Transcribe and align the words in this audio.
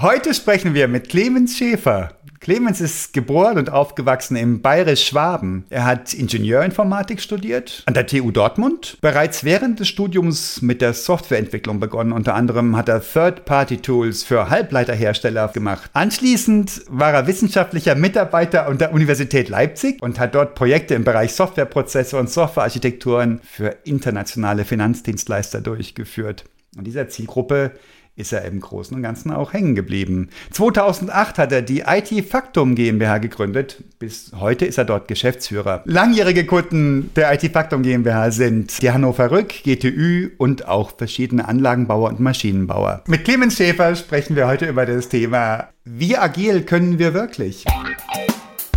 Heute 0.00 0.32
sprechen 0.32 0.72
wir 0.72 0.88
mit 0.88 1.10
Clemens 1.10 1.58
Schäfer. 1.58 2.14
Clemens 2.40 2.80
ist 2.80 3.12
geboren 3.12 3.58
und 3.58 3.70
aufgewachsen 3.70 4.36
im 4.36 4.62
Bayerisch-Schwaben. 4.62 5.64
Er 5.68 5.84
hat 5.84 6.14
Ingenieurinformatik 6.14 7.20
studiert 7.20 7.82
an 7.84 7.92
der 7.92 8.06
TU 8.06 8.30
Dortmund. 8.30 8.96
Bereits 9.02 9.44
während 9.44 9.80
des 9.80 9.88
Studiums 9.88 10.62
mit 10.62 10.80
der 10.80 10.94
Softwareentwicklung 10.94 11.78
begonnen. 11.78 12.12
Unter 12.12 12.34
anderem 12.34 12.74
hat 12.74 12.88
er 12.88 13.02
Third-Party-Tools 13.02 14.24
für 14.24 14.48
Halbleiterhersteller 14.48 15.48
gemacht. 15.48 15.90
Anschließend 15.92 16.86
war 16.88 17.12
er 17.12 17.26
wissenschaftlicher 17.26 17.94
Mitarbeiter 17.94 18.66
an 18.66 18.78
der 18.78 18.94
Universität 18.94 19.50
Leipzig 19.50 20.02
und 20.02 20.18
hat 20.18 20.34
dort 20.34 20.54
Projekte 20.54 20.94
im 20.94 21.04
Bereich 21.04 21.34
Softwareprozesse 21.34 22.16
und 22.16 22.30
Softwarearchitekturen 22.30 23.42
für 23.44 23.76
internationale 23.84 24.64
Finanzdienstleister 24.64 25.60
durchgeführt. 25.60 26.44
Und 26.78 26.86
dieser 26.86 27.08
Zielgruppe 27.08 27.72
ist 28.14 28.32
er 28.32 28.44
im 28.44 28.60
Großen 28.60 28.96
und 28.96 29.02
Ganzen 29.02 29.30
auch 29.30 29.52
hängen 29.52 29.74
geblieben. 29.74 30.28
2008 30.50 31.38
hat 31.38 31.52
er 31.52 31.62
die 31.62 31.80
IT 31.80 32.26
Factum 32.26 32.74
GmbH 32.74 33.18
gegründet. 33.18 33.82
Bis 33.98 34.32
heute 34.38 34.66
ist 34.66 34.78
er 34.78 34.84
dort 34.84 35.08
Geschäftsführer. 35.08 35.82
Langjährige 35.86 36.44
Kunden 36.44 37.10
der 37.16 37.32
IT 37.32 37.50
Factum 37.52 37.82
GmbH 37.82 38.30
sind 38.30 38.82
die 38.82 38.90
Hannover 38.90 39.30
Rück, 39.30 39.54
GTÜ 39.64 40.30
und 40.36 40.68
auch 40.68 40.92
verschiedene 40.96 41.48
Anlagenbauer 41.48 42.10
und 42.10 42.20
Maschinenbauer. 42.20 43.02
Mit 43.06 43.24
Clemens 43.24 43.56
Schäfer 43.56 43.96
sprechen 43.96 44.36
wir 44.36 44.46
heute 44.46 44.66
über 44.66 44.84
das 44.84 45.08
Thema, 45.08 45.68
wie 45.84 46.16
agil 46.16 46.62
können 46.62 46.98
wir 46.98 47.14
wirklich? 47.14 47.64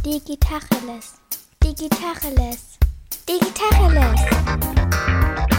Digitacheles. 0.05 1.15
Digitacheles. 1.61 2.77
Digitacheles. 3.27 5.54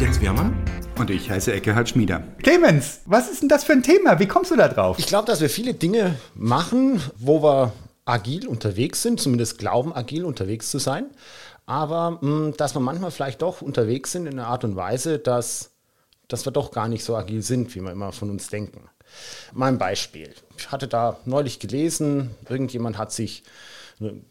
Jens 0.00 0.18
Wehrmann. 0.22 0.56
Und 0.98 1.10
ich 1.10 1.28
heiße 1.28 1.52
Eckehard 1.52 1.90
Schmieder. 1.90 2.22
Clemens, 2.42 3.02
was 3.04 3.30
ist 3.30 3.42
denn 3.42 3.50
das 3.50 3.64
für 3.64 3.72
ein 3.72 3.82
Thema? 3.82 4.18
Wie 4.18 4.26
kommst 4.26 4.50
du 4.50 4.56
da 4.56 4.66
drauf? 4.66 4.98
Ich 4.98 5.06
glaube, 5.06 5.26
dass 5.26 5.42
wir 5.42 5.50
viele 5.50 5.74
Dinge 5.74 6.14
machen, 6.34 7.02
wo 7.18 7.42
wir 7.42 7.74
agil 8.06 8.48
unterwegs 8.48 9.02
sind, 9.02 9.20
zumindest 9.20 9.58
glauben, 9.58 9.94
agil 9.94 10.24
unterwegs 10.24 10.70
zu 10.70 10.78
sein. 10.78 11.10
Aber 11.66 12.12
mh, 12.12 12.20
hm, 12.22 12.56
dass 12.56 12.74
wir 12.74 12.80
manchmal 12.80 13.10
vielleicht 13.10 13.42
doch 13.42 13.60
unterwegs 13.60 14.12
sind 14.12 14.24
in 14.24 14.38
einer 14.38 14.48
Art 14.48 14.64
und 14.64 14.74
Weise, 14.74 15.18
dass, 15.18 15.72
dass 16.28 16.46
wir 16.46 16.52
doch 16.52 16.70
gar 16.70 16.88
nicht 16.88 17.04
so 17.04 17.14
agil 17.14 17.42
sind, 17.42 17.74
wie 17.74 17.82
wir 17.82 17.92
immer 17.92 18.12
von 18.12 18.30
uns 18.30 18.48
denken. 18.48 18.88
Mal 19.52 19.66
ein 19.66 19.78
Beispiel. 19.78 20.32
Ich 20.56 20.72
hatte 20.72 20.88
da 20.88 21.18
neulich 21.26 21.58
gelesen, 21.58 22.30
irgendjemand 22.48 22.96
hat 22.96 23.12
sich 23.12 23.42
einen 24.00 24.24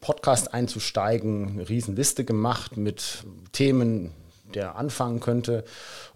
Podcast 0.00 0.54
einzusteigen, 0.54 1.50
eine 1.50 1.68
Riesenliste 1.68 2.24
gemacht 2.24 2.78
mit 2.78 3.24
Themen, 3.52 4.14
der 4.54 4.76
anfangen 4.76 5.20
könnte 5.20 5.64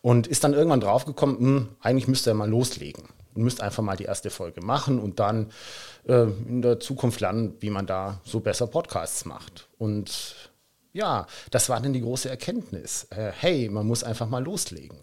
und 0.03 0.27
ist 0.27 0.45
dann 0.45 0.55
irgendwann 0.55 0.81
draufgekommen, 0.81 1.39
hm, 1.39 1.69
eigentlich 1.81 2.09
müsste 2.09 2.31
er 2.31 2.35
mal 2.35 2.49
loslegen 2.49 3.05
und 3.35 3.43
müsste 3.43 3.63
einfach 3.63 3.83
mal 3.83 3.97
die 3.97 4.05
erste 4.05 4.31
Folge 4.31 4.61
machen 4.61 4.99
und 4.99 5.21
dann 5.21 5.51
äh, 6.07 6.25
in 6.49 6.63
der 6.63 6.81
Zukunft 6.81 7.21
lernen, 7.21 7.55
wie 7.61 7.71
man 7.71 7.87
da 7.87 8.21
so 8.25 8.41
besser 8.41 8.67
Podcasts 8.67 9.25
macht. 9.25 9.69
Und 9.79 10.53
ja, 10.93 11.27
das 11.51 11.69
war 11.69 11.81
dann 11.81 11.93
die 11.93 12.03
große 12.03 12.31
Erkenntnis. 12.31 13.09
Äh, 13.11 13.33
hey, 13.37 13.69
man 13.69 13.87
muss 13.87 14.05
einfach 14.05 14.29
mal 14.29 14.43
loslegen. 14.43 14.99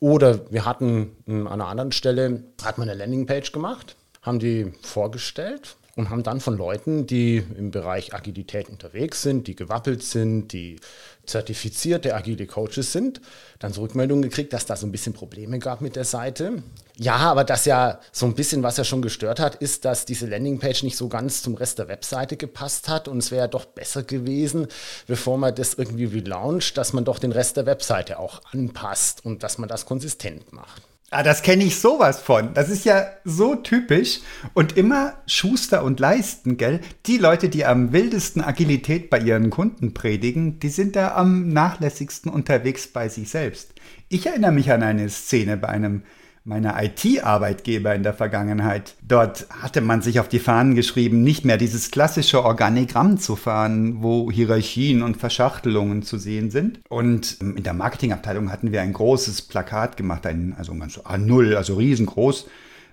Oder 0.00 0.50
wir 0.50 0.64
hatten 0.64 1.16
hm, 1.26 1.46
an 1.46 1.60
einer 1.60 1.68
anderen 1.68 1.92
Stelle, 1.92 2.44
hat 2.62 2.78
man 2.78 2.88
eine 2.88 2.98
Landingpage 2.98 3.52
gemacht, 3.52 3.96
haben 4.22 4.38
die 4.38 4.72
vorgestellt 4.82 5.76
und 6.00 6.10
haben 6.10 6.22
dann 6.22 6.40
von 6.40 6.56
Leuten, 6.56 7.06
die 7.06 7.44
im 7.56 7.70
Bereich 7.70 8.14
Agilität 8.14 8.68
unterwegs 8.68 9.22
sind, 9.22 9.46
die 9.46 9.54
gewappelt 9.54 10.02
sind, 10.02 10.52
die 10.52 10.80
zertifizierte 11.26 12.14
agile 12.14 12.46
Coaches 12.46 12.92
sind, 12.92 13.20
dann 13.58 13.72
so 13.72 13.82
Rückmeldungen 13.82 14.22
gekriegt, 14.22 14.52
dass 14.52 14.66
da 14.66 14.76
so 14.76 14.86
ein 14.86 14.92
bisschen 14.92 15.12
Probleme 15.12 15.58
gab 15.58 15.82
mit 15.82 15.96
der 15.96 16.04
Seite. 16.04 16.62
Ja, 16.96 17.16
aber 17.16 17.44
das 17.44 17.66
ja 17.66 18.00
so 18.12 18.26
ein 18.26 18.34
bisschen, 18.34 18.62
was 18.62 18.78
ja 18.78 18.84
schon 18.84 19.02
gestört 19.02 19.40
hat, 19.40 19.56
ist, 19.56 19.84
dass 19.84 20.06
diese 20.06 20.26
Landingpage 20.26 20.82
nicht 20.82 20.96
so 20.96 21.08
ganz 21.08 21.42
zum 21.42 21.54
Rest 21.54 21.78
der 21.78 21.88
Webseite 21.88 22.36
gepasst 22.36 22.88
hat 22.88 23.06
und 23.06 23.18
es 23.18 23.30
wäre 23.30 23.42
ja 23.42 23.48
doch 23.48 23.66
besser 23.66 24.02
gewesen, 24.02 24.66
bevor 25.06 25.38
man 25.38 25.54
das 25.54 25.74
irgendwie 25.74 26.06
relauncht, 26.06 26.76
dass 26.78 26.92
man 26.92 27.04
doch 27.04 27.18
den 27.18 27.32
Rest 27.32 27.56
der 27.56 27.66
Webseite 27.66 28.18
auch 28.18 28.40
anpasst 28.52 29.24
und 29.24 29.42
dass 29.42 29.58
man 29.58 29.68
das 29.68 29.86
konsistent 29.86 30.52
macht. 30.52 30.82
Ah, 31.12 31.24
das 31.24 31.42
kenne 31.42 31.64
ich 31.64 31.80
sowas 31.80 32.20
von. 32.20 32.54
Das 32.54 32.68
ist 32.68 32.84
ja 32.84 33.04
so 33.24 33.56
typisch 33.56 34.20
und 34.54 34.76
immer 34.76 35.14
Schuster 35.26 35.82
und 35.82 35.98
Leisten, 35.98 36.56
gell? 36.56 36.78
Die 37.06 37.18
Leute, 37.18 37.48
die 37.48 37.64
am 37.64 37.92
wildesten 37.92 38.40
Agilität 38.40 39.10
bei 39.10 39.18
ihren 39.18 39.50
Kunden 39.50 39.92
predigen, 39.92 40.60
die 40.60 40.68
sind 40.68 40.94
da 40.94 41.16
am 41.16 41.48
nachlässigsten 41.48 42.30
unterwegs 42.30 42.86
bei 42.86 43.08
sich 43.08 43.28
selbst. 43.28 43.74
Ich 44.08 44.24
erinnere 44.26 44.52
mich 44.52 44.70
an 44.70 44.84
eine 44.84 45.08
Szene 45.08 45.56
bei 45.56 45.68
einem 45.68 46.04
meiner 46.44 46.82
IT-Arbeitgeber 46.82 47.94
in 47.94 48.02
der 48.02 48.14
Vergangenheit. 48.14 48.94
Dort 49.02 49.46
hatte 49.50 49.80
man 49.82 50.00
sich 50.00 50.20
auf 50.20 50.28
die 50.28 50.38
Fahnen 50.38 50.74
geschrieben, 50.74 51.22
nicht 51.22 51.44
mehr 51.44 51.58
dieses 51.58 51.90
klassische 51.90 52.44
Organigramm 52.44 53.18
zu 53.18 53.36
fahren, 53.36 54.02
wo 54.02 54.30
Hierarchien 54.30 55.02
und 55.02 55.18
Verschachtelungen 55.18 56.02
zu 56.02 56.16
sehen 56.16 56.50
sind. 56.50 56.80
Und 56.88 57.36
ähm, 57.40 57.56
in 57.56 57.62
der 57.62 57.74
Marketingabteilung 57.74 58.50
hatten 58.50 58.72
wir 58.72 58.80
ein 58.80 58.94
großes 58.94 59.42
Plakat 59.42 59.96
gemacht, 59.96 60.26
ein, 60.26 60.54
also 60.56 60.74
ganz 60.74 60.98
A0, 60.98 61.54
also 61.56 61.74
riesengroß, 61.74 62.46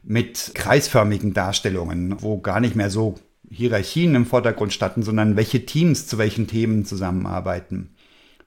mit 0.03 0.51
kreisförmigen 0.53 1.33
Darstellungen, 1.33 2.21
wo 2.21 2.39
gar 2.39 2.59
nicht 2.59 2.75
mehr 2.75 2.89
so 2.89 3.15
Hierarchien 3.49 4.15
im 4.15 4.25
Vordergrund 4.25 4.73
standen, 4.73 5.03
sondern 5.03 5.37
welche 5.37 5.65
Teams 5.65 6.05
zu 6.07 6.17
welchen 6.17 6.47
Themen 6.47 6.85
zusammenarbeiten. 6.85 7.91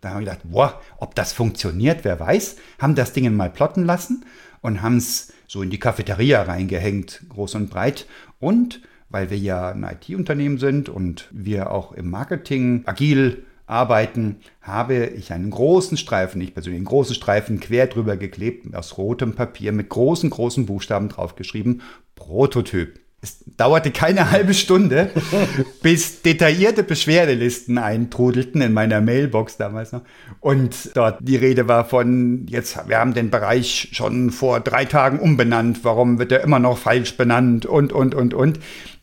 Da 0.01 0.11
haben 0.11 0.21
wir 0.21 0.31
gedacht, 0.33 0.41
boah, 0.45 0.81
ob 0.99 1.15
das 1.15 1.33
funktioniert, 1.33 2.05
wer 2.05 2.19
weiß. 2.19 2.57
Haben 2.79 2.95
das 2.95 3.13
Ding 3.13 3.35
mal 3.35 3.51
plotten 3.51 3.85
lassen 3.85 4.25
und 4.61 4.83
haben 4.83 4.97
es 4.97 5.33
so 5.47 5.63
in 5.63 5.71
die 5.71 5.79
Cafeteria 5.79 6.43
reingehängt, 6.43 7.23
groß 7.29 7.57
und 7.57 7.71
breit. 7.71 8.07
Und 8.39 8.81
weil 9.09 9.31
wir 9.31 9.39
ja 9.39 9.71
ein 9.71 9.83
IT-Unternehmen 9.85 10.59
sind 10.59 10.89
und 10.89 11.29
wir 11.33 11.73
auch 11.73 11.93
im 11.93 12.11
Marketing 12.11 12.83
agil 12.87 13.45
arbeiten, 13.67 14.37
habe 14.61 15.07
ich 15.07 15.33
einen 15.33 15.51
großen 15.51 15.97
Streifen, 15.97 16.41
ich 16.41 16.55
persönlich 16.55 16.79
einen 16.79 16.87
großen 16.87 17.15
Streifen 17.15 17.61
quer 17.61 17.87
drüber 17.87 18.17
geklebt, 18.17 18.75
aus 18.75 18.99
rotem 18.99 19.35
Papier 19.35 19.73
mit 19.73 19.89
großen, 19.89 20.31
großen 20.31 20.67
Buchstaben 20.67 21.09
draufgeschrieben, 21.09 21.83
Prototyp. 22.15 23.00
Es 23.23 23.45
dauerte 23.45 23.91
keine 23.91 24.31
halbe 24.31 24.55
Stunde, 24.55 25.11
bis 25.83 26.23
detaillierte 26.23 26.83
Beschwerdelisten 26.83 27.77
eintrudelten 27.77 28.63
in 28.63 28.73
meiner 28.73 29.03
Mailbox 29.03 29.59
damals 29.59 29.93
noch. 29.93 30.03
Und 30.41 30.97
dort 30.97 31.19
die 31.21 31.37
Rede 31.37 31.69
war 31.69 31.85
von, 31.85 32.47
jetzt, 32.49 32.89
wir 32.89 32.99
haben 32.99 33.13
den 33.13 33.31
Bereich 33.31 33.91
schon 33.93 34.31
vor 34.31 34.61
drei 34.61 34.87
Tagen 34.87 35.19
umbenannt, 35.19 35.81
warum 35.83 36.19
wird 36.19 36.33
er 36.33 36.43
immer 36.43 36.59
noch 36.59 36.79
falsch 36.79 37.17
benannt 37.19 37.67
und, 37.67 37.93
und, 37.93 38.15
und, 38.15 38.33
und. 38.33 38.59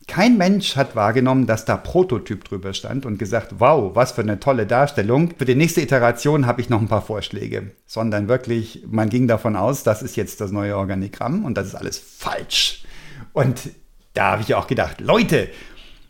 Kein 0.08 0.38
Mensch 0.38 0.78
hat 0.78 0.96
wahrgenommen, 0.96 1.48
dass 1.48 1.66
da 1.66 1.76
Prototyp 1.76 2.46
drüber 2.46 2.74
stand 2.74 3.06
und 3.06 3.20
gesagt, 3.20 3.56
wow, 3.60 3.94
was 3.94 4.14
für 4.14 4.22
eine 4.22 4.40
tolle 4.40 4.66
Darstellung. 4.66 5.34
Für 5.38 5.44
die 5.44 5.54
nächste 5.54 5.82
Iteration 5.82 6.48
habe 6.48 6.62
ich 6.62 6.70
noch 6.70 6.80
ein 6.80 6.88
paar 6.88 7.02
Vorschläge. 7.02 7.72
Sondern 7.86 8.30
wirklich, 8.30 8.86
man 8.90 9.10
ging 9.10 9.28
davon 9.28 9.58
aus, 9.58 9.84
das 9.84 10.02
ist 10.02 10.16
jetzt 10.16 10.40
das 10.40 10.52
neue 10.52 10.78
Organigramm 10.78 11.44
und 11.44 11.58
das 11.58 11.68
ist 11.68 11.76
alles 11.76 12.00
falsch. 12.00 12.86
Und 13.34 13.60
da 14.18 14.32
habe 14.32 14.42
ich 14.42 14.56
auch 14.56 14.68
gedacht, 14.68 15.00
Leute, 15.00 15.50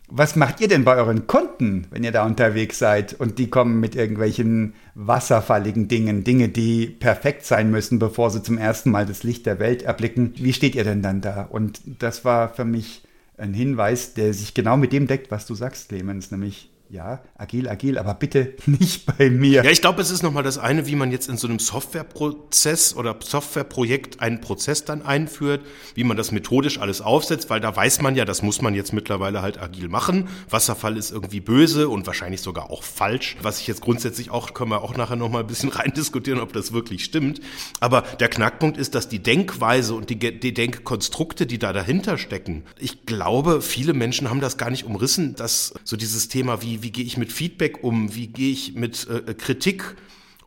was 0.10 0.38
macht 0.38 0.62
ihr 0.62 0.70
denn 0.70 0.86
bei 0.86 0.96
euren 0.96 1.28
Kunden, 1.28 1.88
wenn 1.92 2.06
ihr 2.06 2.14
da 2.14 2.26
unterwegs 2.26 2.80
seid 2.80 3.14
und 3.14 3.40
die 3.40 3.50
kommen 3.50 3.82
mit 3.82 3.96
irgendwelchen 3.96 4.74
wasserfalligen 4.96 5.90
Dingen, 5.90 6.24
Dinge, 6.24 6.48
die 6.48 6.88
perfekt 6.88 7.46
sein 7.46 7.70
müssen, 7.70 8.00
bevor 8.00 8.32
sie 8.32 8.42
zum 8.42 8.58
ersten 8.58 8.90
Mal 8.90 9.06
das 9.06 9.24
Licht 9.24 9.46
der 9.46 9.60
Welt 9.60 9.84
erblicken? 9.84 10.34
Wie 10.38 10.54
steht 10.54 10.76
ihr 10.76 10.86
denn 10.86 11.02
dann 11.02 11.20
da? 11.20 11.44
Und 11.44 11.82
das 12.00 12.24
war 12.24 12.48
für 12.48 12.64
mich 12.64 13.04
ein 13.38 13.54
Hinweis, 13.54 14.14
der 14.14 14.34
sich 14.34 14.54
genau 14.54 14.78
mit 14.78 14.94
dem 14.94 15.08
deckt, 15.08 15.30
was 15.30 15.46
du 15.46 15.54
sagst, 15.54 15.90
Clemens, 15.90 16.32
nämlich 16.32 16.70
ja, 16.90 17.22
agil, 17.36 17.68
agil, 17.68 17.98
aber 17.98 18.14
bitte 18.14 18.54
nicht 18.66 19.06
bei 19.06 19.30
mir. 19.30 19.64
Ja, 19.64 19.72
ich 19.72 19.82
glaube, 19.82 20.02
es 20.02 20.10
ist 20.10 20.24
nochmal 20.24 20.44
das 20.44 20.58
eine, 20.58 20.88
wie 20.88 20.96
man 20.96 21.12
jetzt 21.12 21.28
in 21.28 21.38
so 21.38 21.48
einem 21.48 21.60
Softwareprozess 21.60 22.96
oder 22.96 23.16
Softwareprojekt 23.20 24.22
einen 24.22 24.40
Prozess 24.40 24.86
dann 24.86 25.02
einführt, 25.02 25.62
wie 25.96 26.04
man 26.04 26.16
das 26.16 26.32
methodisch 26.32 26.80
alles 26.80 27.02
aufsetzt, 27.02 27.50
weil 27.50 27.60
da 27.60 27.76
weiß 27.76 28.02
man 28.02 28.16
ja, 28.16 28.24
das 28.24 28.42
muss 28.42 28.62
man 28.62 28.74
jetzt 28.74 28.94
mittlerweile 28.94 29.42
halt 29.42 29.62
agil 29.62 29.90
machen. 29.90 30.30
Wasserfall 30.50 30.98
ist 30.98 31.12
irgendwie 31.12 31.42
böse 31.42 31.90
und 31.90 32.08
wahrscheinlich 32.08 32.42
sogar 32.42 32.70
auch 32.70 32.84
falsch. 32.84 33.36
Was 33.42 33.60
ich 33.60 33.68
jetzt 33.68 33.82
grundsätzlich 33.82 34.32
auch, 34.32 34.54
können 34.54 34.72
wir 34.72 34.82
auch 34.82 34.96
nachher 34.96 35.18
nochmal 35.18 35.42
ein 35.42 35.48
bisschen 35.48 35.70
rein 35.78 35.92
diskutieren, 35.96 36.40
ob 36.40 36.54
das 36.54 36.72
wirklich 36.72 37.04
stimmt. 37.04 37.42
Aber 37.82 38.04
der 38.20 38.30
Knackpunkt 38.30 38.78
ist, 38.78 38.96
dass 38.96 39.10
die 39.10 39.20
Denkweise 39.20 39.94
und 39.94 40.10
die, 40.10 40.18
die 40.18 40.54
Denkkonstrukte, 40.54 41.46
die 41.46 41.60
da 41.60 41.74
dahinter 41.74 42.18
stecken, 42.18 42.64
ich 42.80 43.06
glaube, 43.06 43.62
viele 43.62 43.94
Menschen 43.94 44.30
haben 44.30 44.40
das 44.40 44.58
gar 44.58 44.70
nicht 44.70 44.86
umrissen, 44.86 45.36
dass 45.36 45.74
so 45.84 45.98
dieses 45.98 46.30
Thema 46.30 46.62
wie 46.62 46.77
wie, 46.84 46.92
gehe 46.92 47.06
ich 47.06 47.18
mit 47.18 47.32
Feedback 47.32 47.84
um, 47.84 48.16
wie 48.16 48.28
gehe 48.28 48.52
ich 48.52 48.76
mit 48.76 49.08
äh, 49.10 49.34
Kritik 49.34 49.96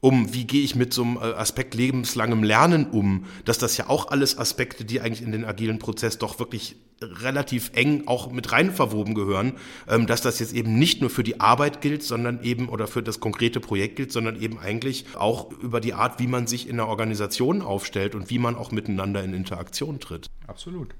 um 0.00 0.32
wie 0.32 0.46
gehe 0.46 0.62
ich 0.62 0.74
mit 0.74 0.92
so 0.94 1.02
einem 1.02 1.16
äh, 1.16 1.20
Aspekt 1.20 1.74
lebenslangem 1.74 2.42
Lernen 2.42 2.86
um, 2.86 3.26
dass 3.44 3.58
das 3.58 3.76
ja 3.76 3.88
auch 3.88 4.10
alles 4.10 4.38
Aspekte, 4.38 4.84
die 4.84 5.00
eigentlich 5.00 5.22
in 5.22 5.32
den 5.32 5.44
agilen 5.44 5.78
Prozess 5.78 6.18
doch 6.18 6.38
wirklich 6.38 6.76
relativ 7.02 7.70
eng 7.74 8.04
auch 8.06 8.30
mit 8.30 8.52
rein 8.52 8.72
verwoben 8.72 9.14
gehören, 9.14 9.54
ähm, 9.88 10.06
dass 10.06 10.20
das 10.22 10.38
jetzt 10.38 10.52
eben 10.52 10.78
nicht 10.78 11.00
nur 11.00 11.10
für 11.10 11.22
die 11.22 11.40
Arbeit 11.40 11.80
gilt, 11.80 12.02
sondern 12.02 12.42
eben 12.42 12.68
oder 12.68 12.86
für 12.86 13.02
das 13.02 13.20
konkrete 13.20 13.60
Projekt 13.60 13.96
gilt, 13.96 14.12
sondern 14.12 14.40
eben 14.40 14.58
eigentlich 14.58 15.06
auch 15.16 15.50
über 15.52 15.80
die 15.80 15.94
Art, 15.94 16.18
wie 16.18 16.26
man 16.26 16.46
sich 16.46 16.68
in 16.68 16.76
der 16.76 16.88
Organisation 16.88 17.62
aufstellt 17.62 18.14
und 18.14 18.30
wie 18.30 18.38
man 18.38 18.56
auch 18.56 18.70
miteinander 18.70 19.22
in 19.22 19.34
Interaktion 19.34 20.00
tritt. 20.00 20.26
Absolut. 20.46 20.94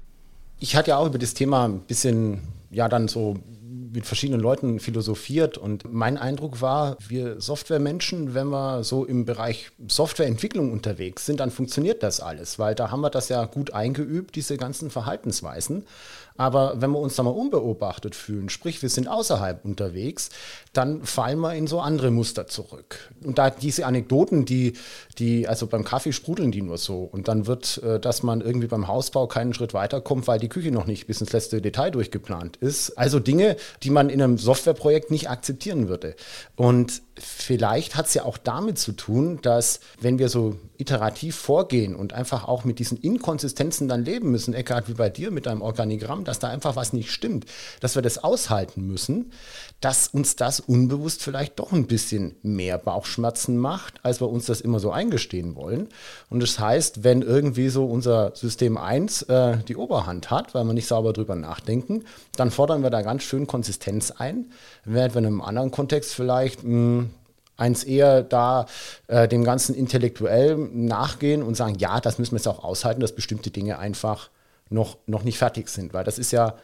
Ich 0.59 0.75
hatte 0.75 0.91
ja 0.91 0.97
auch 0.97 1.07
über 1.07 1.19
das 1.19 1.33
Thema 1.33 1.65
ein 1.65 1.81
bisschen, 1.81 2.41
ja, 2.69 2.87
dann 2.87 3.07
so 3.07 3.37
mit 3.91 4.05
verschiedenen 4.05 4.41
Leuten 4.41 4.79
philosophiert 4.79 5.57
und 5.57 5.91
mein 5.91 6.17
Eindruck 6.17 6.61
war, 6.61 6.97
wir 7.07 7.41
Softwaremenschen, 7.41 8.33
wenn 8.33 8.47
wir 8.47 8.83
so 8.83 9.05
im 9.05 9.25
Bereich 9.25 9.71
Softwareentwicklung 9.87 10.71
unterwegs 10.71 11.25
sind, 11.25 11.39
dann 11.39 11.51
funktioniert 11.51 12.03
das 12.03 12.19
alles, 12.19 12.59
weil 12.59 12.75
da 12.75 12.91
haben 12.91 13.01
wir 13.01 13.09
das 13.09 13.29
ja 13.29 13.45
gut 13.45 13.73
eingeübt, 13.73 14.35
diese 14.35 14.57
ganzen 14.57 14.89
Verhaltensweisen. 14.89 15.85
Aber 16.37 16.81
wenn 16.81 16.91
wir 16.91 16.99
uns 16.99 17.15
da 17.15 17.23
mal 17.23 17.29
unbeobachtet 17.31 18.15
fühlen, 18.15 18.49
sprich 18.49 18.81
wir 18.81 18.89
sind 18.89 19.07
außerhalb 19.07 19.63
unterwegs, 19.65 20.29
dann 20.73 21.03
fallen 21.03 21.39
wir 21.39 21.53
in 21.53 21.67
so 21.67 21.81
andere 21.81 22.09
Muster 22.09 22.47
zurück. 22.47 23.11
Und 23.23 23.37
da 23.37 23.49
diese 23.49 23.85
Anekdoten, 23.85 24.45
die, 24.45 24.73
die, 25.19 25.47
also 25.47 25.67
beim 25.67 25.83
Kaffee 25.83 26.13
sprudeln 26.13 26.51
die 26.51 26.61
nur 26.61 26.77
so. 26.77 27.03
Und 27.03 27.27
dann 27.27 27.47
wird, 27.47 27.83
äh, 27.83 27.99
dass 27.99 28.23
man 28.23 28.41
irgendwie 28.41 28.67
beim 28.67 28.87
Hausbau 28.87 29.27
keinen 29.27 29.53
Schritt 29.53 29.73
weiterkommt, 29.73 30.27
weil 30.27 30.39
die 30.39 30.49
Küche 30.49 30.71
noch 30.71 30.87
nicht 30.87 31.05
bis 31.05 31.21
ins 31.21 31.33
letzte 31.33 31.61
Detail 31.61 31.91
durchgeplant 31.91 32.57
ist. 32.57 32.97
Also 32.97 33.19
Dinge, 33.19 33.57
die 33.83 33.89
man 33.89 34.09
in 34.09 34.21
einem 34.21 34.37
Softwareprojekt 34.37 35.09
nicht 35.11 35.29
akzeptieren 35.29 35.87
würde. 35.87 36.15
Und 36.55 37.01
vielleicht 37.17 37.95
hat 37.95 38.07
es 38.07 38.13
ja 38.13 38.25
auch 38.25 38.37
damit 38.37 38.77
zu 38.77 38.91
tun, 38.91 39.39
dass 39.41 39.79
wenn 39.99 40.19
wir 40.19 40.29
so 40.29 40.57
iterativ 40.77 41.35
vorgehen 41.35 41.95
und 41.95 42.13
einfach 42.13 42.47
auch 42.47 42.63
mit 42.63 42.79
diesen 42.79 42.97
Inkonsistenzen 42.97 43.87
dann 43.87 44.03
leben 44.03 44.31
müssen, 44.31 44.53
Eckhard, 44.53 44.89
wie 44.89 44.93
bei 44.93 45.09
dir 45.09 45.29
mit 45.31 45.45
deinem 45.45 45.61
Organigramm, 45.61 46.23
dass 46.23 46.39
da 46.39 46.49
einfach 46.49 46.75
was 46.75 46.93
nicht 46.93 47.11
stimmt, 47.11 47.45
dass 47.79 47.95
wir 47.95 48.01
das 48.01 48.23
aushalten 48.23 48.87
müssen, 48.87 49.31
dass 49.79 50.07
uns 50.07 50.35
das 50.35 50.59
unbewusst 50.59 51.23
vielleicht 51.23 51.59
doch 51.59 51.71
ein 51.71 51.87
bisschen 51.87 52.35
mehr 52.41 52.77
Bauchschmerzen 52.77 53.57
macht, 53.57 54.03
als 54.03 54.21
wir 54.21 54.29
uns 54.29 54.45
das 54.45 54.61
immer 54.61 54.79
so 54.79 54.91
eingestehen 54.91 55.55
wollen. 55.55 55.89
Und 56.29 56.41
das 56.41 56.59
heißt, 56.59 57.03
wenn 57.03 57.21
irgendwie 57.21 57.69
so 57.69 57.85
unser 57.85 58.35
System 58.35 58.77
1 58.77 59.23
äh, 59.23 59.57
die 59.67 59.75
Oberhand 59.75 60.31
hat, 60.31 60.55
weil 60.55 60.65
wir 60.65 60.73
nicht 60.73 60.87
sauber 60.87 61.13
drüber 61.13 61.35
nachdenken, 61.35 62.05
dann 62.35 62.51
fordern 62.51 62.81
wir 62.81 62.89
da 62.89 63.01
ganz 63.01 63.23
schön 63.23 63.45
Konsistenz 63.45 63.70
ein, 64.19 64.51
während 64.85 65.13
wir 65.15 65.19
in 65.19 65.25
einem 65.25 65.41
anderen 65.41 65.71
Kontext 65.71 66.13
vielleicht 66.13 66.63
mh, 66.63 66.69
hm, 66.69 67.09
eins 67.57 67.83
eher 67.83 68.23
da 68.23 68.65
äh, 69.07 69.27
dem 69.27 69.43
Ganzen 69.43 69.75
intellektuell 69.75 70.57
nachgehen 70.57 71.43
und 71.43 71.55
sagen, 71.55 71.75
ja, 71.75 72.01
das 72.01 72.17
müssen 72.17 72.31
wir 72.31 72.37
jetzt 72.37 72.47
auch 72.47 72.63
aushalten, 72.63 73.01
dass 73.01 73.13
bestimmte 73.13 73.51
Dinge 73.51 73.77
einfach 73.77 74.29
noch, 74.69 74.97
noch 75.05 75.23
nicht 75.23 75.37
fertig 75.37 75.69
sind. 75.69 75.93
Weil 75.93 76.03
das 76.03 76.17
ist 76.17 76.31
ja, 76.31 76.57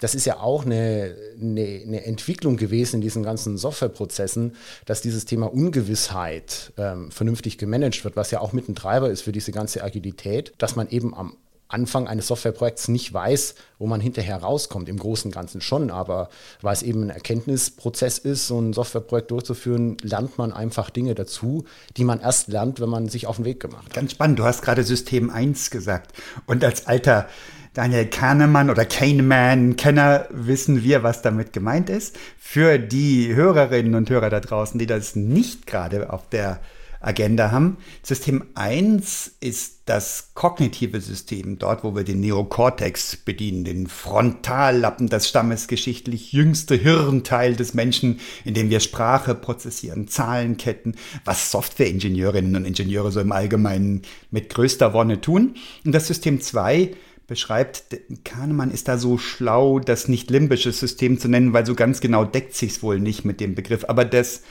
das 0.00 0.14
ist 0.14 0.26
ja 0.26 0.38
auch 0.38 0.64
eine, 0.64 1.16
eine, 1.40 1.82
eine 1.84 2.04
Entwicklung 2.04 2.56
gewesen 2.56 2.96
in 2.96 3.00
diesen 3.00 3.24
ganzen 3.24 3.58
Softwareprozessen, 3.58 4.54
dass 4.86 5.02
dieses 5.02 5.24
Thema 5.24 5.52
Ungewissheit 5.52 6.72
ähm, 6.78 7.10
vernünftig 7.10 7.58
gemanagt 7.58 8.04
wird, 8.04 8.14
was 8.14 8.30
ja 8.30 8.40
auch 8.40 8.52
mit 8.52 8.68
ein 8.68 8.76
Treiber 8.76 9.10
ist 9.10 9.22
für 9.22 9.32
diese 9.32 9.50
ganze 9.50 9.82
Agilität, 9.82 10.52
dass 10.58 10.76
man 10.76 10.88
eben 10.88 11.14
am 11.14 11.36
Anfang 11.68 12.08
eines 12.08 12.26
Softwareprojekts 12.28 12.88
nicht 12.88 13.12
weiß, 13.12 13.54
wo 13.78 13.86
man 13.86 14.00
hinterher 14.00 14.38
rauskommt. 14.38 14.88
Im 14.88 14.98
Großen 14.98 15.28
und 15.28 15.34
Ganzen 15.34 15.60
schon, 15.60 15.90
aber 15.90 16.30
weil 16.62 16.72
es 16.72 16.82
eben 16.82 17.04
ein 17.04 17.10
Erkenntnisprozess 17.10 18.18
ist, 18.18 18.46
so 18.46 18.58
ein 18.58 18.72
Softwareprojekt 18.72 19.30
durchzuführen, 19.30 19.98
lernt 20.02 20.38
man 20.38 20.52
einfach 20.52 20.88
Dinge 20.90 21.14
dazu, 21.14 21.64
die 21.96 22.04
man 22.04 22.20
erst 22.20 22.48
lernt, 22.48 22.80
wenn 22.80 22.88
man 22.88 23.08
sich 23.08 23.26
auf 23.26 23.36
den 23.36 23.44
Weg 23.44 23.60
gemacht 23.60 23.84
hat. 23.84 23.94
Ganz 23.94 24.12
spannend, 24.12 24.38
du 24.38 24.44
hast 24.44 24.62
gerade 24.62 24.82
System 24.82 25.30
1 25.30 25.70
gesagt. 25.70 26.12
Und 26.46 26.64
als 26.64 26.86
alter 26.86 27.28
Daniel 27.74 28.06
Kahnemann 28.06 28.70
oder 28.70 28.84
Kahneman-Kenner 28.84 30.26
wissen 30.30 30.82
wir, 30.82 31.02
was 31.02 31.22
damit 31.22 31.52
gemeint 31.52 31.90
ist. 31.90 32.16
Für 32.38 32.78
die 32.78 33.34
Hörerinnen 33.34 33.94
und 33.94 34.08
Hörer 34.10 34.30
da 34.30 34.40
draußen, 34.40 34.78
die 34.78 34.86
das 34.86 35.14
nicht 35.16 35.66
gerade 35.66 36.12
auf 36.12 36.28
der 36.28 36.60
Agenda 37.00 37.50
haben. 37.50 37.78
System 38.02 38.44
1 38.54 39.36
ist 39.40 39.82
das 39.86 40.30
kognitive 40.34 41.00
System, 41.00 41.58
dort 41.58 41.84
wo 41.84 41.94
wir 41.94 42.04
den 42.04 42.20
Neokortex 42.20 43.16
bedienen, 43.16 43.64
den 43.64 43.86
Frontallappen, 43.86 45.08
das 45.08 45.28
stammesgeschichtlich 45.28 46.32
jüngste 46.32 46.74
Hirnteil 46.74 47.56
des 47.56 47.74
Menschen, 47.74 48.20
in 48.44 48.54
dem 48.54 48.70
wir 48.70 48.80
Sprache 48.80 49.34
prozessieren, 49.34 50.08
Zahlenketten, 50.08 50.96
was 51.24 51.50
Softwareingenieurinnen 51.50 52.56
und 52.56 52.64
Ingenieure 52.64 53.12
so 53.12 53.20
im 53.20 53.32
Allgemeinen 53.32 54.02
mit 54.30 54.50
größter 54.50 54.92
Wonne 54.92 55.20
tun. 55.20 55.54
Und 55.84 55.92
das 55.92 56.06
System 56.06 56.40
2 56.40 56.94
beschreibt, 57.28 57.84
Kahnemann 58.24 58.70
ist 58.70 58.88
da 58.88 58.98
so 58.98 59.18
schlau, 59.18 59.78
das 59.78 60.08
nicht 60.08 60.30
limbisches 60.30 60.80
System 60.80 61.20
zu 61.20 61.28
nennen, 61.28 61.52
weil 61.52 61.66
so 61.66 61.74
ganz 61.74 62.00
genau 62.00 62.24
deckt 62.24 62.54
sich's 62.54 62.82
wohl 62.82 62.98
nicht 62.98 63.24
mit 63.24 63.38
dem 63.38 63.54
Begriff. 63.54 63.84
Aber 63.86 64.04
das 64.06 64.42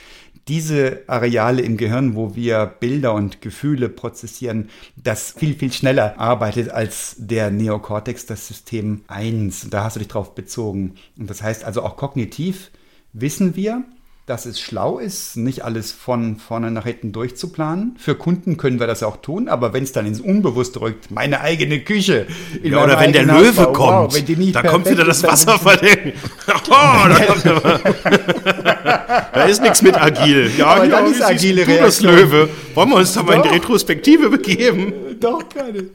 diese 0.48 1.02
Areale 1.06 1.62
im 1.62 1.76
Gehirn, 1.76 2.14
wo 2.14 2.34
wir 2.34 2.66
Bilder 2.66 3.12
und 3.14 3.42
Gefühle 3.42 3.88
prozessieren, 3.88 4.70
das 4.96 5.32
viel, 5.32 5.54
viel 5.54 5.72
schneller 5.72 6.18
arbeitet 6.18 6.70
als 6.70 7.16
der 7.18 7.50
Neokortex, 7.50 8.26
das 8.26 8.48
System 8.48 9.02
1. 9.08 9.68
Da 9.70 9.84
hast 9.84 9.96
du 9.96 10.00
dich 10.00 10.08
drauf 10.08 10.34
bezogen. 10.34 10.94
Und 11.18 11.28
das 11.28 11.42
heißt 11.42 11.64
also 11.64 11.82
auch 11.82 11.96
kognitiv 11.96 12.70
wissen 13.12 13.56
wir, 13.56 13.84
dass 14.28 14.46
es 14.46 14.60
schlau 14.60 14.98
ist, 14.98 15.36
nicht 15.36 15.64
alles 15.64 15.92
von 15.92 16.36
vorne 16.36 16.70
nach 16.70 16.84
hinten 16.84 17.12
durchzuplanen. 17.12 17.96
Für 17.98 18.14
Kunden 18.14 18.56
können 18.58 18.78
wir 18.78 18.86
das 18.86 19.02
auch 19.02 19.16
tun, 19.16 19.48
aber 19.48 19.72
wenn 19.72 19.82
es 19.84 19.92
dann 19.92 20.04
ins 20.06 20.20
Unbewusste 20.20 20.80
rückt, 20.82 21.10
meine 21.10 21.40
eigene 21.40 21.80
Küche. 21.80 22.26
Ja, 22.62 22.84
oder 22.84 23.00
wenn 23.00 23.12
der 23.12 23.24
Löwe 23.24 23.64
Haus, 23.64 23.72
kommt, 23.74 24.12
wow, 24.12 24.52
da 24.52 24.62
kommt 24.62 24.90
wieder 24.90 25.04
das 25.04 25.22
Wasser 25.22 25.58
verdenken. 25.58 26.12
Oh, 26.70 27.08
da, 27.08 27.78
da 29.32 29.44
ist 29.44 29.62
nichts 29.62 29.80
mit 29.80 29.96
agil. 30.00 30.50
Ja, 30.56 30.66
aber 30.66 30.84
ja, 30.84 30.90
dann 30.90 31.10
ist 31.10 31.22
agile 31.22 31.64
du 31.64 31.78
das 31.78 32.00
Löwe. 32.00 32.48
Wollen 32.74 32.90
wir 32.90 32.96
uns 32.96 33.14
da 33.14 33.22
mal 33.22 33.36
in 33.36 33.42
die 33.42 33.48
Retrospektive 33.48 34.28
begeben? 34.28 34.92
Doch, 35.18 35.48
keine. 35.48 35.90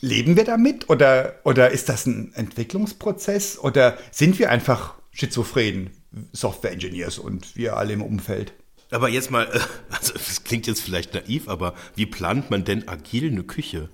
Leben 0.00 0.36
wir 0.36 0.44
damit 0.44 0.88
oder, 0.88 1.34
oder 1.44 1.70
ist 1.70 1.88
das 1.88 2.06
ein 2.06 2.32
Entwicklungsprozess 2.34 3.58
oder 3.58 3.98
sind 4.10 4.38
wir 4.38 4.50
einfach 4.50 4.94
schizophren? 5.12 5.90
Software-Engineers 6.32 7.18
und 7.18 7.56
wir 7.56 7.76
alle 7.76 7.92
im 7.92 8.02
Umfeld. 8.02 8.52
Aber 8.90 9.08
jetzt 9.08 9.30
mal, 9.30 9.46
also 9.90 10.12
das 10.12 10.44
klingt 10.44 10.66
jetzt 10.66 10.82
vielleicht 10.82 11.14
naiv, 11.14 11.48
aber 11.48 11.74
wie 11.96 12.06
plant 12.06 12.50
man 12.50 12.64
denn 12.64 12.88
agil 12.88 13.30
eine 13.30 13.42
Küche? 13.42 13.88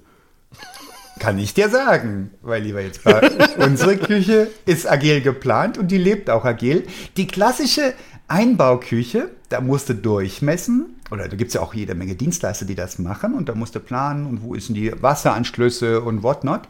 Kann 1.19 1.39
ich 1.39 1.55
dir 1.55 1.69
sagen, 1.69 2.31
weil 2.41 2.63
lieber 2.63 2.81
jetzt 2.81 3.01
unsere 3.59 3.97
Küche 3.97 4.51
ist 4.67 4.91
agil 4.91 5.21
geplant 5.21 5.79
und 5.79 5.91
die 5.91 5.99
lebt 5.99 6.31
auch 6.31 6.45
agil. 6.45 6.87
Die 7.17 7.27
klassische 7.27 7.95
Einbauküche, 8.27 9.31
da 9.49 9.61
musst 9.61 9.89
du 9.89 9.95
durchmessen, 9.95 11.01
oder 11.11 11.29
da 11.29 11.37
gibt 11.37 11.49
es 11.49 11.55
ja 11.55 11.61
auch 11.61 11.75
jede 11.75 11.95
Menge 11.95 12.15
Dienstleister, 12.15 12.65
die 12.65 12.75
das 12.75 12.99
machen 12.99 13.35
und 13.35 13.49
da 13.49 13.55
musst 13.55 13.75
du 13.75 13.81
planen 13.81 14.27
und 14.27 14.43
wo 14.43 14.57
sind 14.59 14.75
die 14.75 14.93
Wasseranschlüsse 15.03 16.01
und 16.01 16.23
whatnot. 16.23 16.69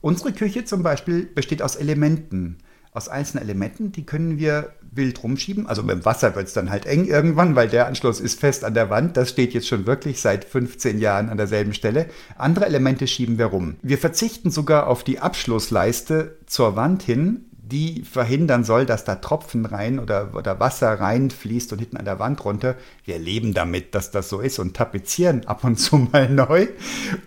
Unsere 0.00 0.32
Küche 0.32 0.64
zum 0.64 0.82
Beispiel 0.82 1.26
besteht 1.26 1.62
aus 1.62 1.76
Elementen 1.76 2.58
aus 2.92 3.08
einzelnen 3.08 3.44
Elementen, 3.44 3.92
die 3.92 4.04
können 4.04 4.38
wir 4.38 4.72
wild 4.92 5.22
rumschieben. 5.22 5.66
Also 5.66 5.82
mit 5.82 5.92
dem 5.96 6.04
Wasser 6.04 6.34
wird 6.34 6.48
es 6.48 6.54
dann 6.54 6.70
halt 6.70 6.86
eng 6.86 7.04
irgendwann, 7.06 7.54
weil 7.54 7.68
der 7.68 7.86
Anschluss 7.86 8.18
ist 8.20 8.40
fest 8.40 8.64
an 8.64 8.74
der 8.74 8.90
Wand. 8.90 9.16
Das 9.16 9.30
steht 9.30 9.54
jetzt 9.54 9.68
schon 9.68 9.86
wirklich 9.86 10.20
seit 10.20 10.44
15 10.44 10.98
Jahren 10.98 11.28
an 11.28 11.36
derselben 11.36 11.72
Stelle. 11.72 12.06
Andere 12.36 12.66
Elemente 12.66 13.06
schieben 13.06 13.38
wir 13.38 13.46
rum. 13.46 13.76
Wir 13.82 13.98
verzichten 13.98 14.50
sogar 14.50 14.88
auf 14.88 15.04
die 15.04 15.20
Abschlussleiste 15.20 16.38
zur 16.46 16.74
Wand 16.74 17.02
hin, 17.02 17.49
die 17.70 18.02
verhindern 18.02 18.64
soll, 18.64 18.84
dass 18.84 19.04
da 19.04 19.14
Tropfen 19.14 19.64
rein 19.64 19.98
oder, 19.98 20.34
oder 20.34 20.60
Wasser 20.60 20.92
reinfließt 21.00 21.72
und 21.72 21.78
hinten 21.78 21.96
an 21.96 22.04
der 22.04 22.18
Wand 22.18 22.44
runter. 22.44 22.76
Wir 23.04 23.18
leben 23.18 23.54
damit, 23.54 23.94
dass 23.94 24.10
das 24.10 24.28
so 24.28 24.40
ist 24.40 24.58
und 24.58 24.76
tapezieren 24.76 25.46
ab 25.46 25.64
und 25.64 25.76
zu 25.76 25.96
mal 26.12 26.28
neu. 26.28 26.68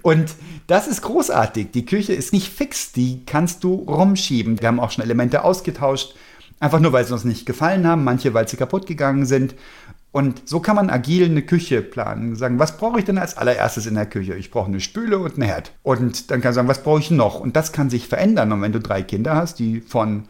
Und 0.02 0.36
das 0.68 0.88
ist 0.88 1.02
großartig. 1.02 1.72
Die 1.72 1.86
Küche 1.86 2.14
ist 2.14 2.34
nicht 2.34 2.48
fix, 2.48 2.92
die 2.92 3.26
kannst 3.26 3.64
du 3.64 3.74
rumschieben. 3.74 4.62
Wir 4.62 4.68
haben 4.68 4.80
auch 4.80 4.92
schon 4.92 5.04
Elemente 5.04 5.44
ausgetauscht, 5.44 6.16
einfach 6.60 6.80
nur 6.80 6.94
weil 6.94 7.06
sie 7.06 7.14
uns 7.14 7.26
nicht 7.26 7.46
gefallen 7.46 7.88
haben, 7.88 8.04
manche 8.04 8.34
weil 8.34 8.48
sie 8.48 8.58
kaputt 8.58 8.86
gegangen 8.86 9.26
sind. 9.26 9.56
Und 10.14 10.48
so 10.48 10.60
kann 10.60 10.76
man 10.76 10.92
agil 10.92 11.26
eine 11.26 11.42
Küche 11.42 11.82
planen. 11.82 12.36
Sagen, 12.36 12.60
was 12.60 12.78
brauche 12.78 13.00
ich 13.00 13.06
denn 13.06 13.18
als 13.18 13.36
allererstes 13.36 13.88
in 13.88 13.96
der 13.96 14.06
Küche? 14.06 14.36
Ich 14.36 14.52
brauche 14.52 14.68
eine 14.68 14.80
Spüle 14.80 15.18
und 15.18 15.34
einen 15.34 15.42
Herd. 15.42 15.72
Und 15.82 16.30
dann 16.30 16.40
kann 16.40 16.52
ich 16.52 16.56
sagen, 16.56 16.68
was 16.68 16.84
brauche 16.84 17.00
ich 17.00 17.10
noch? 17.10 17.40
Und 17.40 17.56
das 17.56 17.72
kann 17.72 17.90
sich 17.90 18.08
verändern. 18.08 18.52
Und 18.52 18.62
wenn 18.62 18.72
du 18.72 18.80
drei 18.80 19.02
Kinder 19.02 19.36
hast, 19.36 19.58
die 19.58 19.82
von 19.82 20.26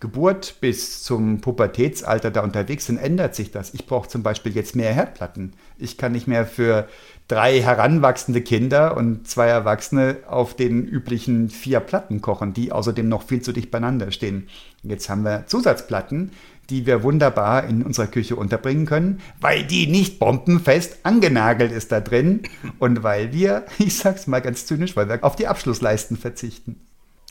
Geburt 0.00 0.56
bis 0.60 1.02
zum 1.02 1.40
Pubertätsalter 1.40 2.30
da 2.30 2.42
unterwegs 2.42 2.86
sind, 2.86 2.98
ändert 2.98 3.34
sich 3.34 3.52
das. 3.52 3.72
Ich 3.72 3.86
brauche 3.86 4.08
zum 4.08 4.22
Beispiel 4.22 4.52
jetzt 4.52 4.76
mehr 4.76 4.92
Herdplatten. 4.92 5.54
Ich 5.78 5.96
kann 5.96 6.12
nicht 6.12 6.26
mehr 6.26 6.44
für 6.44 6.88
drei 7.28 7.62
heranwachsende 7.62 8.42
Kinder 8.42 8.96
und 8.96 9.28
zwei 9.28 9.46
Erwachsene 9.46 10.16
auf 10.28 10.54
den 10.54 10.84
üblichen 10.84 11.48
vier 11.48 11.80
Platten 11.80 12.20
kochen, 12.20 12.52
die 12.52 12.72
außerdem 12.72 13.08
noch 13.08 13.22
viel 13.22 13.40
zu 13.40 13.52
dicht 13.52 13.70
beieinander 13.70 14.10
stehen. 14.10 14.48
Jetzt 14.82 15.08
haben 15.08 15.24
wir 15.24 15.46
Zusatzplatten, 15.46 16.32
die 16.72 16.86
wir 16.86 17.02
wunderbar 17.02 17.64
in 17.68 17.82
unserer 17.82 18.06
Küche 18.06 18.34
unterbringen 18.34 18.86
können, 18.86 19.20
weil 19.40 19.62
die 19.62 19.86
nicht 19.86 20.18
bombenfest 20.18 21.00
angenagelt 21.02 21.70
ist 21.70 21.92
da 21.92 22.00
drin 22.00 22.44
und 22.78 23.02
weil 23.02 23.34
wir, 23.34 23.66
ich 23.78 23.98
sag's 23.98 24.26
mal 24.26 24.40
ganz 24.40 24.64
zynisch, 24.64 24.96
weil 24.96 25.06
wir 25.06 25.22
auf 25.22 25.36
die 25.36 25.48
Abschlussleisten 25.48 26.16
verzichten. 26.16 26.80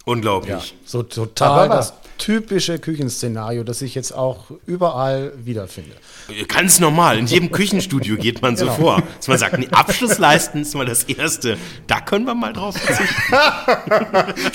Unglaublich. 0.06 0.52
Ja, 0.52 0.78
so 0.86 1.04
total 1.04 1.70
das 1.70 1.94
typische 2.22 2.78
Küchenszenario, 2.78 3.64
das 3.64 3.82
ich 3.82 3.96
jetzt 3.96 4.14
auch 4.14 4.52
überall 4.68 5.34
wiederfinde. 5.44 5.96
Ganz 6.48 6.80
normal. 6.80 7.18
In 7.18 7.26
jedem 7.26 7.52
Küchenstudio 7.52 8.16
geht 8.16 8.44
man 8.44 8.56
so 8.56 8.66
genau. 8.66 8.78
vor. 8.78 9.04
Dass 9.18 9.28
man 9.28 9.38
sagt, 9.40 9.58
nee, 9.58 9.68
Abschlussleisten 9.72 10.62
ist 10.62 10.76
mal 10.76 10.86
das 10.86 11.04
Erste. 11.06 11.58
Da 11.88 12.00
können 12.00 12.26
wir 12.26 12.36
mal 12.36 12.54
drauf 12.54 12.78
verzichten. 12.78 13.16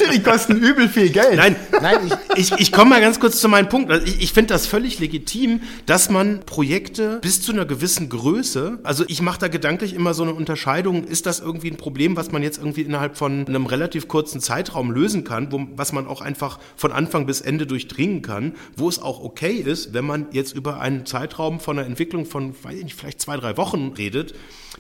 Die 0.15 0.23
kosten 0.23 0.57
übel 0.57 0.88
viel 0.88 1.11
Geld. 1.11 1.37
Nein, 1.37 1.57
nein 1.83 1.99
ich, 2.37 2.53
ich, 2.53 2.61
ich 2.61 2.73
komme 2.73 2.91
mal 2.91 3.00
ganz 3.00 3.19
kurz 3.19 3.41
zu 3.41 3.49
meinem 3.49 3.69
Punkt. 3.69 3.91
Also 3.91 4.07
ich, 4.07 4.23
ich 4.23 4.33
finde 4.33 4.55
das 4.55 4.67
völlig 4.67 5.00
legitim, 5.00 5.61
dass 5.87 6.09
man 6.09 6.41
Projekte 6.47 7.19
bis 7.21 7.43
zu 7.43 7.53
einer 7.53 7.65
gewissen 7.65 8.09
Größe, 8.09 8.79
also 8.85 9.05
ich 9.09 9.21
mache 9.23 9.41
da 9.41 9.49
gedanklich 9.49 9.93
immer 9.93 10.15
so 10.15 10.23
eine 10.23 10.35
Unterscheidung, 10.35 11.03
ist 11.03 11.26
das 11.26 11.41
irgendwie 11.41 11.73
ein 11.73 11.76
Problem, 11.76 12.17
was 12.17 12.31
man 12.31 12.45
jetzt 12.45 12.59
irgendwie 12.59 12.83
innerhalb 12.83 13.17
von 13.17 13.47
einem 13.47 13.67
relativ 13.67 14.07
kurzen 14.07 14.41
Zeitraum 14.41 14.93
lösen 14.93 15.25
kann, 15.25 15.36
wo, 15.50 15.66
was 15.76 15.93
man 15.93 16.07
auch 16.07 16.21
einfach 16.21 16.59
von 16.76 16.93
Anfang 16.93 17.26
bis 17.26 17.40
Ende 17.40 17.66
durchdringen 17.66 18.23
kann, 18.23 18.55
wo 18.76 18.88
es 18.88 18.99
auch 18.99 19.23
okay 19.23 19.57
ist, 19.57 19.95
wenn 19.95 20.07
man 20.07 20.26
jetzt 20.33 20.55
über 20.55 20.81
einen 20.81 21.07
Zeitraum 21.07 21.61
von 21.61 21.78
einer 21.78 21.87
Entwicklung 21.87 22.26
von, 22.26 22.55
weiß 22.62 22.76
ich 22.76 22.85
nicht, 22.85 22.99
vielleicht 22.99 23.21
zwei, 23.21 23.37
drei 23.37 23.57
Wochen 23.57 23.93
redet, 23.97 24.35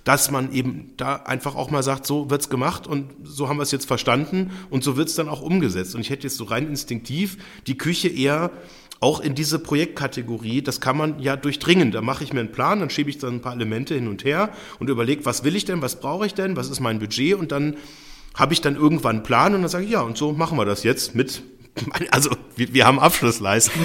dass 0.04 0.30
man 0.30 0.52
eben 0.52 0.92
da 0.96 1.16
einfach 1.16 1.54
auch 1.54 1.70
mal 1.70 1.82
sagt, 1.82 2.06
so 2.06 2.30
wird's 2.30 2.48
gemacht 2.48 2.86
und 2.86 3.10
so 3.22 3.48
haben 3.48 3.58
wir 3.58 3.62
es 3.62 3.72
jetzt 3.72 3.86
verstanden 3.86 4.52
und 4.70 4.84
so 4.84 4.96
wird's 4.96 5.14
dann 5.14 5.28
auch 5.28 5.42
umgesetzt. 5.42 5.94
Und 5.94 6.00
ich 6.00 6.10
hätte 6.10 6.24
jetzt 6.24 6.36
so 6.36 6.44
rein 6.44 6.68
instinktiv 6.68 7.38
die 7.66 7.78
Küche 7.78 8.08
eher 8.08 8.50
auch 9.00 9.20
in 9.20 9.34
diese 9.34 9.58
Projektkategorie, 9.58 10.62
das 10.62 10.80
kann 10.80 10.96
man 10.96 11.20
ja 11.20 11.36
durchdringen. 11.36 11.92
Da 11.92 12.00
mache 12.00 12.24
ich 12.24 12.32
mir 12.32 12.40
einen 12.40 12.52
Plan, 12.52 12.80
dann 12.80 12.90
schiebe 12.90 13.10
ich 13.10 13.18
dann 13.18 13.34
ein 13.34 13.40
paar 13.40 13.52
Elemente 13.52 13.94
hin 13.94 14.08
und 14.08 14.24
her 14.24 14.50
und 14.78 14.88
überlege, 14.88 15.24
was 15.26 15.44
will 15.44 15.54
ich 15.54 15.64
denn, 15.64 15.82
was 15.82 16.00
brauche 16.00 16.26
ich 16.26 16.34
denn, 16.34 16.56
was 16.56 16.70
ist 16.70 16.80
mein 16.80 16.98
Budget 16.98 17.34
und 17.34 17.52
dann 17.52 17.76
habe 18.36 18.52
ich 18.52 18.60
dann 18.60 18.76
irgendwann 18.76 19.16
einen 19.16 19.22
Plan 19.24 19.54
und 19.54 19.62
dann 19.62 19.70
sage 19.70 19.84
ich, 19.84 19.90
ja, 19.90 20.02
und 20.02 20.16
so 20.16 20.32
machen 20.32 20.56
wir 20.56 20.64
das 20.64 20.84
jetzt 20.84 21.14
mit 21.14 21.42
also, 22.10 22.30
wir, 22.56 22.72
wir 22.72 22.86
haben 22.86 22.98
Abschlussleisten. 22.98 23.84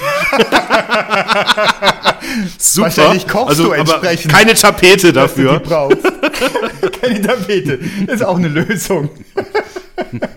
Super. 2.58 2.86
Wahrscheinlich 2.86 3.28
kochst 3.28 3.48
also, 3.48 3.64
du 3.64 3.72
entsprechend. 3.72 4.32
keine 4.32 4.54
Tapete 4.54 5.12
dafür. 5.12 5.58
Du 5.58 5.68
brauchst. 5.68 5.98
keine 7.02 7.20
Tapete. 7.20 7.78
Das 8.06 8.16
ist 8.16 8.22
auch 8.24 8.36
eine 8.36 8.48
Lösung. 8.48 9.10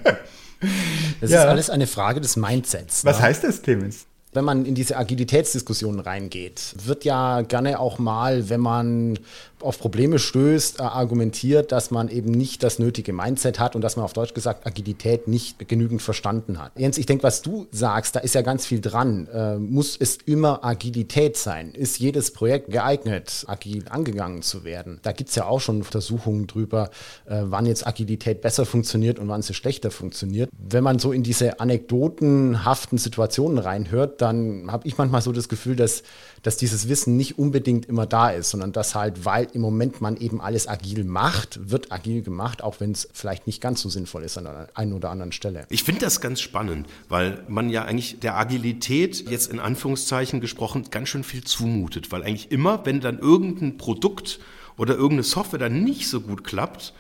Das 1.22 1.30
ja. 1.32 1.44
ist 1.44 1.48
alles 1.48 1.70
eine 1.70 1.88
Frage 1.88 2.20
des 2.22 2.36
Mindsets. 2.38 3.06
Was 3.06 3.20
ne? 3.20 3.24
heißt 3.24 3.44
das, 3.44 3.62
Clemens? 3.62 4.06
wenn 4.36 4.46
man 4.46 4.66
in 4.66 4.76
diese 4.76 4.98
Agilitätsdiskussionen 4.98 6.02
reingeht, 6.02 6.76
wird 6.84 7.06
ja 7.06 7.42
gerne 7.42 7.80
auch 7.80 8.00
mal, 8.00 8.50
wenn 8.50 8.60
man 8.60 9.18
auf 9.62 9.80
Probleme 9.80 10.20
stößt, 10.20 10.80
äh, 10.80 10.84
argumentiert, 10.84 11.72
dass 11.72 11.92
man 11.92 12.10
eben 12.10 12.32
nicht 12.32 12.64
das 12.64 12.80
nötige 12.80 13.14
Mindset 13.14 13.60
hat 13.60 13.76
und 13.76 13.82
dass 13.82 13.96
man 13.96 14.06
auf 14.06 14.14
Deutsch 14.14 14.34
gesagt 14.34 14.66
Agilität 14.68 15.28
nicht 15.28 15.68
genügend 15.68 16.02
verstanden 16.02 16.60
hat. 16.62 16.72
Jens, 16.78 16.98
ich 16.98 17.06
denke, 17.06 17.24
was 17.24 17.42
du 17.42 17.68
sagst, 17.72 18.16
da 18.16 18.20
ist 18.20 18.36
ja 18.36 18.42
ganz 18.42 18.66
viel 18.66 18.82
dran. 18.82 19.28
Äh, 19.28 19.58
muss 19.58 19.98
es 19.98 20.18
immer 20.26 20.64
Agilität 20.64 21.38
sein? 21.38 21.72
Ist 21.72 22.00
jedes 22.00 22.32
Projekt 22.32 22.70
geeignet, 22.70 23.46
agil 23.48 23.86
angegangen 23.90 24.42
zu 24.42 24.64
werden? 24.64 25.00
Da 25.04 25.12
gibt 25.12 25.30
es 25.30 25.36
ja 25.36 25.46
auch 25.46 25.60
schon 25.60 25.78
Untersuchungen 25.78 26.48
drüber, 26.48 26.90
äh, 27.26 27.42
wann 27.44 27.66
jetzt 27.66 27.88
Agilität 27.88 28.42
besser 28.42 28.66
funktioniert 28.66 29.20
und 29.20 29.28
wann 29.28 29.42
sie 29.42 29.54
schlechter 29.54 29.92
funktioniert. 29.92 30.50
Wenn 30.58 30.84
man 30.84 31.00
so 31.00 31.12
in 31.12 31.24
diese 31.24 31.60
anekdotenhaften 31.60 32.98
Situationen 32.98 33.58
reinhört, 33.58 34.22
dann 34.22 34.72
habe 34.72 34.88
ich 34.88 34.98
manchmal 34.98 35.22
so 35.22 35.32
das 35.32 35.50
Gefühl, 35.50 35.76
dass 35.76 36.04
dass 36.46 36.58
dieses 36.58 36.88
Wissen 36.88 37.18
nicht 37.18 37.40
unbedingt 37.40 37.88
immer 37.88 38.06
da 38.06 38.30
ist, 38.30 38.52
sondern 38.52 38.72
dass 38.72 38.94
halt, 38.94 39.26
weil 39.26 39.48
im 39.54 39.62
Moment 39.62 40.00
man 40.00 40.16
eben 40.16 40.42
alles 40.42 40.68
agil 40.68 41.04
macht, 41.04 41.72
wird 41.72 41.92
agil 41.92 42.22
gemacht, 42.22 42.64
auch 42.64 42.80
wenn 42.80 42.92
es 42.92 43.10
vielleicht 43.14 43.48
nicht 43.48 43.62
ganz 43.62 43.82
so 43.82 43.90
sinnvoll 43.90 44.22
ist 44.24 44.38
an 44.38 44.44
der 44.44 44.68
einen 44.76 44.94
oder 44.94 45.10
anderen 45.10 45.32
Stelle. 45.32 45.66
Ich 45.70 45.84
finde 45.84 46.02
das 46.02 46.22
ganz 46.22 46.42
spannend, 46.42 46.86
weil 47.10 47.44
man 47.48 47.72
ja 47.72 47.86
eigentlich 47.86 48.20
der 48.20 48.38
Agilität 48.38 49.28
jetzt 49.28 49.52
in 49.52 49.60
Anführungszeichen 49.60 50.40
gesprochen 50.40 50.86
ganz 50.92 51.10
schön 51.10 51.24
viel 51.24 51.44
zumutet, 51.44 52.12
weil 52.12 52.22
eigentlich 52.22 52.52
immer, 52.52 52.86
wenn 52.86 53.02
dann 53.02 53.18
irgendein 53.18 53.78
Produkt 53.78 54.40
oder 54.78 54.94
irgendeine 54.94 55.24
Software 55.24 55.58
dann 55.58 55.84
nicht 55.84 56.08
so 56.08 56.22
gut 56.22 56.44
klappt, 56.44 56.94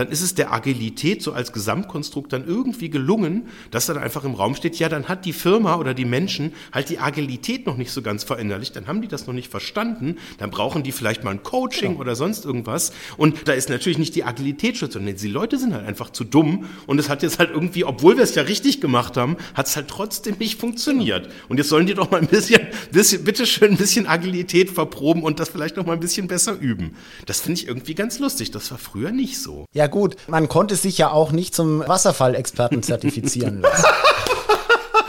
dann 0.00 0.08
ist 0.08 0.22
es 0.22 0.34
der 0.34 0.50
Agilität 0.50 1.22
so 1.22 1.34
als 1.34 1.52
Gesamtkonstrukt 1.52 2.32
dann 2.32 2.46
irgendwie 2.46 2.88
gelungen, 2.88 3.48
dass 3.70 3.84
dann 3.84 3.98
einfach 3.98 4.24
im 4.24 4.32
Raum 4.32 4.54
steht, 4.54 4.78
ja, 4.78 4.88
dann 4.88 5.08
hat 5.08 5.26
die 5.26 5.34
Firma 5.34 5.76
oder 5.76 5.92
die 5.92 6.06
Menschen 6.06 6.54
halt 6.72 6.88
die 6.88 6.98
Agilität 6.98 7.66
noch 7.66 7.76
nicht 7.76 7.90
so 7.90 8.00
ganz 8.00 8.24
verinnerlicht, 8.24 8.74
dann 8.74 8.86
haben 8.86 9.02
die 9.02 9.08
das 9.08 9.26
noch 9.26 9.34
nicht 9.34 9.50
verstanden, 9.50 10.16
dann 10.38 10.50
brauchen 10.50 10.82
die 10.82 10.92
vielleicht 10.92 11.22
mal 11.22 11.32
ein 11.32 11.42
Coaching 11.42 11.90
genau. 11.90 12.00
oder 12.00 12.16
sonst 12.16 12.46
irgendwas 12.46 12.92
und 13.18 13.46
da 13.46 13.52
ist 13.52 13.68
natürlich 13.68 13.98
nicht 13.98 14.14
die 14.14 14.24
Agilität 14.24 14.78
schuld, 14.78 14.90
sondern 14.92 15.14
die 15.14 15.28
Leute 15.28 15.58
sind 15.58 15.74
halt 15.74 15.86
einfach 15.86 16.08
zu 16.08 16.24
dumm 16.24 16.64
und 16.86 16.98
es 16.98 17.10
hat 17.10 17.22
jetzt 17.22 17.38
halt 17.38 17.50
irgendwie, 17.50 17.84
obwohl 17.84 18.16
wir 18.16 18.24
es 18.24 18.34
ja 18.34 18.44
richtig 18.44 18.80
gemacht 18.80 19.18
haben, 19.18 19.36
hat 19.52 19.66
es 19.66 19.76
halt 19.76 19.88
trotzdem 19.88 20.36
nicht 20.38 20.58
funktioniert 20.58 21.28
und 21.50 21.58
jetzt 21.58 21.68
sollen 21.68 21.84
die 21.84 21.92
doch 21.92 22.10
mal 22.10 22.22
ein 22.22 22.26
bisschen, 22.26 22.62
bisschen 22.90 23.22
bitteschön 23.22 23.72
ein 23.72 23.76
bisschen 23.76 24.06
Agilität 24.06 24.70
verproben 24.70 25.22
und 25.22 25.40
das 25.40 25.50
vielleicht 25.50 25.76
noch 25.76 25.84
mal 25.84 25.92
ein 25.92 26.00
bisschen 26.00 26.26
besser 26.26 26.58
üben. 26.58 26.96
Das 27.26 27.42
finde 27.42 27.60
ich 27.60 27.68
irgendwie 27.68 27.94
ganz 27.94 28.18
lustig, 28.18 28.50
das 28.50 28.70
war 28.70 28.78
früher 28.78 29.10
nicht 29.10 29.38
so. 29.38 29.66
Ja 29.74 29.89
gut, 29.90 30.16
man 30.28 30.48
konnte 30.48 30.76
sich 30.76 30.98
ja 30.98 31.10
auch 31.10 31.32
nicht 31.32 31.54
zum 31.54 31.86
Wasserfallexperten 31.86 32.82
zertifizieren 32.82 33.60
lassen. 33.62 33.86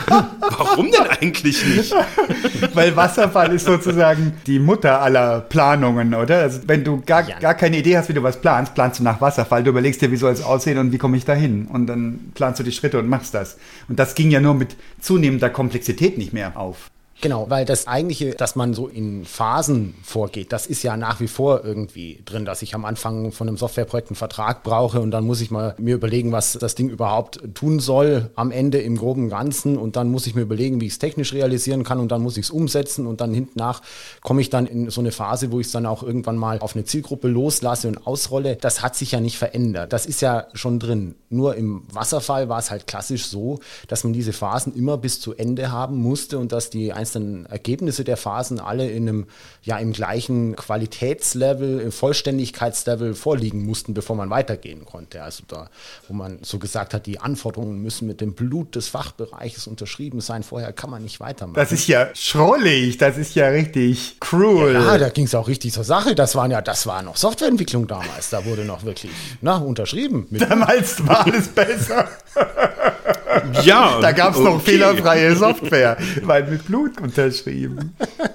Warum 0.06 0.90
denn 0.90 1.06
eigentlich 1.06 1.64
nicht? 1.64 1.94
Weil 2.74 2.94
Wasserfall 2.96 3.52
ist 3.52 3.66
sozusagen 3.66 4.34
die 4.46 4.58
Mutter 4.58 5.00
aller 5.00 5.40
Planungen, 5.40 6.14
oder? 6.14 6.40
Also 6.40 6.60
wenn 6.66 6.84
du 6.84 7.00
gar, 7.04 7.28
ja. 7.28 7.38
gar 7.38 7.54
keine 7.54 7.78
Idee 7.78 7.96
hast, 7.96 8.08
wie 8.08 8.14
du 8.14 8.22
was 8.22 8.40
planst, 8.40 8.74
planst 8.74 9.00
du 9.00 9.04
nach 9.04 9.20
Wasserfall. 9.20 9.62
Du 9.62 9.70
überlegst 9.70 10.02
dir, 10.02 10.10
wie 10.10 10.16
soll 10.16 10.32
es 10.32 10.42
aussehen 10.42 10.78
und 10.78 10.92
wie 10.92 10.98
komme 10.98 11.16
ich 11.16 11.24
da 11.24 11.34
hin? 11.34 11.66
Und 11.66 11.86
dann 11.86 12.32
planst 12.34 12.60
du 12.60 12.64
die 12.64 12.72
Schritte 12.72 12.98
und 12.98 13.08
machst 13.08 13.34
das. 13.34 13.56
Und 13.88 13.98
das 13.98 14.14
ging 14.14 14.30
ja 14.30 14.40
nur 14.40 14.54
mit 14.54 14.76
zunehmender 15.00 15.50
Komplexität 15.50 16.18
nicht 16.18 16.32
mehr 16.32 16.56
auf. 16.56 16.91
Genau, 17.22 17.48
weil 17.48 17.64
das 17.64 17.86
eigentliche, 17.86 18.32
dass 18.32 18.56
man 18.56 18.74
so 18.74 18.88
in 18.88 19.24
Phasen 19.24 19.94
vorgeht, 20.02 20.52
das 20.52 20.66
ist 20.66 20.82
ja 20.82 20.96
nach 20.96 21.20
wie 21.20 21.28
vor 21.28 21.64
irgendwie 21.64 22.20
drin, 22.24 22.44
dass 22.44 22.62
ich 22.62 22.74
am 22.74 22.84
Anfang 22.84 23.30
von 23.30 23.46
einem 23.46 23.56
Softwareprojekt 23.56 24.08
einen 24.08 24.16
Vertrag 24.16 24.64
brauche 24.64 25.00
und 25.00 25.12
dann 25.12 25.24
muss 25.24 25.40
ich 25.40 25.52
mal 25.52 25.76
mir 25.78 25.94
überlegen, 25.94 26.32
was 26.32 26.54
das 26.54 26.74
Ding 26.74 26.88
überhaupt 26.88 27.40
tun 27.54 27.78
soll 27.78 28.32
am 28.34 28.50
Ende 28.50 28.78
im 28.78 28.96
groben 28.96 29.28
Ganzen 29.28 29.78
und 29.78 29.94
dann 29.94 30.10
muss 30.10 30.26
ich 30.26 30.34
mir 30.34 30.40
überlegen, 30.40 30.80
wie 30.80 30.86
ich 30.86 30.94
es 30.94 30.98
technisch 30.98 31.32
realisieren 31.32 31.84
kann 31.84 32.00
und 32.00 32.10
dann 32.10 32.22
muss 32.22 32.36
ich 32.36 32.46
es 32.46 32.50
umsetzen 32.50 33.06
und 33.06 33.20
dann 33.20 33.32
hinten 33.32 33.56
nach 33.56 33.82
komme 34.22 34.40
ich 34.40 34.50
dann 34.50 34.66
in 34.66 34.90
so 34.90 35.00
eine 35.00 35.12
Phase, 35.12 35.52
wo 35.52 35.60
ich 35.60 35.66
es 35.66 35.72
dann 35.72 35.86
auch 35.86 36.02
irgendwann 36.02 36.36
mal 36.36 36.58
auf 36.58 36.74
eine 36.74 36.84
Zielgruppe 36.84 37.28
loslasse 37.28 37.86
und 37.86 38.04
ausrolle. 38.04 38.56
Das 38.56 38.82
hat 38.82 38.96
sich 38.96 39.12
ja 39.12 39.20
nicht 39.20 39.38
verändert. 39.38 39.92
Das 39.92 40.06
ist 40.06 40.22
ja 40.22 40.48
schon 40.54 40.80
drin. 40.80 41.14
Nur 41.30 41.54
im 41.54 41.84
Wasserfall 41.92 42.48
war 42.48 42.58
es 42.58 42.72
halt 42.72 42.88
klassisch 42.88 43.26
so, 43.26 43.60
dass 43.86 44.02
man 44.02 44.12
diese 44.12 44.32
Phasen 44.32 44.74
immer 44.74 44.98
bis 44.98 45.20
zu 45.20 45.34
Ende 45.34 45.70
haben 45.70 45.98
musste 45.98 46.40
und 46.40 46.50
dass 46.50 46.68
die 46.68 46.92
einzelnen 46.92 47.11
einzelnen 47.12 47.46
Ergebnisse 47.46 48.04
der 48.04 48.16
Phasen 48.16 48.60
alle 48.60 48.90
in 48.90 49.08
einem, 49.08 49.26
ja, 49.62 49.78
im 49.78 49.92
gleichen 49.92 50.56
Qualitätslevel, 50.56 51.80
im 51.80 51.92
Vollständigkeitslevel 51.92 53.14
vorliegen 53.14 53.64
mussten, 53.64 53.94
bevor 53.94 54.16
man 54.16 54.30
weitergehen 54.30 54.84
konnte. 54.84 55.22
Also 55.22 55.44
da, 55.46 55.68
wo 56.08 56.14
man 56.14 56.38
so 56.42 56.58
gesagt 56.58 56.94
hat, 56.94 57.06
die 57.06 57.20
Anforderungen 57.20 57.80
müssen 57.82 58.06
mit 58.06 58.20
dem 58.20 58.34
Blut 58.34 58.74
des 58.74 58.88
Fachbereiches 58.88 59.66
unterschrieben 59.66 60.20
sein, 60.20 60.42
vorher 60.42 60.72
kann 60.72 60.90
man 60.90 61.02
nicht 61.02 61.20
weitermachen. 61.20 61.56
Das 61.56 61.72
ist 61.72 61.86
ja 61.86 62.08
schrullig, 62.14 62.98
das 62.98 63.18
ist 63.18 63.34
ja 63.34 63.48
richtig 63.48 64.16
cruel. 64.20 64.74
Ja, 64.74 64.98
da 64.98 65.08
ging 65.10 65.24
es 65.24 65.34
auch 65.34 65.48
richtig 65.48 65.72
zur 65.72 65.84
Sache. 65.84 66.14
Das 66.14 66.34
waren 66.34 66.50
ja, 66.50 66.62
das 66.62 66.86
war 66.86 67.02
noch 67.02 67.16
Softwareentwicklung 67.16 67.86
damals. 67.86 68.30
Da 68.30 68.44
wurde 68.44 68.64
noch 68.64 68.84
wirklich 68.84 69.12
na, 69.40 69.56
unterschrieben. 69.56 70.26
damals 70.30 71.06
war 71.06 71.26
alles 71.26 71.48
besser. 71.48 72.08
Ja. 73.64 74.00
Da 74.00 74.12
gab 74.12 74.32
es 74.34 74.40
okay. 74.40 74.50
noch 74.50 74.62
fehlerfreie 74.62 75.36
Software, 75.36 75.96
weil 76.22 76.48
mit 76.48 76.66
Blut 76.66 77.00
unterschrieben. 77.00 77.94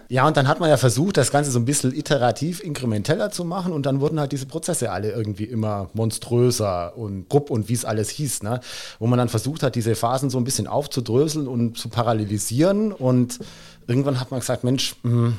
Ja, 0.10 0.28
und 0.28 0.38
dann 0.38 0.48
hat 0.48 0.60
man 0.60 0.70
ja 0.70 0.78
versucht, 0.78 1.18
das 1.18 1.32
Ganze 1.32 1.52
so 1.52 1.60
ein 1.60 1.66
bisschen 1.66 1.94
iterativ 1.94 2.62
inkrementeller 2.62 3.30
zu 3.30 3.44
machen 3.44 3.74
und 3.74 3.86
dann 3.86 4.00
wurden 4.00 4.20
halt 4.20 4.32
diese 4.32 4.46
Prozesse 4.46 4.92
alle 4.92 5.12
irgendwie 5.12 5.44
immer 5.44 5.90
monströser 5.94 6.98
und 6.98 7.28
grupp 7.30 7.50
und 7.50 7.70
wie 7.70 7.74
es 7.74 7.86
alles 7.86 8.10
hieß, 8.10 8.44
ne? 8.44 8.62
Wo 9.00 9.08
man 9.08 9.20
dann 9.20 9.30
versucht 9.30 9.64
hat, 9.64 9.76
diese 9.76 9.96
Phasen 9.96 10.30
so 10.30 10.38
ein 10.38 10.44
bisschen 10.44 10.68
aufzudröseln 10.68 11.48
und 11.48 11.78
zu 11.78 11.90
parallelisieren 11.90 12.92
und 12.92 13.40
irgendwann 13.88 14.20
hat 14.20 14.32
man 14.32 14.40
gesagt, 14.40 14.64
Mensch, 14.64 14.96
mh, 15.04 15.12
hm, 15.12 15.38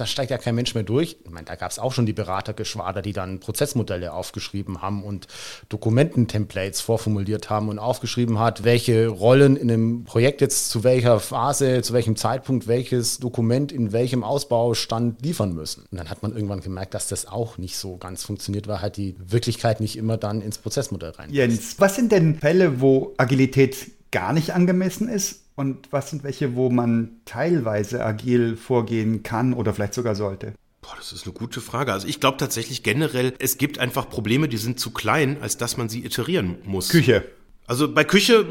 da 0.00 0.06
steigt 0.06 0.30
ja 0.30 0.38
kein 0.38 0.54
Mensch 0.54 0.74
mehr 0.74 0.84
durch. 0.84 1.16
Ich 1.24 1.30
meine, 1.30 1.46
da 1.46 1.54
gab 1.54 1.70
es 1.70 1.78
auch 1.78 1.92
schon 1.92 2.06
die 2.06 2.12
Beratergeschwader, 2.12 3.02
die 3.02 3.12
dann 3.12 3.40
Prozessmodelle 3.40 4.12
aufgeschrieben 4.12 4.82
haben 4.82 5.02
und 5.02 5.26
Dokumententemplates 5.68 6.80
vorformuliert 6.80 7.50
haben 7.50 7.68
und 7.68 7.78
aufgeschrieben 7.78 8.38
hat, 8.38 8.64
welche 8.64 9.08
Rollen 9.08 9.56
in 9.56 9.70
einem 9.70 10.04
Projekt 10.04 10.40
jetzt 10.40 10.70
zu 10.70 10.84
welcher 10.84 11.20
Phase, 11.20 11.82
zu 11.82 11.92
welchem 11.92 12.16
Zeitpunkt 12.16 12.66
welches 12.66 13.18
Dokument 13.18 13.72
in 13.72 13.92
welchem 13.92 14.24
Ausbaustand 14.24 15.22
liefern 15.22 15.54
müssen. 15.54 15.84
Und 15.90 15.98
dann 15.98 16.10
hat 16.10 16.22
man 16.22 16.32
irgendwann 16.32 16.60
gemerkt, 16.60 16.94
dass 16.94 17.08
das 17.08 17.26
auch 17.26 17.58
nicht 17.58 17.76
so 17.76 17.96
ganz 17.96 18.24
funktioniert, 18.24 18.68
weil 18.68 18.80
halt 18.80 18.96
die 18.96 19.16
Wirklichkeit 19.18 19.80
nicht 19.80 19.96
immer 19.96 20.16
dann 20.16 20.40
ins 20.40 20.58
Prozessmodell 20.58 21.10
rein. 21.10 21.32
Jens, 21.32 21.76
was 21.78 21.96
sind 21.96 22.12
denn 22.12 22.36
Fälle, 22.36 22.80
wo 22.80 23.14
Agilität 23.16 23.90
gar 24.10 24.32
nicht 24.32 24.54
angemessen 24.54 25.08
ist? 25.08 25.47
Und 25.58 25.88
was 25.90 26.10
sind 26.10 26.22
welche, 26.22 26.54
wo 26.54 26.70
man 26.70 27.16
teilweise 27.24 28.06
agil 28.06 28.56
vorgehen 28.56 29.24
kann 29.24 29.52
oder 29.52 29.74
vielleicht 29.74 29.92
sogar 29.92 30.14
sollte? 30.14 30.54
Boah, 30.82 30.94
das 30.96 31.10
ist 31.10 31.24
eine 31.24 31.34
gute 31.34 31.60
Frage. 31.60 31.92
Also 31.92 32.06
ich 32.06 32.20
glaube 32.20 32.36
tatsächlich 32.36 32.84
generell, 32.84 33.34
es 33.40 33.58
gibt 33.58 33.80
einfach 33.80 34.08
Probleme, 34.08 34.48
die 34.48 34.56
sind 34.56 34.78
zu 34.78 34.92
klein, 34.92 35.36
als 35.42 35.56
dass 35.56 35.76
man 35.76 35.88
sie 35.88 36.04
iterieren 36.04 36.58
muss. 36.64 36.90
Küche. 36.90 37.24
Also 37.68 37.86
bei 37.86 38.02
Küche, 38.02 38.46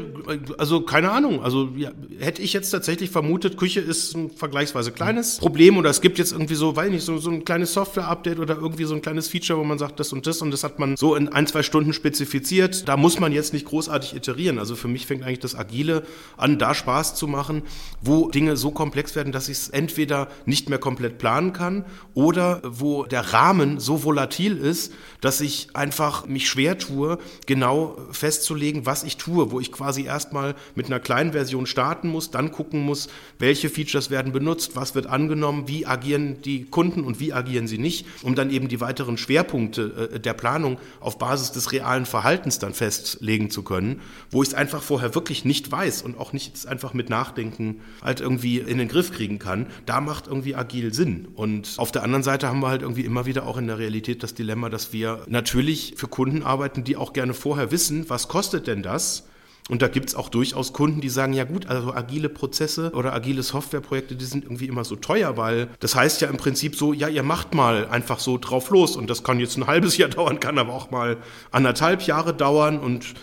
also 0.58 0.82
keine 0.82 1.10
Ahnung, 1.10 1.42
also 1.42 1.70
ja, 1.76 1.90
hätte 2.20 2.40
ich 2.40 2.52
jetzt 2.52 2.70
tatsächlich 2.70 3.10
vermutet, 3.10 3.56
Küche 3.56 3.80
ist 3.80 4.14
ein 4.14 4.30
vergleichsweise 4.30 4.92
kleines 4.92 5.38
Problem 5.38 5.76
oder 5.76 5.90
es 5.90 6.00
gibt 6.00 6.18
jetzt 6.18 6.30
irgendwie 6.30 6.54
so, 6.54 6.76
weiß 6.76 6.88
nicht, 6.88 7.04
so, 7.04 7.18
so 7.18 7.28
ein 7.28 7.44
kleines 7.44 7.72
Software-Update 7.72 8.38
oder 8.38 8.56
irgendwie 8.56 8.84
so 8.84 8.94
ein 8.94 9.02
kleines 9.02 9.26
Feature, 9.26 9.58
wo 9.58 9.64
man 9.64 9.76
sagt, 9.76 9.98
das 9.98 10.12
und 10.12 10.28
das 10.28 10.40
und 10.40 10.52
das 10.52 10.62
hat 10.62 10.78
man 10.78 10.96
so 10.96 11.16
in 11.16 11.26
ein, 11.28 11.48
zwei 11.48 11.64
Stunden 11.64 11.92
spezifiziert. 11.92 12.88
Da 12.88 12.96
muss 12.96 13.18
man 13.18 13.32
jetzt 13.32 13.52
nicht 13.52 13.66
großartig 13.66 14.14
iterieren. 14.14 14.60
Also 14.60 14.76
für 14.76 14.86
mich 14.86 15.06
fängt 15.06 15.24
eigentlich 15.24 15.40
das 15.40 15.56
Agile 15.56 16.04
an, 16.36 16.60
da 16.60 16.72
Spaß 16.72 17.16
zu 17.16 17.26
machen, 17.26 17.62
wo 18.00 18.28
Dinge 18.28 18.56
so 18.56 18.70
komplex 18.70 19.16
werden, 19.16 19.32
dass 19.32 19.48
ich 19.48 19.58
es 19.58 19.68
entweder 19.68 20.28
nicht 20.46 20.68
mehr 20.68 20.78
komplett 20.78 21.18
planen 21.18 21.52
kann 21.52 21.84
oder 22.14 22.62
wo 22.64 23.02
der 23.02 23.32
Rahmen 23.32 23.80
so 23.80 24.04
volatil 24.04 24.56
ist, 24.56 24.92
dass 25.20 25.40
ich 25.40 25.70
einfach 25.74 26.26
mich 26.26 26.48
schwer 26.48 26.78
tue, 26.78 27.18
genau 27.46 27.96
festzulegen, 28.12 28.86
was 28.86 29.07
ich 29.07 29.07
tue, 29.16 29.50
wo 29.50 29.60
ich 29.60 29.72
quasi 29.72 30.04
erstmal 30.04 30.54
mit 30.74 30.86
einer 30.86 31.00
kleinen 31.00 31.32
Version 31.32 31.66
starten 31.66 32.08
muss, 32.08 32.30
dann 32.30 32.52
gucken 32.52 32.80
muss, 32.80 33.08
welche 33.38 33.68
Features 33.68 34.10
werden 34.10 34.32
benutzt, 34.32 34.76
was 34.76 34.94
wird 34.94 35.06
angenommen, 35.06 35.68
wie 35.68 35.86
agieren 35.86 36.42
die 36.42 36.64
Kunden 36.64 37.04
und 37.04 37.20
wie 37.20 37.32
agieren 37.32 37.66
sie 37.66 37.78
nicht, 37.78 38.06
um 38.22 38.34
dann 38.34 38.50
eben 38.50 38.68
die 38.68 38.80
weiteren 38.80 39.16
Schwerpunkte 39.16 40.10
äh, 40.14 40.20
der 40.20 40.34
Planung 40.34 40.78
auf 41.00 41.18
Basis 41.18 41.52
des 41.52 41.72
realen 41.72 42.06
Verhaltens 42.06 42.58
dann 42.58 42.74
festlegen 42.74 43.50
zu 43.50 43.62
können, 43.62 44.00
wo 44.30 44.42
ich 44.42 44.50
es 44.50 44.54
einfach 44.54 44.82
vorher 44.82 45.14
wirklich 45.14 45.44
nicht 45.44 45.70
weiß 45.70 46.02
und 46.02 46.18
auch 46.18 46.32
nicht 46.32 46.66
einfach 46.66 46.94
mit 46.94 47.10
Nachdenken 47.10 47.80
halt 48.02 48.20
irgendwie 48.20 48.58
in 48.58 48.78
den 48.78 48.88
Griff 48.88 49.12
kriegen 49.12 49.38
kann. 49.38 49.66
Da 49.86 50.00
macht 50.00 50.26
irgendwie 50.26 50.54
agil 50.54 50.92
Sinn. 50.92 51.28
Und 51.34 51.74
auf 51.76 51.92
der 51.92 52.02
anderen 52.02 52.22
Seite 52.22 52.48
haben 52.48 52.60
wir 52.60 52.68
halt 52.68 52.82
irgendwie 52.82 53.04
immer 53.04 53.26
wieder 53.26 53.46
auch 53.46 53.56
in 53.56 53.66
der 53.66 53.78
Realität 53.78 54.22
das 54.22 54.34
Dilemma, 54.34 54.68
dass 54.68 54.92
wir 54.92 55.24
natürlich 55.28 55.94
für 55.96 56.08
Kunden 56.08 56.42
arbeiten, 56.42 56.84
die 56.84 56.96
auch 56.96 57.12
gerne 57.12 57.34
vorher 57.34 57.70
wissen, 57.70 58.08
was 58.08 58.28
kostet 58.28 58.66
denn 58.66 58.82
das? 58.82 58.97
Das. 58.98 59.24
Und 59.68 59.82
da 59.82 59.88
gibt 59.88 60.08
es 60.08 60.14
auch 60.14 60.30
durchaus 60.30 60.72
Kunden, 60.72 61.02
die 61.02 61.10
sagen, 61.10 61.34
ja 61.34 61.44
gut, 61.44 61.66
also 61.66 61.92
agile 61.92 62.30
Prozesse 62.30 62.90
oder 62.94 63.12
agile 63.12 63.42
Softwareprojekte, 63.42 64.16
die 64.16 64.24
sind 64.24 64.44
irgendwie 64.44 64.66
immer 64.66 64.82
so 64.82 64.96
teuer, 64.96 65.36
weil 65.36 65.68
das 65.80 65.94
heißt 65.94 66.22
ja 66.22 66.28
im 66.28 66.38
Prinzip 66.38 66.74
so, 66.74 66.94
ja, 66.94 67.08
ihr 67.08 67.22
macht 67.22 67.54
mal 67.54 67.86
einfach 67.88 68.18
so 68.18 68.38
drauf 68.38 68.70
los 68.70 68.96
und 68.96 69.10
das 69.10 69.22
kann 69.22 69.38
jetzt 69.40 69.58
ein 69.58 69.66
halbes 69.66 69.98
Jahr 69.98 70.08
dauern, 70.18 70.40
kann 70.40 70.58
aber 70.58 70.72
auch 70.72 70.90
mal 70.90 71.18
anderthalb 71.50 72.02
Jahre 72.02 72.32
dauern 72.32 72.78
und 72.78 73.14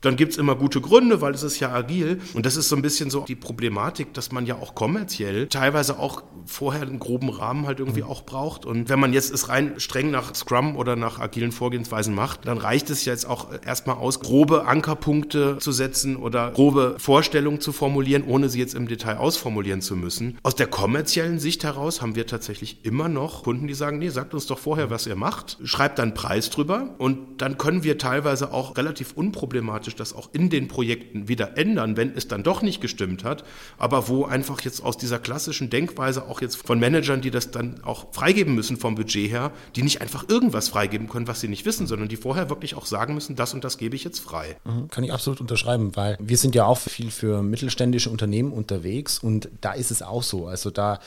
dann 0.00 0.16
gibt's 0.16 0.36
immer 0.36 0.54
gute 0.54 0.80
Gründe, 0.80 1.20
weil 1.20 1.34
es 1.34 1.42
ist 1.42 1.60
ja 1.60 1.70
agil. 1.72 2.20
Und 2.34 2.46
das 2.46 2.56
ist 2.56 2.68
so 2.68 2.76
ein 2.76 2.82
bisschen 2.82 3.10
so 3.10 3.24
die 3.26 3.34
Problematik, 3.34 4.14
dass 4.14 4.32
man 4.32 4.46
ja 4.46 4.56
auch 4.56 4.74
kommerziell 4.74 5.46
teilweise 5.48 5.98
auch 5.98 6.22
vorher 6.46 6.82
einen 6.82 6.98
groben 6.98 7.28
Rahmen 7.28 7.66
halt 7.66 7.80
irgendwie 7.80 8.02
auch 8.02 8.22
braucht. 8.24 8.64
Und 8.64 8.88
wenn 8.88 8.98
man 8.98 9.12
jetzt 9.12 9.32
es 9.32 9.48
rein 9.48 9.78
streng 9.78 10.10
nach 10.10 10.34
Scrum 10.34 10.76
oder 10.76 10.96
nach 10.96 11.18
agilen 11.18 11.52
Vorgehensweisen 11.52 12.14
macht, 12.14 12.46
dann 12.46 12.58
reicht 12.58 12.90
es 12.90 13.04
jetzt 13.04 13.26
auch 13.26 13.48
erstmal 13.64 13.96
aus, 13.96 14.20
grobe 14.20 14.66
Ankerpunkte 14.66 15.58
zu 15.58 15.72
setzen 15.72 16.16
oder 16.16 16.50
grobe 16.50 16.96
Vorstellungen 16.98 17.60
zu 17.60 17.72
formulieren, 17.72 18.24
ohne 18.26 18.48
sie 18.48 18.58
jetzt 18.58 18.74
im 18.74 18.88
Detail 18.88 19.18
ausformulieren 19.18 19.80
zu 19.80 19.96
müssen. 19.96 20.38
Aus 20.42 20.54
der 20.54 20.66
kommerziellen 20.66 21.38
Sicht 21.38 21.64
heraus 21.64 22.02
haben 22.02 22.16
wir 22.16 22.26
tatsächlich 22.26 22.84
immer 22.84 23.08
noch 23.08 23.44
Kunden, 23.44 23.66
die 23.66 23.74
sagen, 23.74 23.98
nee, 23.98 24.08
sagt 24.08 24.34
uns 24.34 24.46
doch 24.46 24.58
vorher, 24.58 24.90
was 24.90 25.06
ihr 25.06 25.16
macht, 25.16 25.58
schreibt 25.64 25.98
dann 25.98 26.14
Preis 26.14 26.50
drüber 26.50 26.94
und 26.98 27.40
dann 27.42 27.58
können 27.58 27.84
wir 27.84 27.98
teilweise 27.98 28.52
auch 28.52 28.76
relativ 28.76 29.12
unproblematisch 29.12 29.89
automatisch 29.90 29.94
das 29.96 30.14
auch 30.14 30.30
in 30.32 30.50
den 30.50 30.68
Projekten 30.68 31.28
wieder 31.28 31.56
ändern, 31.56 31.96
wenn 31.96 32.16
es 32.16 32.28
dann 32.28 32.42
doch 32.42 32.62
nicht 32.62 32.80
gestimmt 32.80 33.24
hat, 33.24 33.44
aber 33.78 34.08
wo 34.08 34.24
einfach 34.24 34.60
jetzt 34.62 34.82
aus 34.82 34.96
dieser 34.96 35.18
klassischen 35.18 35.70
Denkweise 35.70 36.28
auch 36.28 36.40
jetzt 36.40 36.56
von 36.56 36.78
Managern, 36.78 37.20
die 37.20 37.30
das 37.30 37.50
dann 37.50 37.82
auch 37.84 38.12
freigeben 38.12 38.54
müssen 38.54 38.76
vom 38.76 38.94
Budget 38.94 39.30
her, 39.30 39.52
die 39.76 39.82
nicht 39.82 40.00
einfach 40.00 40.28
irgendwas 40.28 40.68
freigeben 40.68 41.08
können, 41.08 41.26
was 41.26 41.40
sie 41.40 41.48
nicht 41.48 41.64
wissen, 41.66 41.86
sondern 41.86 42.08
die 42.08 42.16
vorher 42.16 42.48
wirklich 42.50 42.74
auch 42.74 42.86
sagen 42.86 43.14
müssen, 43.14 43.36
das 43.36 43.54
und 43.54 43.64
das 43.64 43.78
gebe 43.78 43.96
ich 43.96 44.04
jetzt 44.04 44.20
frei. 44.20 44.56
Mhm, 44.64 44.88
kann 44.88 45.04
ich 45.04 45.12
absolut 45.12 45.40
unterschreiben, 45.40 45.96
weil 45.96 46.16
wir 46.20 46.36
sind 46.36 46.54
ja 46.54 46.64
auch 46.64 46.78
viel 46.78 47.10
für 47.10 47.42
mittelständische 47.42 48.10
Unternehmen 48.10 48.52
unterwegs 48.52 49.18
und 49.18 49.48
da 49.60 49.72
ist 49.72 49.90
es 49.90 50.02
auch 50.02 50.22
so. 50.22 50.46
Also 50.46 50.70
da 50.70 51.00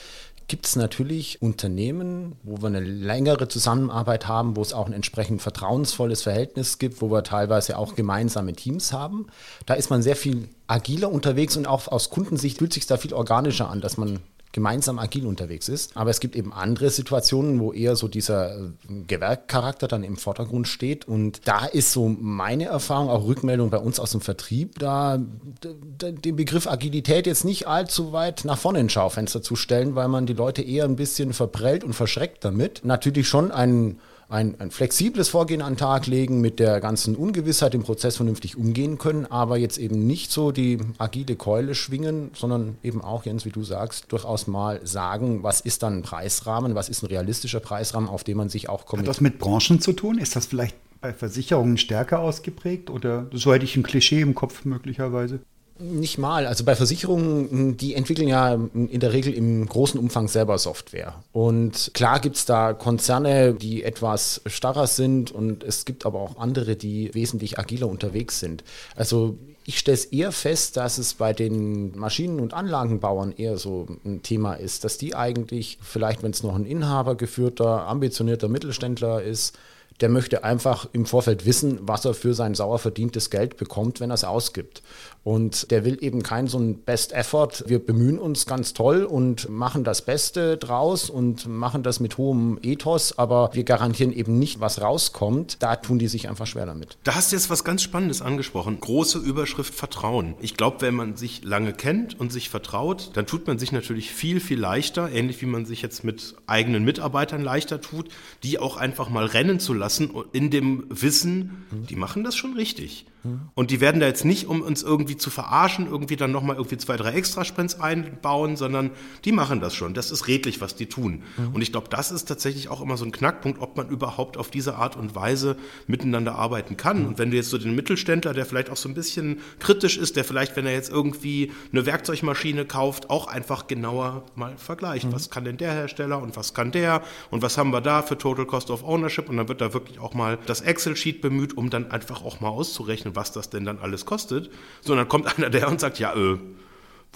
gibt 0.46 0.66
es 0.66 0.76
natürlich 0.76 1.40
Unternehmen, 1.40 2.36
wo 2.42 2.58
wir 2.58 2.66
eine 2.66 2.80
längere 2.80 3.48
Zusammenarbeit 3.48 4.28
haben, 4.28 4.56
wo 4.56 4.62
es 4.62 4.72
auch 4.72 4.86
ein 4.86 4.92
entsprechend 4.92 5.42
vertrauensvolles 5.42 6.22
Verhältnis 6.22 6.78
gibt, 6.78 7.00
wo 7.00 7.10
wir 7.10 7.22
teilweise 7.22 7.78
auch 7.78 7.94
gemeinsame 7.94 8.52
Teams 8.52 8.92
haben. 8.92 9.26
Da 9.66 9.74
ist 9.74 9.90
man 9.90 10.02
sehr 10.02 10.16
viel 10.16 10.48
agiler 10.66 11.10
unterwegs 11.10 11.56
und 11.56 11.66
auch 11.66 11.88
aus 11.88 12.10
Kundensicht 12.10 12.58
fühlt 12.58 12.72
sich 12.72 12.86
da 12.86 12.96
viel 12.96 13.14
organischer 13.14 13.70
an, 13.70 13.80
dass 13.80 13.96
man 13.96 14.20
gemeinsam 14.54 15.00
agil 15.00 15.26
unterwegs 15.26 15.68
ist. 15.68 15.96
Aber 15.96 16.10
es 16.10 16.20
gibt 16.20 16.36
eben 16.36 16.52
andere 16.52 16.88
Situationen, 16.88 17.58
wo 17.58 17.72
eher 17.72 17.96
so 17.96 18.06
dieser 18.06 18.56
äh, 18.56 18.70
Gewerkcharakter 19.08 19.88
dann 19.88 20.04
im 20.04 20.16
Vordergrund 20.16 20.68
steht. 20.68 21.08
Und 21.08 21.46
da 21.46 21.66
ist 21.66 21.90
so 21.90 22.08
meine 22.08 22.66
Erfahrung, 22.66 23.10
auch 23.10 23.26
Rückmeldung 23.26 23.70
bei 23.70 23.78
uns 23.78 23.98
aus 23.98 24.12
dem 24.12 24.20
Vertrieb, 24.20 24.78
da 24.78 25.18
den 25.18 26.36
Begriff 26.36 26.68
Agilität 26.68 27.26
jetzt 27.26 27.44
nicht 27.44 27.66
allzu 27.66 28.12
weit 28.12 28.44
nach 28.44 28.56
vorne 28.56 28.78
ins 28.78 28.92
Schaufenster 28.92 29.42
zu 29.42 29.56
stellen, 29.56 29.96
weil 29.96 30.06
man 30.06 30.24
die 30.24 30.34
Leute 30.34 30.62
eher 30.62 30.84
ein 30.84 30.96
bisschen 30.96 31.32
verprellt 31.32 31.82
und 31.82 31.92
verschreckt 31.92 32.44
damit. 32.44 32.82
Natürlich 32.84 33.26
schon 33.26 33.50
ein 33.50 33.98
ein, 34.34 34.60
ein, 34.60 34.70
flexibles 34.72 35.28
Vorgehen 35.28 35.62
an 35.62 35.74
den 35.74 35.78
Tag 35.78 36.06
legen, 36.06 36.40
mit 36.40 36.58
der 36.58 36.80
ganzen 36.80 37.14
Ungewissheit 37.14 37.74
im 37.74 37.84
Prozess 37.84 38.16
vernünftig 38.16 38.56
umgehen 38.56 38.98
können, 38.98 39.26
aber 39.26 39.56
jetzt 39.56 39.78
eben 39.78 40.06
nicht 40.06 40.32
so 40.32 40.50
die 40.50 40.78
agile 40.98 41.36
Keule 41.36 41.74
schwingen, 41.76 42.30
sondern 42.34 42.76
eben 42.82 43.00
auch, 43.00 43.24
Jens, 43.24 43.44
wie 43.44 43.50
du 43.50 43.62
sagst, 43.62 44.06
durchaus 44.10 44.48
mal 44.48 44.84
sagen, 44.84 45.44
was 45.44 45.60
ist 45.60 45.84
dann 45.84 45.98
ein 45.98 46.02
Preisrahmen, 46.02 46.74
was 46.74 46.88
ist 46.88 47.02
ein 47.02 47.06
realistischer 47.06 47.60
Preisrahmen, 47.60 48.08
auf 48.08 48.24
den 48.24 48.36
man 48.36 48.48
sich 48.48 48.68
auch 48.68 48.86
kommt. 48.86 49.02
Hat 49.02 49.08
das 49.08 49.20
mit 49.20 49.38
Branchen 49.38 49.80
zu 49.80 49.92
tun? 49.92 50.18
Ist 50.18 50.34
das 50.34 50.46
vielleicht 50.46 50.76
bei 51.00 51.12
Versicherungen 51.12 51.78
stärker 51.78 52.18
ausgeprägt 52.18 52.90
oder 52.90 53.28
so 53.32 53.52
hätte 53.52 53.64
ich 53.64 53.76
ein 53.76 53.84
Klischee 53.84 54.20
im 54.20 54.34
Kopf 54.34 54.64
möglicherweise? 54.64 55.40
Nicht 55.76 56.18
mal. 56.18 56.46
Also 56.46 56.64
bei 56.64 56.76
Versicherungen, 56.76 57.76
die 57.76 57.94
entwickeln 57.94 58.28
ja 58.28 58.54
in 58.54 59.00
der 59.00 59.12
Regel 59.12 59.34
im 59.34 59.66
großen 59.66 59.98
Umfang 59.98 60.28
selber 60.28 60.56
Software. 60.58 61.14
Und 61.32 61.90
klar 61.94 62.20
gibt 62.20 62.36
es 62.36 62.44
da 62.44 62.72
Konzerne, 62.74 63.54
die 63.54 63.82
etwas 63.82 64.40
starrer 64.46 64.86
sind 64.86 65.32
und 65.32 65.64
es 65.64 65.84
gibt 65.84 66.06
aber 66.06 66.20
auch 66.20 66.38
andere, 66.38 66.76
die 66.76 67.12
wesentlich 67.12 67.58
agiler 67.58 67.88
unterwegs 67.88 68.38
sind. 68.38 68.62
Also 68.94 69.36
ich 69.66 69.78
stelle 69.80 69.96
es 69.96 70.04
eher 70.04 70.30
fest, 70.30 70.76
dass 70.76 70.98
es 70.98 71.14
bei 71.14 71.32
den 71.32 71.96
Maschinen- 71.98 72.38
und 72.38 72.54
Anlagenbauern 72.54 73.32
eher 73.36 73.56
so 73.56 73.88
ein 74.04 74.22
Thema 74.22 74.54
ist, 74.54 74.84
dass 74.84 74.98
die 74.98 75.16
eigentlich, 75.16 75.78
vielleicht 75.82 76.22
wenn 76.22 76.30
es 76.30 76.44
noch 76.44 76.54
ein 76.54 76.66
inhabergeführter, 76.66 77.88
ambitionierter 77.88 78.48
Mittelständler 78.48 79.22
ist, 79.22 79.58
der 80.00 80.08
möchte 80.08 80.44
einfach 80.44 80.88
im 80.92 81.06
Vorfeld 81.06 81.46
wissen, 81.46 81.78
was 81.82 82.04
er 82.04 82.14
für 82.14 82.34
sein 82.34 82.54
sauer 82.54 82.78
verdientes 82.78 83.30
Geld 83.30 83.56
bekommt, 83.56 84.00
wenn 84.00 84.10
er 84.10 84.14
es 84.14 84.24
ausgibt. 84.24 84.82
Und 85.24 85.70
der 85.70 85.84
will 85.84 85.98
eben 86.02 86.22
kein 86.22 86.46
so 86.46 86.58
ein 86.58 86.76
Best 86.76 87.12
Effort. 87.12 87.64
Wir 87.66 87.84
bemühen 87.84 88.18
uns 88.18 88.44
ganz 88.44 88.74
toll 88.74 89.04
und 89.04 89.48
machen 89.48 89.82
das 89.82 90.02
Beste 90.02 90.58
draus 90.58 91.08
und 91.08 91.48
machen 91.48 91.82
das 91.82 91.98
mit 91.98 92.18
hohem 92.18 92.58
Ethos, 92.62 93.18
aber 93.18 93.50
wir 93.54 93.64
garantieren 93.64 94.12
eben 94.12 94.38
nicht, 94.38 94.60
was 94.60 94.82
rauskommt. 94.82 95.62
Da 95.62 95.76
tun 95.76 95.98
die 95.98 96.08
sich 96.08 96.28
einfach 96.28 96.46
schwer 96.46 96.66
damit. 96.66 96.98
Da 97.04 97.14
hast 97.14 97.32
du 97.32 97.36
jetzt 97.36 97.48
was 97.48 97.64
ganz 97.64 97.82
Spannendes 97.82 98.20
angesprochen. 98.20 98.78
Große 98.78 99.18
Überschrift 99.18 99.74
Vertrauen. 99.74 100.34
Ich 100.40 100.56
glaube, 100.56 100.82
wenn 100.82 100.94
man 100.94 101.16
sich 101.16 101.42
lange 101.42 101.72
kennt 101.72 102.20
und 102.20 102.30
sich 102.30 102.50
vertraut, 102.50 103.10
dann 103.14 103.26
tut 103.26 103.46
man 103.46 103.58
sich 103.58 103.72
natürlich 103.72 104.12
viel, 104.12 104.40
viel 104.40 104.60
leichter, 104.60 105.10
ähnlich 105.10 105.40
wie 105.40 105.46
man 105.46 105.64
sich 105.64 105.80
jetzt 105.80 106.04
mit 106.04 106.34
eigenen 106.46 106.84
Mitarbeitern 106.84 107.42
leichter 107.42 107.80
tut, 107.80 108.08
die 108.42 108.58
auch 108.58 108.76
einfach 108.76 109.08
mal 109.08 109.24
rennen 109.24 109.58
zu 109.58 109.72
lassen 109.72 110.10
in 110.32 110.50
dem 110.50 110.84
Wissen, 110.90 111.64
die 111.88 111.96
machen 111.96 112.24
das 112.24 112.36
schon 112.36 112.54
richtig. 112.54 113.06
Und 113.54 113.70
die 113.70 113.80
werden 113.80 114.00
da 114.00 114.06
jetzt 114.06 114.24
nicht, 114.24 114.48
um 114.48 114.60
uns 114.60 114.82
irgendwie 114.82 115.16
zu 115.16 115.30
verarschen, 115.30 115.86
irgendwie 115.86 116.16
dann 116.16 116.30
nochmal 116.30 116.56
irgendwie 116.56 116.76
zwei, 116.76 116.96
drei 116.96 117.12
Extrasprints 117.12 117.80
einbauen, 117.80 118.56
sondern 118.56 118.90
die 119.24 119.32
machen 119.32 119.60
das 119.60 119.74
schon. 119.74 119.94
Das 119.94 120.10
ist 120.10 120.28
redlich, 120.28 120.60
was 120.60 120.76
die 120.76 120.86
tun. 120.86 121.22
Mhm. 121.36 121.54
Und 121.54 121.62
ich 121.62 121.72
glaube, 121.72 121.88
das 121.88 122.10
ist 122.10 122.26
tatsächlich 122.26 122.68
auch 122.68 122.80
immer 122.80 122.96
so 122.96 123.04
ein 123.04 123.12
Knackpunkt, 123.12 123.60
ob 123.60 123.76
man 123.76 123.88
überhaupt 123.88 124.36
auf 124.36 124.50
diese 124.50 124.76
Art 124.76 124.96
und 124.96 125.14
Weise 125.14 125.56
miteinander 125.86 126.34
arbeiten 126.34 126.76
kann. 126.76 127.00
Mhm. 127.00 127.06
Und 127.06 127.18
wenn 127.18 127.30
du 127.30 127.36
jetzt 127.36 127.50
so 127.50 127.58
den 127.58 127.74
Mittelständler, 127.74 128.34
der 128.34 128.44
vielleicht 128.44 128.70
auch 128.70 128.76
so 128.76 128.88
ein 128.88 128.94
bisschen 128.94 129.40
kritisch 129.58 129.96
ist, 129.96 130.16
der 130.16 130.24
vielleicht, 130.24 130.56
wenn 130.56 130.66
er 130.66 130.72
jetzt 130.72 130.90
irgendwie 130.90 131.52
eine 131.72 131.86
Werkzeugmaschine 131.86 132.66
kauft, 132.66 133.10
auch 133.10 133.26
einfach 133.26 133.66
genauer 133.66 134.24
mal 134.34 134.56
vergleicht. 134.56 135.06
Mhm. 135.06 135.12
Was 135.12 135.30
kann 135.30 135.44
denn 135.44 135.56
der 135.56 135.72
Hersteller 135.72 136.20
und 136.20 136.36
was 136.36 136.54
kann 136.54 136.72
der 136.72 137.02
und 137.30 137.42
was 137.42 137.56
haben 137.56 137.70
wir 137.70 137.80
da 137.80 138.02
für 138.02 138.18
Total 138.18 138.44
Cost 138.44 138.70
of 138.70 138.84
Ownership? 138.84 139.28
Und 139.28 139.38
dann 139.38 139.48
wird 139.48 139.60
da 139.60 139.72
wirklich 139.72 139.98
auch 139.98 140.14
mal 140.14 140.38
das 140.46 140.60
Excel-Sheet 140.60 141.20
bemüht, 141.20 141.56
um 141.56 141.70
dann 141.70 141.90
einfach 141.90 142.24
auch 142.24 142.40
mal 142.40 142.48
auszurechnen, 142.48 143.13
was 143.16 143.32
das 143.32 143.50
denn 143.50 143.64
dann 143.64 143.78
alles 143.78 144.06
kostet, 144.06 144.50
sondern 144.80 145.08
kommt 145.08 145.26
einer 145.38 145.50
der 145.50 145.68
und 145.68 145.80
sagt, 145.80 145.98
ja, 145.98 146.14
äh, 146.14 146.38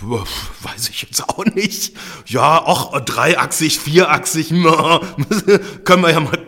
Weiß 0.00 0.90
ich 0.90 1.02
jetzt 1.02 1.28
auch 1.28 1.44
nicht. 1.44 1.96
Ja, 2.26 2.64
auch 2.64 2.98
dreiachsig, 3.00 3.80
vierachsig, 3.80 4.48
können 5.84 6.02
wir 6.02 6.10
ja 6.10 6.20
mal 6.20 6.38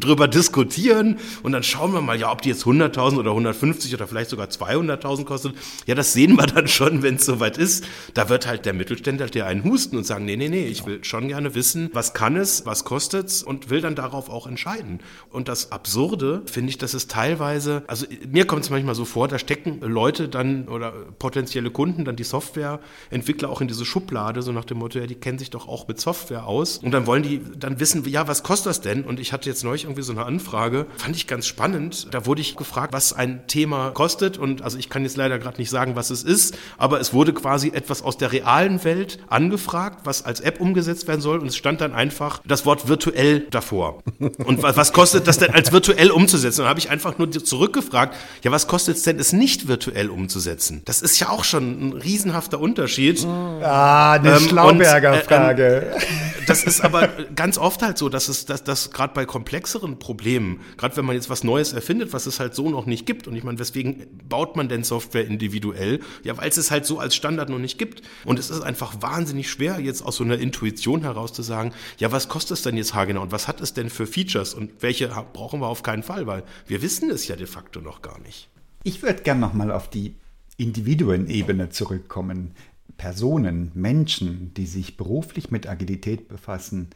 drüber 0.00 0.26
diskutieren. 0.26 1.18
Und 1.44 1.52
dann 1.52 1.62
schauen 1.62 1.92
wir 1.92 2.00
mal, 2.00 2.18
ja, 2.18 2.32
ob 2.32 2.42
die 2.42 2.48
jetzt 2.48 2.64
100.000 2.64 3.18
oder 3.18 3.30
150 3.30 3.94
oder 3.94 4.08
vielleicht 4.08 4.30
sogar 4.30 4.48
200.000 4.48 5.24
kostet. 5.24 5.54
Ja, 5.86 5.94
das 5.94 6.12
sehen 6.12 6.36
wir 6.36 6.46
dann 6.46 6.66
schon, 6.66 7.02
wenn 7.02 7.16
es 7.16 7.26
soweit 7.26 7.56
ist. 7.56 7.84
Da 8.14 8.28
wird 8.28 8.46
halt 8.46 8.66
der 8.66 8.72
Mittelständler 8.72 9.26
der 9.26 9.46
einen 9.46 9.62
husten 9.64 9.96
und 9.96 10.04
sagen, 10.04 10.24
nee, 10.24 10.36
nee, 10.36 10.48
nee, 10.48 10.66
ich 10.66 10.86
will 10.86 11.04
schon 11.04 11.28
gerne 11.28 11.54
wissen, 11.54 11.90
was 11.92 12.14
kann 12.14 12.36
es, 12.36 12.66
was 12.66 12.84
kostet 12.84 13.28
es 13.28 13.42
und 13.44 13.70
will 13.70 13.80
dann 13.80 13.94
darauf 13.94 14.28
auch 14.28 14.46
entscheiden. 14.46 15.00
Und 15.30 15.48
das 15.48 15.70
Absurde 15.70 16.42
finde 16.46 16.70
ich, 16.70 16.78
dass 16.78 16.94
es 16.94 17.06
teilweise, 17.06 17.84
also 17.86 18.06
mir 18.28 18.46
kommt 18.46 18.64
es 18.64 18.70
manchmal 18.70 18.94
so 18.94 19.04
vor, 19.04 19.28
da 19.28 19.38
stecken 19.38 19.80
Leute 19.80 20.28
dann 20.28 20.66
oder 20.68 20.90
potenzielle 20.90 21.70
Kunden 21.70 22.04
dann 22.04 22.16
die 22.16 22.24
Software 22.24 22.55
Softwareentwickler 22.56 23.50
auch 23.50 23.60
in 23.60 23.68
diese 23.68 23.84
Schublade, 23.84 24.42
so 24.42 24.52
nach 24.52 24.64
dem 24.64 24.78
Motto, 24.78 24.98
ja, 24.98 25.06
die 25.06 25.14
kennen 25.14 25.38
sich 25.38 25.50
doch 25.50 25.68
auch 25.68 25.88
mit 25.88 26.00
Software 26.00 26.46
aus. 26.46 26.78
Und 26.78 26.90
dann 26.90 27.06
wollen 27.06 27.22
die 27.22 27.40
dann 27.56 27.80
wissen, 27.80 28.04
ja, 28.08 28.28
was 28.28 28.42
kostet 28.42 28.66
das 28.66 28.80
denn? 28.80 29.04
Und 29.04 29.20
ich 29.20 29.32
hatte 29.32 29.48
jetzt 29.48 29.64
neulich 29.64 29.84
irgendwie 29.84 30.02
so 30.02 30.12
eine 30.12 30.24
Anfrage, 30.24 30.86
fand 30.96 31.16
ich 31.16 31.26
ganz 31.26 31.46
spannend. 31.46 32.08
Da 32.12 32.26
wurde 32.26 32.40
ich 32.40 32.56
gefragt, 32.56 32.92
was 32.92 33.12
ein 33.12 33.46
Thema 33.46 33.90
kostet. 33.90 34.38
Und 34.38 34.62
also 34.62 34.78
ich 34.78 34.88
kann 34.88 35.02
jetzt 35.02 35.16
leider 35.16 35.38
gerade 35.38 35.58
nicht 35.58 35.70
sagen, 35.70 35.96
was 35.96 36.10
es 36.10 36.22
ist, 36.22 36.56
aber 36.78 37.00
es 37.00 37.12
wurde 37.12 37.32
quasi 37.32 37.68
etwas 37.68 38.02
aus 38.02 38.16
der 38.16 38.32
realen 38.32 38.82
Welt 38.84 39.18
angefragt, 39.28 40.00
was 40.04 40.24
als 40.24 40.40
App 40.40 40.60
umgesetzt 40.60 41.06
werden 41.08 41.20
soll. 41.20 41.38
Und 41.38 41.48
es 41.48 41.56
stand 41.56 41.80
dann 41.80 41.92
einfach 41.92 42.40
das 42.46 42.66
Wort 42.66 42.88
virtuell 42.88 43.40
davor. 43.50 44.02
Und 44.44 44.62
was 44.62 44.92
kostet 44.92 45.26
das 45.26 45.38
denn 45.38 45.50
als 45.50 45.72
virtuell 45.72 46.10
umzusetzen? 46.10 46.60
Und 46.60 46.64
dann 46.64 46.70
habe 46.70 46.80
ich 46.80 46.90
einfach 46.90 47.18
nur 47.18 47.30
zurückgefragt, 47.30 48.16
ja, 48.42 48.50
was 48.50 48.66
kostet 48.66 48.96
es 48.96 49.02
denn, 49.02 49.18
es 49.18 49.32
nicht 49.32 49.68
virtuell 49.68 50.10
umzusetzen? 50.10 50.82
Das 50.84 51.02
ist 51.02 51.18
ja 51.18 51.28
auch 51.28 51.44
schon 51.44 51.88
ein 51.88 51.92
riesenhafter 51.92 52.45
namhafter 52.46 52.60
Unterschied. 52.60 53.24
Ah, 53.26 54.12
eine 54.12 54.36
ähm, 54.36 54.40
Schlauberger-Frage. 54.40 55.92
Äh, 55.92 55.96
äh, 55.96 56.00
das 56.46 56.62
ist 56.62 56.80
aber 56.80 57.08
ganz 57.34 57.58
oft 57.58 57.82
halt 57.82 57.98
so, 57.98 58.08
dass 58.08 58.28
es 58.28 58.46
dass, 58.46 58.62
dass 58.62 58.90
gerade 58.92 59.12
bei 59.14 59.24
komplexeren 59.24 59.98
Problemen, 59.98 60.60
gerade 60.76 60.96
wenn 60.96 61.04
man 61.04 61.16
jetzt 61.16 61.28
was 61.28 61.42
Neues 61.42 61.72
erfindet, 61.72 62.12
was 62.12 62.26
es 62.26 62.38
halt 62.38 62.54
so 62.54 62.70
noch 62.70 62.86
nicht 62.86 63.04
gibt, 63.04 63.26
und 63.26 63.34
ich 63.34 63.42
meine, 63.42 63.58
weswegen 63.58 64.06
baut 64.28 64.56
man 64.56 64.68
denn 64.68 64.84
Software 64.84 65.26
individuell? 65.26 66.00
Ja, 66.22 66.36
weil 66.36 66.48
es 66.48 66.56
es 66.56 66.70
halt 66.70 66.86
so 66.86 66.98
als 66.98 67.16
Standard 67.16 67.48
noch 67.48 67.58
nicht 67.58 67.78
gibt. 67.78 68.02
Und 68.24 68.38
es 68.38 68.50
ist 68.50 68.62
einfach 68.62 68.94
wahnsinnig 69.00 69.50
schwer, 69.50 69.80
jetzt 69.80 70.02
aus 70.02 70.16
so 70.16 70.24
einer 70.24 70.38
Intuition 70.38 71.02
heraus 71.02 71.32
zu 71.32 71.42
sagen, 71.42 71.72
ja, 71.98 72.12
was 72.12 72.28
kostet 72.28 72.58
es 72.58 72.62
denn 72.62 72.76
jetzt 72.76 72.94
haargenau 72.94 73.22
und 73.22 73.32
was 73.32 73.48
hat 73.48 73.60
es 73.60 73.74
denn 73.74 73.90
für 73.90 74.06
Features 74.06 74.54
und 74.54 74.82
welche 74.82 75.08
brauchen 75.32 75.60
wir 75.60 75.66
auf 75.66 75.82
keinen 75.82 76.02
Fall, 76.02 76.26
weil 76.26 76.44
wir 76.66 76.82
wissen 76.82 77.10
es 77.10 77.26
ja 77.28 77.36
de 77.36 77.46
facto 77.46 77.80
noch 77.80 78.02
gar 78.02 78.18
nicht. 78.20 78.48
Ich 78.84 79.02
würde 79.02 79.22
gerne 79.22 79.40
nochmal 79.40 79.72
auf 79.72 79.90
die 79.90 80.14
Individuenebene 80.56 81.70
zurückkommen. 81.70 82.52
Personen, 82.96 83.72
Menschen, 83.74 84.54
die 84.54 84.66
sich 84.66 84.96
beruflich 84.96 85.50
mit 85.50 85.68
Agilität 85.68 86.28
befassen, 86.28 86.88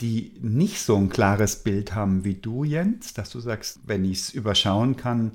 die 0.00 0.32
nicht 0.40 0.80
so 0.80 0.96
ein 0.96 1.08
klares 1.08 1.62
Bild 1.62 1.94
haben 1.94 2.24
wie 2.24 2.34
du, 2.34 2.64
Jens, 2.64 3.14
dass 3.14 3.30
du 3.30 3.40
sagst, 3.40 3.80
wenn 3.86 4.04
ich 4.04 4.18
es 4.18 4.34
überschauen 4.34 4.96
kann, 4.96 5.32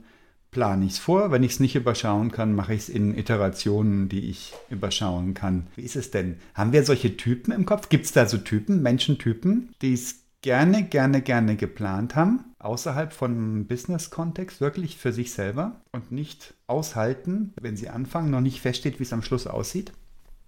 plane 0.52 0.86
ich 0.86 0.94
es 0.94 1.00
vor, 1.00 1.32
wenn 1.32 1.44
ich 1.44 1.54
es 1.54 1.60
nicht 1.60 1.76
überschauen 1.76 2.32
kann, 2.32 2.56
mache 2.56 2.74
ich 2.74 2.82
es 2.82 2.90
in 2.90 3.18
Iterationen, 3.18 4.10
die 4.10 4.30
ich 4.30 4.54
überschauen 4.70 5.34
kann. 5.34 5.68
Wie 5.76 5.84
ist 5.84 5.96
es 5.96 6.12
denn? 6.12 6.38
Haben 6.56 6.74
wir 6.74 6.84
solche 6.84 7.18
Typen 7.18 7.54
im 7.54 7.66
Kopf? 7.66 7.90
Gibt 7.90 8.06
es 8.06 8.12
da 8.12 8.26
so 8.26 8.38
Typen, 8.38 8.82
Menschentypen, 8.82 9.70
die 9.82 9.94
es 9.94 10.24
gerne, 10.42 10.84
gerne, 10.84 11.22
gerne 11.22 11.56
geplant 11.56 12.16
haben, 12.16 12.44
außerhalb 12.60 13.14
von 13.14 13.66
Business-Kontext, 13.68 14.62
wirklich 14.62 14.98
für 14.98 15.14
sich 15.14 15.34
selber 15.34 15.82
und 15.92 16.12
nicht 16.12 16.54
aushalten, 16.68 17.54
wenn 17.60 17.78
sie 17.78 17.90
anfangen, 17.90 18.30
noch 18.30 18.42
nicht 18.42 18.62
feststeht, 18.62 19.00
wie 19.00 19.04
es 19.04 19.14
am 19.14 19.22
Schluss 19.22 19.48
aussieht? 19.48 19.92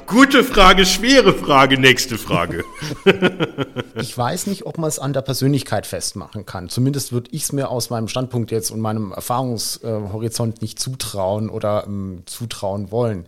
Gute 0.07 0.43
Frage, 0.43 0.85
schwere 0.85 1.33
Frage, 1.33 1.79
nächste 1.79 2.17
Frage. 2.17 2.65
ich 3.95 4.17
weiß 4.17 4.47
nicht, 4.47 4.65
ob 4.65 4.77
man 4.77 4.87
es 4.87 4.99
an 4.99 5.13
der 5.13 5.21
Persönlichkeit 5.21 5.85
festmachen 5.85 6.45
kann. 6.45 6.69
Zumindest 6.69 7.11
würde 7.11 7.29
ich 7.31 7.43
es 7.43 7.53
mir 7.53 7.69
aus 7.69 7.89
meinem 7.89 8.07
Standpunkt 8.07 8.51
jetzt 8.51 8.71
und 8.71 8.81
meinem 8.81 9.11
Erfahrungshorizont 9.11 10.61
nicht 10.61 10.79
zutrauen 10.79 11.49
oder 11.49 11.85
ähm, 11.87 12.23
zutrauen 12.25 12.91
wollen. 12.91 13.25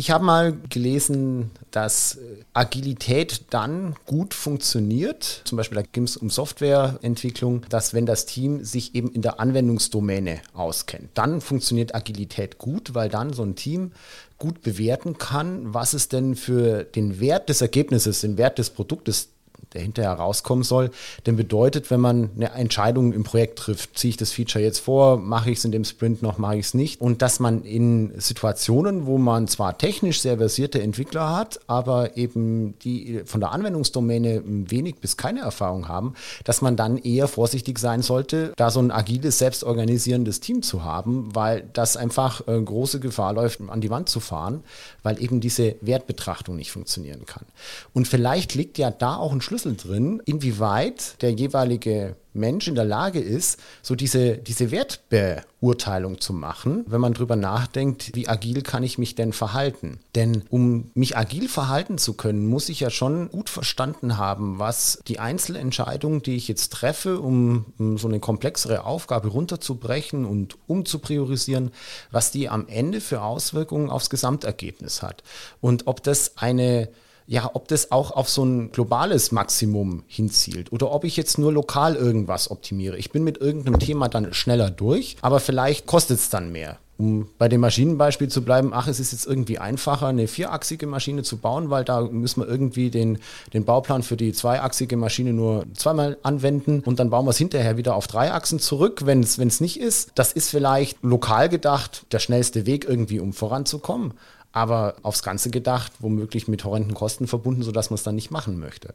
Ich 0.00 0.12
habe 0.12 0.24
mal 0.24 0.56
gelesen, 0.70 1.50
dass 1.72 2.18
Agilität 2.54 3.46
dann 3.50 3.96
gut 4.06 4.32
funktioniert. 4.32 5.42
Zum 5.44 5.56
Beispiel 5.56 5.74
da 5.74 5.82
ging 5.82 6.04
es 6.04 6.16
um 6.16 6.30
Softwareentwicklung, 6.30 7.62
dass 7.68 7.94
wenn 7.94 8.06
das 8.06 8.24
Team 8.24 8.62
sich 8.62 8.94
eben 8.94 9.10
in 9.10 9.22
der 9.22 9.40
Anwendungsdomäne 9.40 10.40
auskennt, 10.54 11.10
dann 11.14 11.40
funktioniert 11.40 11.96
Agilität 11.96 12.58
gut, 12.58 12.94
weil 12.94 13.08
dann 13.08 13.32
so 13.32 13.42
ein 13.42 13.56
Team 13.56 13.90
gut 14.38 14.62
bewerten 14.62 15.18
kann, 15.18 15.74
was 15.74 15.94
es 15.94 16.08
denn 16.08 16.36
für 16.36 16.84
den 16.84 17.18
Wert 17.18 17.48
des 17.48 17.60
Ergebnisses, 17.60 18.20
den 18.20 18.38
Wert 18.38 18.58
des 18.58 18.70
Produktes 18.70 19.30
der 19.74 19.82
hinterher 19.82 20.12
rauskommen 20.12 20.64
soll. 20.64 20.90
Denn 21.26 21.36
bedeutet, 21.36 21.90
wenn 21.90 22.00
man 22.00 22.30
eine 22.36 22.50
Entscheidung 22.52 23.12
im 23.12 23.24
Projekt 23.24 23.58
trifft, 23.58 23.98
ziehe 23.98 24.10
ich 24.10 24.16
das 24.16 24.32
Feature 24.32 24.64
jetzt 24.64 24.78
vor, 24.78 25.18
mache 25.18 25.50
ich 25.50 25.58
es 25.58 25.64
in 25.64 25.72
dem 25.72 25.84
Sprint 25.84 26.22
noch, 26.22 26.38
mache 26.38 26.56
ich 26.56 26.66
es 26.66 26.74
nicht. 26.74 27.00
Und 27.00 27.22
dass 27.22 27.40
man 27.40 27.62
in 27.62 28.12
Situationen, 28.18 29.06
wo 29.06 29.18
man 29.18 29.48
zwar 29.48 29.78
technisch 29.78 30.20
sehr 30.20 30.38
versierte 30.38 30.80
Entwickler 30.80 31.36
hat, 31.36 31.60
aber 31.66 32.16
eben 32.16 32.78
die 32.80 33.22
von 33.24 33.40
der 33.40 33.52
Anwendungsdomäne 33.52 34.42
wenig 34.44 34.96
bis 34.96 35.16
keine 35.16 35.40
Erfahrung 35.40 35.88
haben, 35.88 36.14
dass 36.44 36.62
man 36.62 36.76
dann 36.76 36.98
eher 36.98 37.28
vorsichtig 37.28 37.78
sein 37.78 38.02
sollte, 38.02 38.52
da 38.56 38.70
so 38.70 38.80
ein 38.80 38.90
agiles, 38.90 39.38
selbstorganisierendes 39.38 40.40
Team 40.40 40.62
zu 40.62 40.84
haben, 40.84 41.34
weil 41.34 41.68
das 41.72 41.96
einfach 41.96 42.46
äh, 42.48 42.60
große 42.60 43.00
Gefahr 43.00 43.32
läuft, 43.32 43.60
an 43.68 43.80
die 43.80 43.90
Wand 43.90 44.08
zu 44.08 44.20
fahren, 44.20 44.62
weil 45.02 45.22
eben 45.22 45.40
diese 45.40 45.76
Wertbetrachtung 45.80 46.56
nicht 46.56 46.72
funktionieren 46.72 47.26
kann. 47.26 47.44
Und 47.92 48.08
vielleicht 48.08 48.54
liegt 48.54 48.78
ja 48.78 48.90
da 48.90 49.16
auch 49.16 49.32
ein 49.32 49.40
Schlüssel 49.40 49.57
Schlüssel 49.58 49.76
drin, 49.76 50.22
inwieweit 50.24 51.20
der 51.20 51.32
jeweilige 51.32 52.14
Mensch 52.32 52.68
in 52.68 52.76
der 52.76 52.84
Lage 52.84 53.18
ist, 53.18 53.58
so 53.82 53.96
diese, 53.96 54.38
diese 54.38 54.70
Wertbeurteilung 54.70 56.20
zu 56.20 56.32
machen, 56.32 56.84
wenn 56.86 57.00
man 57.00 57.12
drüber 57.12 57.34
nachdenkt, 57.34 58.14
wie 58.14 58.28
agil 58.28 58.62
kann 58.62 58.84
ich 58.84 58.98
mich 58.98 59.16
denn 59.16 59.32
verhalten? 59.32 59.98
Denn 60.14 60.44
um 60.48 60.92
mich 60.94 61.16
agil 61.16 61.48
verhalten 61.48 61.98
zu 61.98 62.14
können, 62.14 62.46
muss 62.46 62.68
ich 62.68 62.78
ja 62.78 62.90
schon 62.90 63.30
gut 63.30 63.50
verstanden 63.50 64.16
haben, 64.16 64.60
was 64.60 65.00
die 65.08 65.18
Einzelentscheidung, 65.18 66.22
die 66.22 66.36
ich 66.36 66.46
jetzt 66.46 66.72
treffe, 66.72 67.18
um, 67.18 67.66
um 67.78 67.98
so 67.98 68.06
eine 68.06 68.20
komplexere 68.20 68.84
Aufgabe 68.84 69.26
runterzubrechen 69.26 70.24
und 70.24 70.56
umzupriorisieren, 70.68 71.72
was 72.12 72.30
die 72.30 72.48
am 72.48 72.68
Ende 72.68 73.00
für 73.00 73.22
Auswirkungen 73.22 73.90
aufs 73.90 74.08
Gesamtergebnis 74.08 75.02
hat. 75.02 75.24
Und 75.60 75.88
ob 75.88 76.04
das 76.04 76.36
eine 76.36 76.88
ja, 77.28 77.50
ob 77.52 77.68
das 77.68 77.92
auch 77.92 78.10
auf 78.10 78.30
so 78.30 78.42
ein 78.42 78.72
globales 78.72 79.32
Maximum 79.32 80.02
hinzielt 80.06 80.72
oder 80.72 80.90
ob 80.90 81.04
ich 81.04 81.14
jetzt 81.18 81.36
nur 81.36 81.52
lokal 81.52 81.94
irgendwas 81.94 82.50
optimiere. 82.50 82.96
Ich 82.96 83.12
bin 83.12 83.22
mit 83.22 83.38
irgendeinem 83.38 83.78
Thema 83.78 84.08
dann 84.08 84.32
schneller 84.32 84.70
durch, 84.70 85.18
aber 85.20 85.38
vielleicht 85.38 85.86
kostet 85.86 86.18
es 86.18 86.30
dann 86.30 86.50
mehr. 86.50 86.78
Um 86.96 87.28
bei 87.38 87.48
dem 87.48 87.60
Maschinenbeispiel 87.60 88.28
zu 88.28 88.42
bleiben, 88.42 88.70
ach, 88.72 88.88
es 88.88 88.98
ist 88.98 89.12
jetzt 89.12 89.26
irgendwie 89.26 89.58
einfacher, 89.58 90.08
eine 90.08 90.26
vierachsige 90.26 90.86
Maschine 90.86 91.22
zu 91.22 91.36
bauen, 91.36 91.70
weil 91.70 91.84
da 91.84 92.00
müssen 92.00 92.40
wir 92.40 92.48
irgendwie 92.48 92.90
den, 92.90 93.18
den 93.52 93.64
Bauplan 93.64 94.02
für 94.02 94.16
die 94.16 94.32
zweiachsige 94.32 94.96
Maschine 94.96 95.32
nur 95.32 95.66
zweimal 95.74 96.16
anwenden 96.22 96.82
und 96.84 96.98
dann 96.98 97.10
bauen 97.10 97.26
wir 97.26 97.30
es 97.30 97.38
hinterher 97.38 97.76
wieder 97.76 97.94
auf 97.94 98.08
drei 98.08 98.32
Achsen 98.32 98.58
zurück, 98.58 99.02
wenn 99.04 99.20
es 99.20 99.60
nicht 99.60 99.78
ist. 99.78 100.12
Das 100.16 100.32
ist 100.32 100.48
vielleicht 100.48 100.98
lokal 101.02 101.50
gedacht 101.50 102.06
der 102.10 102.18
schnellste 102.18 102.66
Weg 102.66 102.86
irgendwie, 102.88 103.20
um 103.20 103.32
voranzukommen 103.32 104.14
aber 104.58 104.96
aufs 105.02 105.22
Ganze 105.22 105.50
gedacht, 105.50 105.92
womöglich 106.00 106.48
mit 106.48 106.64
horrenden 106.64 106.94
Kosten 106.94 107.26
verbunden, 107.26 107.62
sodass 107.62 107.90
man 107.90 107.94
es 107.94 108.02
dann 108.02 108.14
nicht 108.14 108.30
machen 108.30 108.58
möchte. 108.58 108.94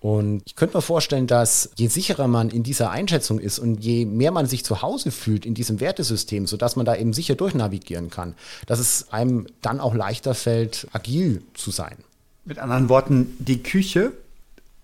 Und 0.00 0.42
ich 0.44 0.54
könnte 0.54 0.76
mir 0.76 0.82
vorstellen, 0.82 1.26
dass 1.26 1.70
je 1.76 1.86
sicherer 1.86 2.28
man 2.28 2.50
in 2.50 2.62
dieser 2.62 2.90
Einschätzung 2.90 3.38
ist 3.38 3.58
und 3.58 3.82
je 3.82 4.04
mehr 4.04 4.32
man 4.32 4.46
sich 4.46 4.62
zu 4.62 4.82
Hause 4.82 5.10
fühlt 5.10 5.46
in 5.46 5.54
diesem 5.54 5.80
Wertesystem, 5.80 6.46
sodass 6.46 6.76
man 6.76 6.84
da 6.84 6.94
eben 6.94 7.14
sicher 7.14 7.36
durchnavigieren 7.36 8.10
kann, 8.10 8.34
dass 8.66 8.80
es 8.80 9.12
einem 9.12 9.46
dann 9.62 9.80
auch 9.80 9.94
leichter 9.94 10.34
fällt, 10.34 10.88
agil 10.92 11.42
zu 11.54 11.70
sein. 11.70 11.96
Mit 12.44 12.58
anderen 12.58 12.90
Worten, 12.90 13.34
die 13.38 13.62
Küche, 13.62 14.12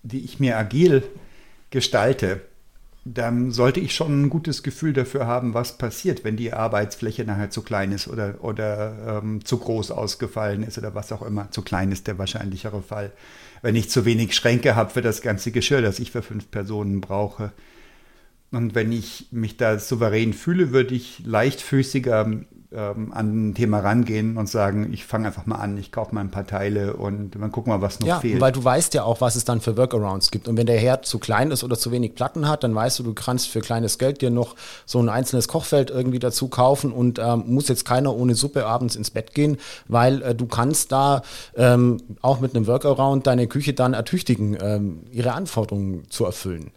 die 0.01 0.25
ich 0.25 0.39
mir 0.39 0.57
agil 0.57 1.03
gestalte, 1.69 2.41
dann 3.03 3.51
sollte 3.51 3.79
ich 3.79 3.95
schon 3.95 4.23
ein 4.23 4.29
gutes 4.29 4.61
Gefühl 4.61 4.93
dafür 4.93 5.25
haben, 5.25 5.55
was 5.55 5.77
passiert, 5.77 6.23
wenn 6.23 6.37
die 6.37 6.53
Arbeitsfläche 6.53 7.23
nachher 7.23 7.49
zu 7.49 7.63
klein 7.63 7.91
ist 7.91 8.07
oder, 8.07 8.35
oder 8.41 9.21
ähm, 9.23 9.43
zu 9.43 9.57
groß 9.57 9.89
ausgefallen 9.89 10.61
ist 10.61 10.77
oder 10.77 10.93
was 10.93 11.11
auch 11.11 11.23
immer. 11.23 11.49
Zu 11.49 11.63
klein 11.63 11.91
ist 11.91 12.05
der 12.05 12.19
wahrscheinlichere 12.19 12.83
Fall. 12.83 13.11
Wenn 13.63 13.75
ich 13.75 13.89
zu 13.89 14.05
wenig 14.05 14.35
Schränke 14.35 14.75
habe 14.75 14.91
für 14.91 15.01
das 15.01 15.21
ganze 15.21 15.51
Geschirr, 15.51 15.81
das 15.81 15.99
ich 15.99 16.11
für 16.11 16.21
fünf 16.21 16.51
Personen 16.51 17.01
brauche. 17.01 17.51
Und 18.51 18.75
wenn 18.75 18.91
ich 18.91 19.27
mich 19.31 19.57
da 19.57 19.79
souverän 19.79 20.33
fühle, 20.33 20.71
würde 20.71 20.93
ich 20.93 21.23
leichtfüßiger 21.25 22.29
ähm, 22.73 23.11
an 23.11 23.49
ein 23.49 23.55
Thema 23.55 23.79
rangehen 23.79 24.37
und 24.37 24.47
sagen, 24.47 24.93
ich 24.93 25.05
fange 25.05 25.27
einfach 25.27 25.45
mal 25.45 25.57
an, 25.57 25.77
ich 25.77 25.91
kaufe 25.91 26.15
mal 26.15 26.21
ein 26.21 26.31
paar 26.31 26.47
Teile 26.47 26.93
und 26.93 27.31
dann 27.31 27.51
gucken 27.51 27.73
wir, 27.73 27.81
was 27.81 27.99
noch 27.99 28.07
ja, 28.07 28.19
fehlt. 28.19 28.39
weil 28.39 28.53
du 28.53 28.63
weißt 28.63 28.93
ja 28.93 29.03
auch, 29.03 29.19
was 29.19 29.35
es 29.35 29.43
dann 29.43 29.59
für 29.59 29.75
Workarounds 29.75 30.31
gibt. 30.31 30.47
Und 30.47 30.55
wenn 30.57 30.67
der 30.67 30.79
Herd 30.79 31.05
zu 31.05 31.19
klein 31.19 31.51
ist 31.51 31.63
oder 31.63 31.77
zu 31.77 31.91
wenig 31.91 32.15
Platten 32.15 32.47
hat, 32.47 32.63
dann 32.63 32.73
weißt 32.73 32.99
du, 32.99 33.03
du 33.03 33.13
kannst 33.13 33.49
für 33.49 33.59
kleines 33.59 33.97
Geld 33.97 34.21
dir 34.21 34.29
noch 34.29 34.55
so 34.85 34.99
ein 34.99 35.09
einzelnes 35.09 35.49
Kochfeld 35.49 35.89
irgendwie 35.89 36.19
dazu 36.19 36.47
kaufen 36.47 36.93
und 36.93 37.19
ähm, 37.19 37.43
muss 37.47 37.67
jetzt 37.67 37.83
keiner 37.83 38.15
ohne 38.15 38.35
Suppe 38.35 38.65
abends 38.65 38.95
ins 38.95 39.11
Bett 39.11 39.33
gehen, 39.33 39.57
weil 39.87 40.21
äh, 40.21 40.35
du 40.35 40.45
kannst 40.45 40.91
da 40.93 41.23
ähm, 41.55 41.97
auch 42.21 42.39
mit 42.39 42.55
einem 42.55 42.67
Workaround 42.67 43.27
deine 43.27 43.47
Küche 43.47 43.73
dann 43.73 43.93
ertüchtigen, 43.93 44.57
ähm, 44.61 45.01
ihre 45.11 45.33
Anforderungen 45.33 46.09
zu 46.09 46.25
erfüllen. 46.25 46.71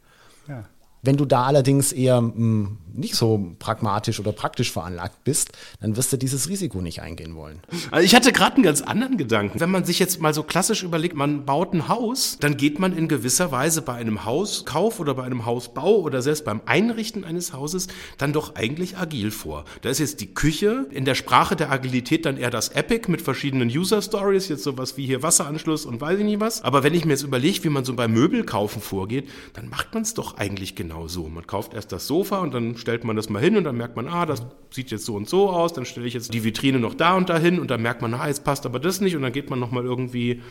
ja. 0.49 0.65
Wenn 1.05 1.19
du 1.19 1.27
da 1.27 1.43
allerdings 1.45 1.93
eher 1.93 2.19
mh, 2.23 2.71
nicht 2.95 3.15
so 3.15 3.55
pragmatisch 3.59 4.21
oder 4.21 4.33
praktisch 4.33 4.73
veranlagt 4.73 5.25
bist, 5.25 5.53
dann 5.81 5.97
wirst 5.97 6.13
du 6.13 6.17
dieses 6.17 6.49
Risiko 6.49 6.81
nicht 6.81 7.03
eingehen 7.03 7.35
wollen. 7.35 7.61
Also 7.91 8.05
ich 8.05 8.15
hatte 8.15 8.33
gerade 8.33 8.57
einen 8.57 8.65
ganz 8.65 8.83
anderen 8.83 9.17
Gedanken. 9.17 9.61
Wenn 9.61 9.71
man 9.71 9.85
sich 9.85 9.99
jetzt 9.99 10.21
mal 10.21 10.33
so 10.33 10.43
klassisch 10.43 10.83
überlegt, 10.83 11.17
man 11.17 11.45
baut 11.45 11.73
ein 11.73 11.89
Haus, 11.89 12.39
dann 12.41 12.57
geht 12.57 12.79
man 12.79 12.97
in 12.97 13.09
gewisser 13.09 13.51
Weise 13.53 13.83
bei 13.83 13.95
einem 13.95 14.25
Hauskauf 14.25 15.01
oder 15.01 15.15
bei 15.15 15.25
einem 15.25 15.45
Hausbau 15.45 15.97
oder 16.01 16.23
selbst 16.23 16.45
beim 16.45 16.61
Einrichten 16.67 17.25
eines 17.25 17.53
Hauses 17.53 17.89
dann 18.19 18.33
doch 18.33 18.55
eigentlich 18.55 18.97
agil 18.97 19.31
vor. 19.31 19.65
Da 19.83 19.91
ist 19.91 19.99
jetzt 19.99 20.21
die 20.21 20.33
Küche 20.33 20.87
in 20.91 21.05
der 21.05 21.15
Sprache 21.15 21.57
der 21.57 21.71
Agilität 21.71 22.27
dann 22.27 22.37
eher 22.37 22.51
das 22.51 22.69
Epic 22.71 23.11
mit 23.11 23.23
verschiedenen 23.23 23.69
User 23.69 24.01
Stories, 24.03 24.49
jetzt 24.49 24.63
sowas 24.63 24.97
wie 24.97 25.07
hier 25.07 25.23
Wasseranschluss 25.23 25.85
und 25.87 26.01
weiß 26.01 26.19
ich 26.19 26.25
nicht 26.25 26.41
was. 26.41 26.63
Aber 26.63 26.83
wenn 26.83 26.95
ich 26.95 27.05
mir 27.05 27.13
jetzt 27.13 27.23
überlege, 27.23 27.65
wie 27.65 27.69
man 27.69 27.85
so 27.85 27.95
beim 27.95 28.13
Möbelkaufen 28.13 28.81
vorgeht, 28.81 29.29
dann 29.55 29.69
macht 29.69 29.95
man 29.95 30.03
es 30.03 30.15
doch 30.15 30.37
eigentlich 30.37 30.75
genau 30.75 31.09
so. 31.09 31.29
Man 31.29 31.47
kauft 31.47 31.75
erst 31.75 31.93
das 31.93 32.07
Sofa 32.07 32.39
und 32.39 32.55
dann 32.55 32.77
stellt 32.85 33.03
man 33.05 33.17
das 33.17 33.31
mal 33.31 33.41
hin 33.41 33.57
und 33.57 33.65
dann 33.65 33.79
merkt 33.79 33.97
man, 33.97 34.09
ah, 34.09 34.27
das 34.27 34.45
sieht 34.71 34.91
jetzt 34.91 35.07
so 35.07 35.15
und 35.15 35.27
so 35.27 35.49
aus, 35.49 35.73
dann 35.73 35.87
stelle 35.87 36.07
ich 36.07 36.13
jetzt 36.13 36.35
die 36.35 36.45
Vitrine 36.45 36.79
noch 36.79 36.93
da 36.93 37.17
und 37.17 37.31
dahin 37.31 37.59
und 37.59 37.71
dann 37.71 37.81
merkt 37.81 38.03
man, 38.03 38.13
ah, 38.13 38.29
jetzt 38.29 38.45
passt 38.45 38.67
aber 38.67 38.79
das 38.79 39.01
nicht 39.01 39.17
und 39.17 39.23
dann 39.23 39.33
geht 39.33 39.49
man 39.49 39.59
nochmal 39.59 39.85
irgendwie 39.85 40.43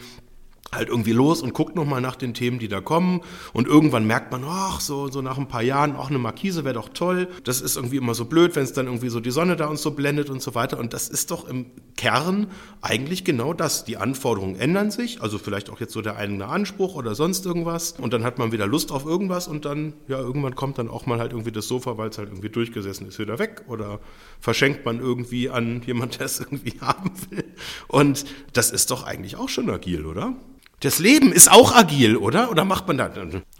halt 0.72 0.90
irgendwie 0.90 1.12
los 1.12 1.42
und 1.42 1.54
guckt 1.54 1.76
nochmal 1.76 2.02
nach 2.02 2.16
den 2.16 2.34
Themen, 2.34 2.60
die 2.60 2.68
da 2.68 2.82
kommen. 2.82 3.22
Und 3.54 3.68
irgendwann 3.68 4.06
merkt 4.06 4.32
man, 4.32 4.44
ach, 4.46 4.80
so, 4.80 5.10
so 5.10 5.22
nach 5.22 5.38
ein 5.38 5.48
paar 5.48 5.62
Jahren, 5.62 5.96
auch 5.96 6.10
eine 6.10 6.20
Markise 6.20 6.64
wäre 6.64 6.74
doch 6.74 6.90
toll. 6.90 7.28
Das 7.44 7.62
ist 7.62 7.76
irgendwie 7.76 7.98
immer 7.98 8.16
so 8.16 8.26
blöd, 8.26 8.56
wenn 8.56 8.64
es 8.64 8.74
dann 8.74 8.88
irgendwie 8.88 9.10
so 9.10 9.20
die 9.20 9.32
Sonne 9.32 9.56
da 9.56 9.68
uns 9.68 9.82
so 9.82 9.92
blendet 9.92 10.30
und 10.30 10.42
so 10.42 10.56
weiter. 10.56 10.80
Und 10.80 10.94
das 10.94 11.10
ist 11.10 11.32
doch 11.32 11.48
im 11.48 11.68
Kern 11.96 12.48
eigentlich 12.82 13.24
genau 13.24 13.54
das. 13.54 13.86
Die 13.86 13.98
Anforderungen 13.98 14.56
ändern 14.56 14.92
sich, 14.92 15.22
also 15.22 15.38
vielleicht 15.38 15.70
auch 15.70 15.80
jetzt 15.80 15.94
so 15.94 16.02
der 16.02 16.18
eigene 16.18 16.48
Anspruch 16.48 16.96
oder 16.96 17.16
sonst 17.16 17.46
irgendwas. 17.46 17.94
Und 18.00 18.14
dann 18.14 18.24
hat 18.24 18.40
man 18.40 18.52
wieder 18.52 18.68
Lust 18.68 18.92
auf 18.92 19.06
irgendwas 19.06 19.48
und 19.48 19.66
dann, 19.66 19.94
ja, 20.08 20.20
irgendwann 20.20 20.56
kommt 20.56 20.78
dann 20.78 20.90
auch 20.90 21.06
mal 21.06 21.20
halt 21.20 21.32
irgendwie 21.32 21.52
das 21.52 21.68
Sofa, 21.68 21.98
weil 21.98 22.10
es 22.10 22.18
halt 22.18 22.30
irgendwie 22.30 22.50
durchgesessen 22.50 23.08
ist, 23.08 23.20
wieder 23.20 23.40
weg. 23.40 23.64
Oder 23.68 24.00
verschenkt 24.40 24.86
man 24.86 25.00
irgendwie 25.00 25.50
an 25.50 25.82
jemand, 25.86 26.20
der 26.20 26.26
es 26.26 26.40
irgendwie 26.40 26.74
haben 26.82 27.12
will. 27.30 27.46
Und 27.88 28.26
das 28.54 28.72
ist 28.72 28.92
doch 28.92 29.04
eigentlich 29.04 29.36
auch 29.36 29.50
schon 29.50 29.70
agil, 29.70 30.06
oder? 30.06 30.36
Das 30.84 31.00
Leben 31.00 31.32
ist 31.32 31.50
auch 31.50 31.74
agil, 31.74 32.18
oder? 32.18 32.52
Oder 32.52 32.66
macht 32.66 32.90
man 32.90 32.98
da, 32.98 33.10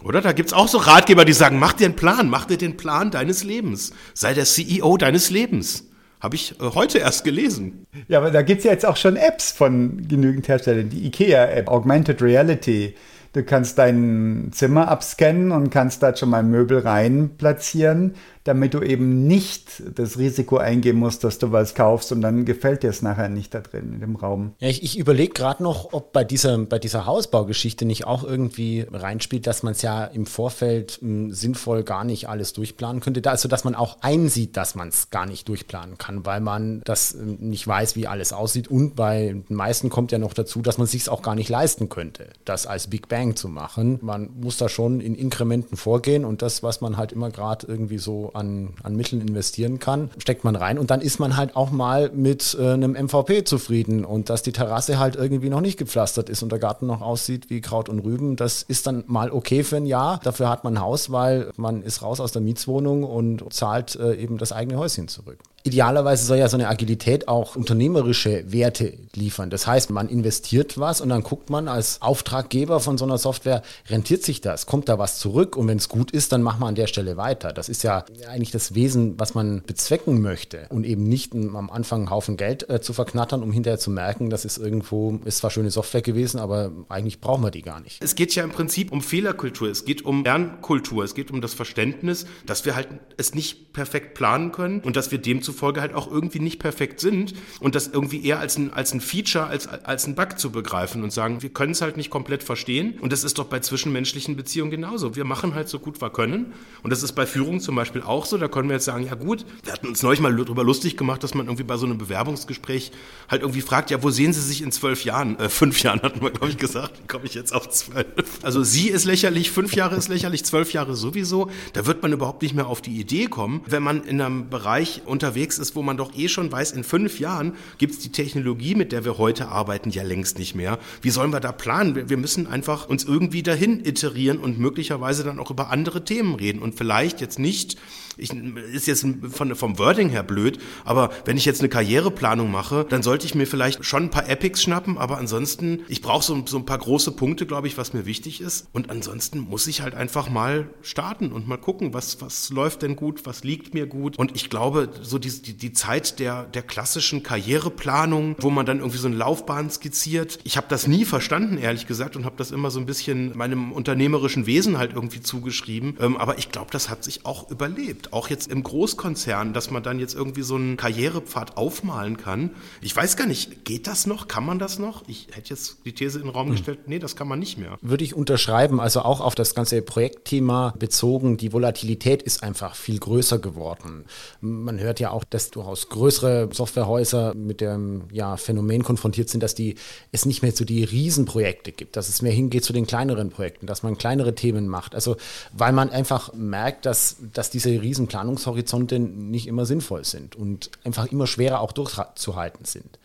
oder? 0.04 0.20
Da 0.20 0.34
gibt's 0.34 0.52
auch 0.52 0.68
so 0.68 0.78
Ratgeber, 0.78 1.24
die 1.24 1.32
sagen, 1.32 1.58
mach 1.58 1.72
dir 1.72 1.86
einen 1.86 1.96
Plan, 1.96 2.30
mach 2.30 2.44
dir 2.44 2.58
den 2.58 2.76
Plan 2.76 3.12
deines 3.12 3.46
Lebens. 3.46 3.94
Sei 4.14 4.34
der 4.34 4.44
CEO 4.44 4.98
deines 4.98 5.30
Lebens. 5.30 5.88
Habe 6.20 6.36
ich 6.36 6.60
äh, 6.60 6.64
heute 6.76 6.98
erst 6.98 7.24
gelesen. 7.24 7.88
Ja, 8.10 8.18
aber 8.18 8.30
da 8.30 8.42
gibt 8.42 8.60
es 8.60 8.66
ja 8.66 8.72
jetzt 8.72 8.86
auch 8.86 8.98
schon 8.98 9.16
Apps 9.16 9.54
von 9.54 10.06
genügend 10.06 10.50
Herstellern. 10.50 10.90
Die 10.90 11.06
IKEA-App, 11.06 11.70
Augmented 11.70 12.22
Reality. 12.22 12.94
Du 13.32 13.42
kannst 13.44 13.78
dein 13.78 14.50
Zimmer 14.52 14.90
abscannen 14.90 15.54
und 15.54 15.70
kannst 15.70 16.04
da 16.04 16.14
schon 16.14 16.30
mal 16.30 16.44
Möbel 16.44 16.80
rein 16.80 17.32
platzieren, 17.38 18.16
damit 18.44 18.74
du 18.74 18.82
eben 18.82 19.26
nicht 19.26 19.84
das 19.96 20.18
Risiko 20.18 20.58
eingehen 20.58 20.98
musst, 20.98 21.24
dass 21.24 21.40
du 21.40 21.52
was 21.52 21.76
kaufst 21.76 22.12
und 22.12 22.22
dann 22.22 22.46
gefällt 22.46 22.84
dir 22.84 22.90
es 22.90 23.02
nachher 23.02 23.30
nicht 23.30 23.54
da 23.54 23.62
drin 23.62 23.94
in 23.94 24.00
dem 24.02 24.16
Raum. 24.16 24.54
Ja, 24.60 24.68
ich, 24.68 24.84
ich 24.84 24.98
überlege 24.98 25.34
gerade 25.34 25.64
noch, 25.64 25.94
ob 25.94 26.12
bei 26.12 26.24
dieser, 26.24 26.58
bei 26.58 26.80
dieser 26.80 27.06
Hausbaugeschichte 27.06 27.86
nicht 27.86 28.06
auch 28.06 28.24
irgendwie 28.24 28.86
reinspielt, 28.92 29.48
dass 29.48 29.64
man 29.64 29.72
es 29.74 29.82
ja 29.82 30.04
im 30.06 30.26
Vorfeld 30.26 31.00
mh, 31.02 31.34
sinnvoll 31.34 31.84
gar 31.84 32.04
nicht 32.04 32.28
alles 32.28 32.54
durchplanen 32.54 33.02
könnte. 33.02 33.22
Da, 33.22 33.32
also, 33.32 33.48
dass 33.48 33.64
man 33.64 33.76
auch 33.76 33.98
einsieht, 34.02 34.58
dass 34.58 34.76
man 34.76 34.90
es 34.90 35.10
gar 35.10 35.26
nicht 35.26 35.48
durchplanen 35.48 35.98
kann, 35.98 36.26
weil 36.26 36.42
man 36.42 36.82
das 36.84 37.14
äh, 37.14 37.24
nicht 37.24 37.66
weiß, 37.66 37.96
wie 37.96 38.08
alles 38.08 38.34
aussieht. 38.34 38.68
Und 38.68 38.96
bei 38.96 39.36
den 39.48 39.56
meisten 39.56 39.90
kommt 39.90 40.12
ja 40.12 40.20
noch 40.20 40.34
dazu, 40.34 40.62
dass 40.62 40.78
man 40.78 40.86
es 40.86 40.92
sich 40.92 41.08
auch 41.08 41.22
gar 41.22 41.36
nicht 41.36 41.50
leisten 41.50 41.88
könnte, 41.88 42.30
das 42.44 42.68
als 42.68 42.88
Big 42.88 43.08
Bang 43.08 43.36
zu 43.36 43.48
machen. 43.48 44.00
Man 44.02 44.32
muss 44.42 44.58
da 44.58 44.68
schon 44.68 45.00
in 45.00 45.16
Inkrementen 45.16 45.78
vorgehen 45.78 46.26
und 46.26 46.42
das, 46.42 46.62
was 46.62 46.82
man 46.82 46.98
halt 46.98 47.14
immer 47.14 47.30
gerade 47.30 47.68
irgendwie 47.68 47.98
so 47.98 48.33
an, 48.34 48.70
an 48.84 48.96
Mitteln 48.96 49.22
investieren 49.22 49.80
kann, 49.80 50.10
steckt 50.18 50.44
man 50.44 50.56
rein 50.56 50.80
und 50.80 50.92
dann 50.92 51.02
ist 51.02 51.20
man 51.20 51.38
halt 51.38 51.56
auch 51.56 51.72
mal 51.72 52.12
mit 52.14 52.58
äh, 52.60 52.72
einem 52.72 52.92
MVP 52.94 53.44
zufrieden 53.44 54.06
und 54.06 54.30
dass 54.30 54.44
die 54.44 54.52
Terrasse 54.52 55.00
halt 55.00 55.16
irgendwie 55.16 55.50
noch 55.50 55.62
nicht 55.62 55.78
gepflastert 55.78 56.30
ist 56.30 56.44
und 56.44 56.52
der 56.52 56.60
Garten 56.60 56.88
noch 56.88 57.02
aussieht 57.02 57.50
wie 57.50 57.62
Kraut 57.62 57.90
und 57.90 58.00
Rüben, 58.00 58.36
das 58.36 58.64
ist 58.64 58.88
dann 58.88 59.04
mal 59.08 59.32
okay 59.32 59.64
für 59.64 59.78
ein 59.78 59.86
Jahr. 59.86 60.20
Dafür 60.24 60.50
hat 60.50 60.64
man 60.64 60.76
ein 60.76 60.82
Haus, 60.82 61.12
weil 61.12 61.52
man 61.58 61.82
ist 61.82 62.02
raus 62.02 62.20
aus 62.20 62.32
der 62.32 62.42
Mietswohnung 62.42 63.04
und 63.04 63.54
zahlt 63.54 63.96
äh, 63.96 64.16
eben 64.16 64.38
das 64.38 64.52
eigene 64.52 64.78
Häuschen 64.78 65.08
zurück. 65.08 65.40
Idealerweise 65.66 66.26
soll 66.26 66.38
ja 66.38 66.50
so 66.50 66.58
eine 66.58 66.68
Agilität 66.68 67.30
auch 67.30 67.56
unternehmerische 67.56 68.52
Werte 68.52 68.98
liefern. 69.16 69.50
Das 69.50 69.66
heißt, 69.66 69.92
man 69.92 70.10
investiert 70.10 70.78
was 70.78 71.00
und 71.00 71.08
dann 71.08 71.24
guckt 71.24 71.50
man 71.50 71.70
als 71.70 72.02
Auftraggeber 72.02 72.82
von 72.82 72.98
so 72.98 73.06
einer 73.06 73.18
Software, 73.18 73.62
rentiert 73.88 74.24
sich 74.24 74.42
das? 74.42 74.66
Kommt 74.66 74.90
da 74.90 75.00
was 75.00 75.20
zurück? 75.20 75.56
Und 75.56 75.70
wenn 75.70 75.78
es 75.78 75.88
gut 75.88 76.12
ist, 76.12 76.34
dann 76.34 76.42
machen 76.42 76.60
wir 76.60 76.68
an 76.68 76.76
der 76.76 76.88
Stelle 76.88 77.16
weiter. 77.16 77.54
Das 77.54 77.70
ist 77.70 77.82
ja 77.84 78.04
eigentlich 78.30 78.52
das 78.52 78.76
Wesen, 78.76 79.18
was 79.18 79.36
man 79.36 79.64
bezwecken 79.66 80.22
möchte 80.22 80.66
und 80.70 80.86
eben 80.86 81.04
nicht 81.04 81.34
am 81.34 81.70
Anfang 81.70 82.02
einen 82.02 82.10
Haufen 82.10 82.36
Geld 82.36 82.70
äh, 82.70 82.82
zu 82.82 82.92
verknattern, 82.92 83.42
um 83.42 83.54
hinterher 83.54 83.80
zu 83.80 83.90
merken, 83.90 84.30
das 84.30 84.44
ist 84.44 84.58
irgendwo, 84.58 85.20
ist 85.24 85.38
zwar 85.38 85.50
schöne 85.50 85.72
Software 85.72 86.02
gewesen, 86.02 86.40
aber 86.40 86.72
eigentlich 86.90 87.22
brauchen 87.22 87.44
wir 87.44 87.52
die 87.52 87.62
gar 87.62 87.80
nicht. 87.80 88.04
Es 88.04 88.16
geht 88.16 88.36
ja 88.36 88.44
im 88.44 88.52
Prinzip 88.52 88.92
um 88.92 89.02
Fehlerkultur, 89.02 89.70
es 89.70 89.86
geht 89.86 90.04
um 90.04 90.26
Lernkultur, 90.26 91.06
es 91.06 91.16
geht 91.16 91.32
um 91.32 91.40
das 91.40 91.54
Verständnis, 91.54 92.26
dass 92.46 92.66
wir 92.66 92.76
halt 92.76 92.90
es 93.16 93.34
nicht 93.34 93.72
perfekt 93.72 94.14
planen 94.14 94.52
können 94.52 94.82
und 94.82 94.96
dass 94.96 95.12
wir 95.12 95.20
demzufolge 95.54 95.82
halt 95.82 95.94
auch 95.94 96.12
irgendwie 96.12 96.40
nicht 96.40 96.60
perfekt 96.60 97.00
sind 97.00 97.34
und 97.60 97.76
das 97.76 97.88
irgendwie 97.88 98.26
eher 98.26 98.40
als 98.40 98.58
ein, 98.58 98.74
als 98.74 98.94
ein 98.94 99.02
Feature, 99.02 99.46
als, 99.46 99.68
als 99.68 100.08
ein 100.08 100.16
Bug 100.16 100.40
zu 100.40 100.52
begreifen 100.52 101.04
und 101.04 101.14
sagen, 101.14 101.42
wir 101.42 101.50
können 101.50 101.72
es 101.72 101.82
halt 101.82 101.98
nicht 101.98 102.10
komplett 102.10 102.44
verstehen 102.44 102.98
und 103.00 103.14
das 103.14 103.24
ist 103.24 103.38
doch 103.38 103.46
bei 103.46 103.60
zwischenmenschlichen 103.60 104.36
Beziehungen 104.36 104.72
genauso. 104.72 105.16
Wir 105.16 105.26
machen 105.26 105.54
halt 105.54 105.70
so 105.70 105.80
gut 105.80 106.02
wir 106.02 106.10
können 106.10 106.54
und 106.82 106.90
das 106.90 107.04
ist 107.04 107.14
bei 107.14 107.26
Führung 107.26 107.60
zum 107.60 107.76
Beispiel 107.76 108.02
auch 108.02 108.26
so, 108.26 108.38
da 108.38 108.48
können 108.48 108.70
wir 108.70 108.76
jetzt 108.76 108.86
sagen, 108.86 109.06
ja 109.06 109.16
gut, 109.16 109.46
wir 109.64 109.74
hatten 109.74 109.88
uns 109.88 110.04
neulich 110.04 110.20
mal 110.20 110.36
darüber 110.36 110.64
lustig 110.64 110.98
gemacht, 110.98 111.24
dass 111.24 111.34
man 111.34 111.46
irgendwie 111.46 111.64
bei 111.64 111.78
so 111.78 111.86
einem 111.86 111.98
Bewerbungsgespräch 111.98 112.92
halt 113.30 113.42
irgendwie 113.42 113.62
fragt, 113.62 113.92
ja, 113.92 114.02
wo 114.04 114.10
sehen 114.10 114.34
Sie 114.34 114.42
sich 114.42 114.62
in 114.62 114.72
zwölf 114.72 115.06
Jahren? 115.06 115.40
Äh, 115.40 115.50
fünf 115.50 115.82
Jahren 115.84 116.02
hatten 116.02 116.22
wir, 116.22 116.32
glaube 116.32 116.50
ich, 116.50 116.58
gesagt, 116.58 117.08
komme 117.08 117.26
ich 117.26 117.34
jetzt 117.34 117.54
auf 117.54 117.70
zwölf? 117.70 118.06
Also 118.42 118.64
sie 118.64 118.90
ist 118.90 119.06
lächerlich, 119.06 119.52
fünf 119.52 119.76
Jahre 119.76 119.96
ist 119.96 120.10
lächerlich, 120.10 120.44
zwölf 120.44 120.74
Jahre 120.74 120.96
sowieso. 120.96 121.50
Da 121.74 121.86
wird 121.86 122.02
man 122.02 122.12
überhaupt 122.12 122.42
nicht 122.42 122.56
mehr 122.56 122.68
auf 122.68 122.82
die 122.82 123.00
Idee 123.00 123.28
kommen, 123.28 123.62
wenn 123.66 123.84
man 123.84 124.04
in 124.04 124.22
einem 124.22 124.50
Bereich 124.50 125.02
unterwegs 125.06 125.43
ist, 125.44 125.76
wo 125.76 125.82
man 125.82 125.98
doch 125.98 126.16
eh 126.16 126.28
schon 126.28 126.52
weiß, 126.52 126.72
in 126.72 126.84
fünf 126.84 127.20
Jahren 127.20 127.54
gibt 127.78 127.94
es 127.94 128.00
die 128.00 128.12
Technologie, 128.12 128.76
mit 128.76 128.92
der 128.92 129.06
wir 129.06 129.18
heute 129.18 129.50
arbeiten, 129.50 129.90
ja 129.90 130.04
längst 130.04 130.40
nicht 130.40 130.56
mehr. 130.56 130.80
Wie 131.02 131.10
sollen 131.10 131.32
wir 131.32 131.40
da 131.40 131.52
planen? 131.52 131.96
Wir, 131.96 132.10
wir 132.10 132.18
müssen 132.18 132.48
einfach 132.48 132.88
uns 132.88 133.04
irgendwie 133.04 133.44
dahin 133.44 133.86
iterieren 133.86 134.38
und 134.38 134.60
möglicherweise 134.60 135.24
dann 135.24 135.40
auch 135.40 135.52
über 135.52 135.70
andere 135.70 136.06
Themen 136.06 136.36
reden 136.36 136.62
und 136.62 136.76
vielleicht 136.76 137.22
jetzt 137.22 137.40
nicht 137.40 137.78
ich, 138.18 138.32
ist 138.74 138.88
jetzt 138.88 139.06
von, 139.32 139.56
vom 139.56 139.80
Wording 139.80 140.10
her 140.10 140.24
blöd, 140.24 140.60
aber 140.86 141.10
wenn 141.26 141.38
ich 141.38 141.46
jetzt 141.46 141.60
eine 141.60 141.70
Karriereplanung 141.70 142.52
mache, 142.52 142.86
dann 142.90 143.04
sollte 143.04 143.26
ich 143.26 143.36
mir 143.36 143.46
vielleicht 143.46 143.86
schon 143.86 144.04
ein 144.04 144.10
paar 144.10 144.30
Epics 144.30 144.64
schnappen, 144.64 144.98
aber 144.98 145.18
ansonsten, 145.18 145.82
ich 145.88 146.02
brauche 146.02 146.24
so, 146.24 146.44
so 146.46 146.58
ein 146.58 146.66
paar 146.66 146.78
große 146.78 147.12
Punkte, 147.12 147.46
glaube 147.46 147.68
ich, 147.68 147.78
was 147.78 147.94
mir 147.94 148.06
wichtig 148.06 148.42
ist. 148.42 148.68
Und 148.74 148.90
ansonsten 148.90 149.40
muss 149.40 149.68
ich 149.68 149.82
halt 149.82 149.96
einfach 149.96 150.30
mal 150.30 150.70
starten 150.82 151.32
und 151.32 151.48
mal 151.48 151.58
gucken, 151.58 151.94
was, 151.94 152.22
was 152.22 152.50
läuft 152.50 152.82
denn 152.82 152.96
gut, 152.96 153.26
was 153.26 153.44
liegt 153.44 153.74
mir 153.74 153.88
gut. 153.88 154.18
Und 154.18 154.36
ich 154.36 154.50
glaube, 154.50 154.90
so 155.02 155.20
die, 155.20 155.30
die, 155.30 155.54
die 155.54 155.74
Zeit 155.74 156.20
der, 156.20 156.44
der 156.44 156.62
klassischen 156.62 157.24
Karriereplanung, 157.24 158.36
wo 158.40 158.50
man 158.50 158.66
dann 158.66 158.80
irgendwie 158.80 158.98
so 158.98 159.08
eine 159.08 159.16
Laufbahn 159.16 159.70
skizziert, 159.70 160.40
ich 160.44 160.58
habe 160.58 160.68
das 160.70 160.88
nie 160.88 161.06
verstanden, 161.06 161.58
ehrlich 161.58 161.88
gesagt, 161.88 162.16
und 162.16 162.26
habe 162.26 162.36
das 162.38 162.52
immer 162.52 162.72
so 162.72 162.80
ein 162.80 162.86
bisschen 162.86 163.36
meinem 163.38 163.72
unternehmerischen 163.72 164.46
Wesen 164.46 164.78
halt 164.78 164.94
irgendwie 164.94 165.22
zugeschrieben. 165.22 165.98
Ähm, 166.00 166.18
aber 166.18 166.38
ich 166.38 166.52
glaube, 166.52 166.72
das 166.72 166.90
hat 166.90 167.04
sich 167.04 167.26
auch 167.26 167.50
überlebt 167.50 168.03
gibt, 168.04 168.14
auch 168.14 168.30
jetzt 168.30 168.52
im 168.52 168.64
Großkonzern, 168.64 169.54
dass 169.54 169.72
man 169.72 169.84
dann 169.84 170.00
jetzt 170.00 170.16
irgendwie 170.16 170.42
so 170.42 170.56
einen 170.56 170.78
Karrierepfad 170.78 171.58
aufmalen 171.58 172.18
kann. 172.18 172.52
Ich 172.82 172.96
weiß 172.96 173.18
gar 173.18 173.28
nicht, 173.28 173.66
geht 173.66 173.88
das 173.88 174.06
noch? 174.06 174.28
Kann 174.28 174.46
man 174.46 174.60
das 174.60 174.80
noch? 174.80 175.04
Ich 175.08 175.28
hätte 175.32 175.52
jetzt 175.52 175.78
die 175.86 175.94
These 175.94 176.20
in 176.20 176.26
den 176.26 176.32
Raum 176.34 176.48
hm. 176.48 176.54
gestellt, 176.54 176.80
nee, 176.88 177.00
das 177.00 177.16
kann 177.16 177.28
man 177.28 177.40
nicht 177.40 177.58
mehr. 177.58 177.78
Würde 177.82 178.04
ich 178.04 178.14
unterschreiben, 178.14 178.80
also 178.80 179.02
auch 179.02 179.22
auf 179.22 179.36
das 179.36 179.56
ganze 179.56 179.82
Projektthema 179.82 180.74
bezogen, 180.78 181.38
die 181.38 181.54
Volatilität 181.54 182.22
ist 182.22 182.44
einfach 182.44 182.76
viel 182.76 183.00
größer 183.00 183.40
geworden. 183.40 184.06
Man 184.42 184.80
hört 184.80 185.00
ja 185.00 185.12
auch, 185.12 185.24
dass 185.24 185.52
durchaus 185.52 185.90
größere 185.90 186.50
Softwarehäuser 186.52 187.34
mit 187.36 187.62
dem 187.62 188.04
ja, 188.12 188.38
Phänomen 188.38 188.84
konfrontiert 188.84 189.30
sind, 189.30 189.42
dass 189.44 189.56
die, 189.56 189.76
es 190.12 190.26
nicht 190.26 190.42
mehr 190.42 190.52
so 190.52 190.66
die 190.66 190.84
Riesenprojekte 190.84 191.72
gibt, 191.72 191.96
dass 191.96 192.10
es 192.10 192.22
mehr 192.22 192.32
hingeht 192.32 192.66
zu 192.66 192.74
den 192.74 192.86
kleineren 192.86 193.30
Projekten, 193.30 193.68
dass 193.68 193.84
man 193.84 193.98
kleinere 193.98 194.36
Themen 194.36 194.68
macht. 194.68 194.96
Also 194.96 195.16
weil 195.54 195.72
man 195.72 195.90
einfach 195.90 196.34
merkt, 196.34 196.86
dass, 196.86 197.18
dass 197.34 197.50
diese 197.50 197.70
Riesen 197.70 197.93
riesen 197.94 198.08
Planungshorizonte 198.08 198.98
nicht 198.98 199.46
immer 199.46 199.68
sinnvoll 199.68 200.04
sind 200.04 200.36
und 200.36 200.72
einfach 200.84 201.06
immer 201.12 201.28
schwerer 201.28 201.60
auch 201.60 201.72
durchzuhalten 201.72 202.66
sind 202.66 202.98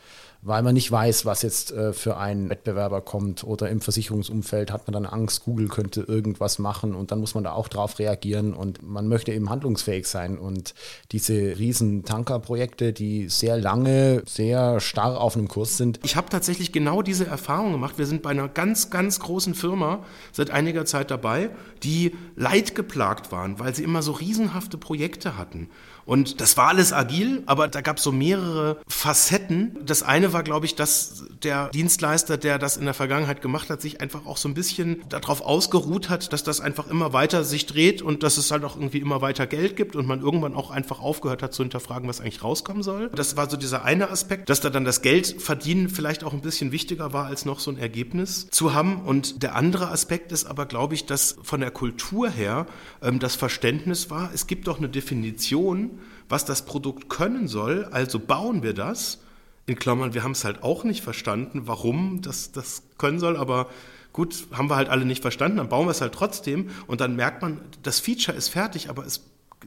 weil 0.43 0.63
man 0.63 0.75
nicht 0.75 0.91
weiß, 0.91 1.27
was 1.27 1.43
jetzt 1.43 1.73
äh, 1.73 1.93
für 1.93 2.17
einen 2.17 2.49
Wettbewerber 2.49 3.01
kommt 3.01 3.43
oder 3.45 3.69
im 3.69 3.81
Versicherungsumfeld 3.81 4.71
hat 4.71 4.87
man 4.87 4.93
dann 4.93 5.07
Angst, 5.07 5.45
Google 5.45 5.69
könnte 5.69 6.03
irgendwas 6.03 6.59
machen 6.59 6.95
und 6.95 7.11
dann 7.11 7.21
muss 7.21 7.35
man 7.35 7.45
da 7.45 7.53
auch 7.53 7.69
drauf 7.69 7.99
reagieren 7.99 8.55
und 8.55 8.83
man 8.83 9.09
möchte 9.09 9.33
eben 9.33 9.51
handlungsfähig 9.51 10.07
sein 10.07 10.39
und 10.39 10.75
diese 11.11 11.59
riesen 11.59 12.05
Tankerprojekte, 12.05 12.93
die 12.93 13.29
sehr 13.29 13.59
lange, 13.59 14.23
sehr 14.27 14.81
starr 14.81 15.21
auf 15.21 15.37
einem 15.37 15.49
Kurs 15.49 15.77
sind. 15.77 15.99
Ich 16.05 16.17
habe 16.17 16.29
tatsächlich 16.29 16.73
genau 16.73 17.03
diese 17.03 17.27
Erfahrung 17.27 17.73
gemacht. 17.73 17.99
Wir 17.99 18.07
sind 18.07 18.23
bei 18.23 18.31
einer 18.31 18.49
ganz, 18.49 18.91
ganz 18.91 19.19
großen 19.21 19.55
Firma 19.55 20.05
seit 20.33 20.51
einiger 20.51 20.85
Zeit 20.85 21.11
dabei, 21.11 21.51
die 21.83 22.15
leidgeplagt 22.37 23.33
waren, 23.33 23.59
weil 23.59 23.75
sie 23.75 23.83
immer 23.83 24.03
so 24.03 24.13
riesenhafte 24.13 24.79
Projekte 24.79 25.37
hatten. 25.37 25.69
Und 26.09 26.41
das 26.41 26.57
war 26.57 26.69
alles 26.69 26.95
agil, 26.95 27.43
aber 27.45 27.69
da 27.69 27.83
gab 27.83 27.99
es 27.99 28.03
so 28.03 28.13
mehrere 28.13 28.79
Facetten. 28.89 29.77
Das 29.85 30.03
eine 30.03 30.33
war, 30.33 30.43
glaube 30.43 30.65
ich, 30.65 30.75
dass 30.75 31.25
der 31.43 31.69
Dienstleister, 31.69 32.39
der 32.39 32.59
das 32.59 32.79
in 32.79 32.87
der 32.87 32.95
Vergangenheit 32.95 33.43
gemacht 33.43 33.69
hat, 33.69 33.83
sich 33.83 34.01
einfach 34.01 34.25
auch 34.25 34.39
so 34.39 34.49
ein 34.49 34.55
bisschen 34.55 35.03
darauf 35.11 35.43
ausgeruht 35.43 36.09
hat, 36.09 36.33
dass 36.33 36.43
das 36.43 36.63
einfach 36.63 36.87
immer 36.87 37.13
weiter 37.13 37.45
sich 37.45 37.67
dreht 37.67 38.01
und 38.01 38.23
dass 38.23 38.39
es 38.39 38.51
halt 38.51 38.65
auch 38.65 38.77
irgendwie 38.77 39.01
immer 39.01 39.21
weiter 39.21 39.47
Geld 39.47 39.77
gibt 39.77 39.97
und 39.97 40.07
man 40.07 40.23
irgendwann 40.23 40.55
auch 40.55 40.71
einfach 40.71 41.01
aufgehört 41.01 41.43
hat 41.43 41.53
zu 41.53 41.63
hinterfragen, 41.63 42.09
was 42.09 42.23
eigentlich 42.23 42.43
rauskommen 42.43 42.83
soll. 42.83 43.11
Das 43.15 43.37
war 43.37 43.51
so 43.51 43.59
dieser 43.59 43.85
eine 43.85 44.09
Aspekt, 44.09 44.49
dass 44.49 44.63
da 44.63 44.71
dann 44.71 44.87
das 44.87 45.03
Geld 45.03 45.37
verdienen 45.39 45.91
vielleicht 45.91 46.25
auch 46.25 46.33
ein 46.33 46.41
bisschen 46.41 46.73
wichtiger 46.73 47.13
war, 47.13 47.27
als 47.27 47.45
noch 47.45 47.61
so 47.61 47.71
ein 47.71 47.77
Ergebnis 47.77 48.49
zu 48.51 48.73
haben. 48.73 49.03
Und 49.03 49.43
der 49.43 49.55
andere 49.57 49.91
Aspekt 49.91 50.33
ist 50.33 50.47
aber, 50.47 50.65
glaube 50.65 50.95
ich, 50.95 51.05
dass 51.05 51.37
von 51.43 51.61
der 51.61 51.71
Kultur 51.71 52.31
her 52.31 52.67
ähm, 53.03 53.19
das 53.19 53.35
Verständnis 53.35 54.09
war, 54.09 54.31
es 54.33 54.47
gibt 54.47 54.69
doch 54.69 54.79
eine 54.79 54.89
Definition, 54.89 55.98
was 56.29 56.45
das 56.45 56.65
Produkt 56.65 57.09
können 57.09 57.49
soll, 57.49 57.87
also 57.87 58.19
bauen 58.19 58.63
wir 58.63 58.75
das. 58.75 59.21
In 59.67 59.79
Klammern, 59.79 60.15
wir 60.15 60.23
haben 60.23 60.33
es 60.33 60.45
halt 60.45 60.63
auch 60.63 60.85
nicht 60.85 61.03
verstanden, 61.03 61.63
warum 61.67 62.23
das, 62.23 62.53
das 62.53 62.83
können 62.97 63.19
soll, 63.19 63.37
aber 63.37 63.69
gut, 64.13 64.47
haben 64.53 64.71
wir 64.71 64.77
halt 64.77 64.89
alle 64.89 65.05
nicht 65.05 65.23
verstanden, 65.23 65.59
dann 65.59 65.69
bauen 65.69 65.87
wir 65.87 65.91
es 65.91 66.01
halt 66.01 66.15
trotzdem 66.15 66.71
und 66.87 67.01
dann 67.01 67.17
merkt 67.17 67.43
man, 67.43 67.61
das 67.83 68.01
Feature 68.01 68.37
ist 68.37 68.49
fertig, 68.49 68.89
aber 68.89 69.05
es 69.05 69.19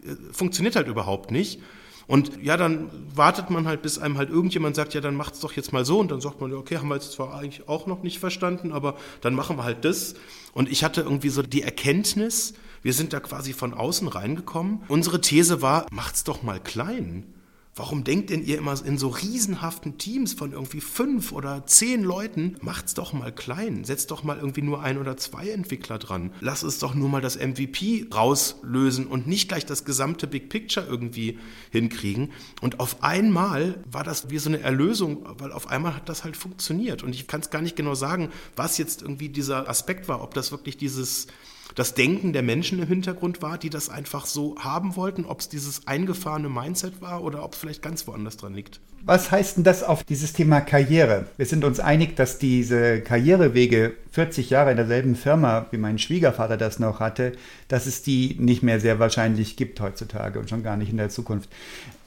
äh, 0.04 0.16
funktioniert 0.32 0.76
halt 0.76 0.88
überhaupt 0.88 1.32
nicht. 1.32 1.62
Und 2.08 2.44
ja, 2.44 2.58
dann 2.58 2.90
wartet 3.16 3.50
man 3.50 3.68
halt, 3.68 3.82
bis 3.82 3.98
einem 3.98 4.18
halt 4.18 4.30
irgendjemand 4.30 4.76
sagt, 4.76 4.94
ja, 4.94 5.00
dann 5.00 5.16
macht 5.16 5.36
es 5.36 5.40
doch 5.40 5.54
jetzt 5.54 5.72
mal 5.72 5.86
so. 5.86 6.00
Und 6.00 6.12
dann 6.12 6.20
sagt 6.20 6.42
man, 6.42 6.54
okay, 6.54 6.78
haben 6.78 6.90
wir 6.90 6.96
jetzt 6.96 7.14
zwar 7.14 7.34
eigentlich 7.36 7.70
auch 7.70 7.88
noch 7.88 8.04
nicht 8.04 8.20
verstanden, 8.20 8.74
aber 8.74 8.98
dann 9.22 9.34
machen 9.34 9.56
wir 9.58 9.64
halt 9.64 9.86
das. 9.86 10.16
Und 10.54 10.70
ich 10.70 10.84
hatte 10.84 11.02
irgendwie 11.02 11.30
so 11.30 11.42
die 11.42 11.62
Erkenntnis, 11.62 12.54
wir 12.82 12.94
sind 12.94 13.14
da 13.14 13.20
quasi 13.20 13.54
von 13.54 13.74
außen 13.74 14.08
reingekommen. 14.08 14.82
Unsere 14.88 15.22
These 15.22 15.62
war, 15.62 15.86
macht's 15.92 16.24
doch 16.24 16.44
mal 16.44 16.60
klein. 16.60 17.26
Warum 17.74 18.04
denkt 18.04 18.32
denn 18.32 18.44
ihr 18.44 18.58
immer 18.58 18.76
in 18.86 18.98
so 18.98 19.08
riesenhaften 19.08 19.98
Teams 19.98 20.34
von 20.34 20.52
irgendwie 20.52 20.82
fünf 20.82 21.32
oder 21.32 21.66
zehn 21.66 22.04
Leuten? 22.04 22.58
Macht's 22.60 22.96
doch 22.96 23.14
mal 23.14 23.32
klein. 23.32 23.86
Setzt 23.86 24.12
doch 24.12 24.24
mal 24.24 24.38
irgendwie 24.38 24.62
nur 24.62 24.84
ein 24.84 24.98
oder 24.98 25.16
zwei 25.16 25.50
Entwickler 25.50 25.98
dran. 25.98 26.34
Lass 26.42 26.64
es 26.64 26.80
doch 26.80 26.94
nur 26.96 27.08
mal 27.08 27.22
das 27.22 27.38
MVP 27.38 28.08
rauslösen 28.14 29.08
und 29.08 29.26
nicht 29.26 29.48
gleich 29.48 29.66
das 29.66 29.86
gesamte 29.86 30.28
Big 30.28 30.50
Picture 30.50 30.86
irgendwie 30.86 31.40
hinkriegen. 31.72 32.34
Und 32.60 32.82
auf 32.82 33.04
einmal 33.04 33.82
war 33.90 34.04
das 34.04 34.30
wie 34.30 34.38
so 34.38 34.50
eine 34.50 34.60
Erlösung, 34.60 35.26
weil 35.38 35.54
auf 35.54 35.68
einmal 35.68 35.96
hat 35.96 36.10
das 36.10 36.26
halt 36.26 36.36
funktioniert. 36.36 37.04
Und 37.04 37.16
ich 37.16 37.28
kann 37.28 37.40
es 37.40 37.52
gar 37.52 37.62
nicht 37.62 37.78
genau 37.78 37.96
sagen, 37.96 38.32
was 38.58 38.80
jetzt 38.80 39.02
irgendwie 39.02 39.30
dieser 39.30 39.70
Aspekt 39.70 40.10
war, 40.10 40.22
ob 40.22 40.34
das 40.34 40.52
wirklich 40.52 40.76
dieses 40.76 41.28
das 41.76 41.94
Denken 41.94 42.34
der 42.34 42.44
Menschen 42.44 42.80
im 42.80 42.88
Hintergrund 42.88 43.42
war, 43.42 43.58
die 43.58 43.70
das 43.70 43.90
einfach 43.90 44.26
so 44.26 44.56
haben 44.60 44.96
wollten, 44.96 45.26
ob 45.26 45.40
es 45.40 45.50
dieses 45.50 45.88
eingefahrene 45.88 46.50
Mindset 46.50 47.02
war 47.02 47.24
oder 47.24 47.44
ob 47.44 47.54
es 47.54 47.60
vielleicht 47.60 47.82
ganz 47.82 48.08
woanders 48.08 48.38
dran 48.38 48.54
liegt. 48.54 48.80
Was 49.04 49.32
heißt 49.32 49.58
denn 49.58 49.64
das 49.64 49.82
auf 49.82 50.04
dieses 50.04 50.34
Thema 50.34 50.62
Karriere? 50.62 51.26
Wir 51.38 51.48
sind 51.48 51.64
uns 51.64 51.80
einig, 51.80 52.16
dass 52.16 52.38
diese 52.38 53.02
Karrierewege 53.02 53.94
40 54.12 54.52
Jahre 54.52 54.72
in 54.72 54.78
derselben 54.78 55.16
Firma, 55.16 55.66
wie 55.72 55.78
mein 55.78 55.98
Schwiegervater 55.98 56.56
das 56.56 56.78
noch 56.78 57.00
hatte, 57.00 57.32
dass 57.68 57.88
es 57.88 58.04
die 58.04 58.36
nicht 58.40 58.62
mehr 58.62 58.80
sehr 58.80 59.00
wahrscheinlich 59.00 59.56
gibt 59.56 59.80
heutzutage 59.80 60.38
und 60.40 60.50
schon 60.50 60.62
gar 60.62 60.78
nicht 60.78 60.92
in 60.92 60.98
der 60.98 61.10
Zukunft. 61.10 61.50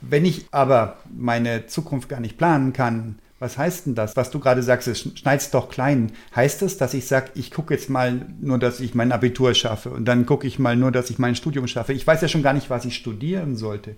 Wenn 0.02 0.24
ich 0.24 0.46
aber 0.52 0.98
meine 1.12 1.66
Zukunft 1.66 2.08
gar 2.08 2.20
nicht 2.20 2.38
planen 2.38 2.72
kann, 2.72 3.18
was 3.44 3.58
heißt 3.58 3.84
denn 3.84 3.94
das? 3.94 4.16
Was 4.16 4.30
du 4.30 4.40
gerade 4.40 4.62
sagst, 4.62 4.88
es 4.88 5.06
schneid's 5.16 5.50
doch 5.50 5.68
klein. 5.68 6.12
Heißt 6.34 6.62
das, 6.62 6.78
dass 6.78 6.94
ich 6.94 7.06
sage, 7.06 7.30
ich 7.34 7.50
gucke 7.50 7.74
jetzt 7.74 7.90
mal 7.90 8.24
nur, 8.40 8.58
dass 8.58 8.80
ich 8.80 8.94
mein 8.94 9.12
Abitur 9.12 9.52
schaffe 9.52 9.90
und 9.90 10.06
dann 10.06 10.24
gucke 10.24 10.46
ich 10.46 10.58
mal 10.58 10.76
nur, 10.76 10.90
dass 10.90 11.10
ich 11.10 11.18
mein 11.18 11.36
Studium 11.36 11.66
schaffe. 11.66 11.92
Ich 11.92 12.06
weiß 12.06 12.22
ja 12.22 12.28
schon 12.28 12.42
gar 12.42 12.54
nicht, 12.54 12.70
was 12.70 12.86
ich 12.86 12.96
studieren 12.96 13.54
sollte. 13.56 13.96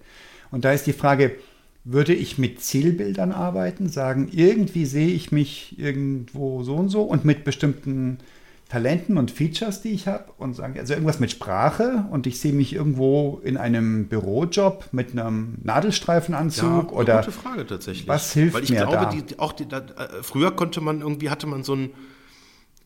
Und 0.51 0.65
da 0.65 0.73
ist 0.73 0.89
die 0.89 0.93
Frage, 0.93 1.37
würde 1.85 2.13
ich 2.13 2.39
mit 2.39 2.61
Zielbildern 2.61 3.31
arbeiten, 3.31 3.89
sagen, 3.89 4.29
irgendwie 4.33 4.85
sehe 4.85 5.15
ich 5.15 5.31
mich 5.31 5.79
irgendwo 5.79 6.65
so 6.65 6.75
und 6.75 6.89
so 6.89 7.03
und 7.03 7.25
mit 7.25 7.45
bestimmten 7.45 8.19
Talenten 8.69 9.17
und 9.17 9.31
Features, 9.31 9.81
die 9.81 9.91
ich 9.91 10.09
habe 10.09 10.25
und 10.39 10.55
sagen, 10.55 10.77
also 10.77 10.93
irgendwas 10.93 11.21
mit 11.21 11.31
Sprache 11.31 12.07
und 12.11 12.27
ich 12.27 12.41
sehe 12.41 12.53
mich 12.53 12.75
irgendwo 12.75 13.41
in 13.45 13.57
einem 13.57 14.09
Bürojob 14.09 14.89
mit 14.91 15.13
einem 15.13 15.59
Nadelstreifenanzug 15.63 16.91
ja, 16.91 16.97
oder 16.97 17.19
gute 17.19 17.31
Frage 17.31 17.65
tatsächlich. 17.65 18.09
Was 18.09 18.33
hilft 18.33 18.55
Weil 18.55 18.65
ich 18.65 18.71
mir 18.71 18.79
glaube, 18.79 18.97
da? 18.97 19.11
Die, 19.11 19.39
auch 19.39 19.53
die, 19.53 19.69
da, 19.69 19.79
äh, 19.79 20.23
früher 20.23 20.51
konnte 20.51 20.81
man 20.81 21.01
irgendwie 21.01 21.31
hatte 21.31 21.47
man 21.47 21.63
so 21.63 21.75
ein 21.75 21.91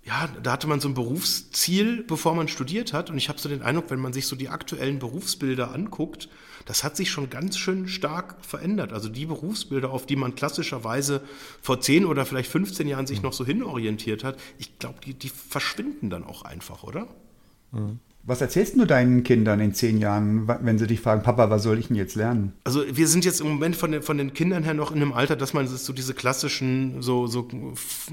ja, 0.03 0.29
da 0.43 0.53
hatte 0.53 0.67
man 0.67 0.81
so 0.81 0.89
ein 0.89 0.95
Berufsziel, 0.95 2.03
bevor 2.03 2.35
man 2.35 2.49
studiert 2.49 2.93
hat. 2.93 3.11
Und 3.11 3.19
ich 3.19 3.29
habe 3.29 3.39
so 3.39 3.49
den 3.49 3.63
Eindruck, 3.63 3.91
wenn 3.91 4.01
man 4.01 4.13
sich 4.13 4.27
so 4.27 4.35
die 4.35 4.49
aktuellen 4.49 4.99
Berufsbilder 4.99 5.75
anguckt, 5.75 6.29
das 6.65 6.85
hat 6.85 6.97
sich 6.97 7.11
schon 7.11 7.29
ganz 7.29 7.59
schön 7.59 7.87
stark 7.87 8.45
verändert. 8.45 8.93
Also 8.93 9.09
die 9.09 9.27
Berufsbilder, 9.27 9.91
auf 9.91 10.07
die 10.07 10.17
man 10.17 10.35
klassischerweise 10.35 11.23
vor 11.61 11.81
10 11.81 12.07
oder 12.07 12.25
vielleicht 12.25 12.51
15 12.51 12.89
Jahren 12.89 13.07
sich 13.07 13.23
noch 13.23 13.33
so 13.33 13.45
hinorientiert 13.45 14.25
hat, 14.25 14.39
ich 14.59 14.79
glaube, 14.79 15.01
die, 15.05 15.15
die 15.15 15.29
verschwinden 15.29 16.09
dann 16.09 16.25
auch 16.25 16.43
einfach, 16.43 16.83
oder? 16.83 17.07
Mhm. 17.73 18.01
Was 18.23 18.43
erzählst 18.43 18.77
du 18.77 18.85
deinen 18.85 19.23
Kindern 19.23 19.61
in 19.61 19.73
zehn 19.73 19.99
Jahren, 19.99 20.47
wenn 20.47 20.79
sie 20.79 20.87
dich 20.87 21.01
fragen, 21.01 21.23
Papa, 21.23 21.49
was 21.49 21.63
soll 21.63 21.79
ich 21.79 21.89
denn 21.89 21.97
jetzt 21.97 22.17
lernen? 22.17 22.53
Also 22.65 22.85
wir 22.93 23.09
sind 23.09 23.25
jetzt 23.25 23.41
im 23.41 23.49
Moment 23.49 23.77
von 23.77 23.93
den, 23.93 24.03
von 24.03 24.19
den 24.19 24.35
Kindern 24.35 24.63
her 24.63 24.75
noch 24.75 24.93
in 24.93 24.99
einem 24.99 25.15
Alter, 25.15 25.37
dass 25.37 25.55
man 25.55 25.67
so 25.67 25.93
diese 25.95 26.13
klassischen, 26.13 27.01
so, 27.01 27.27
so 27.27 27.49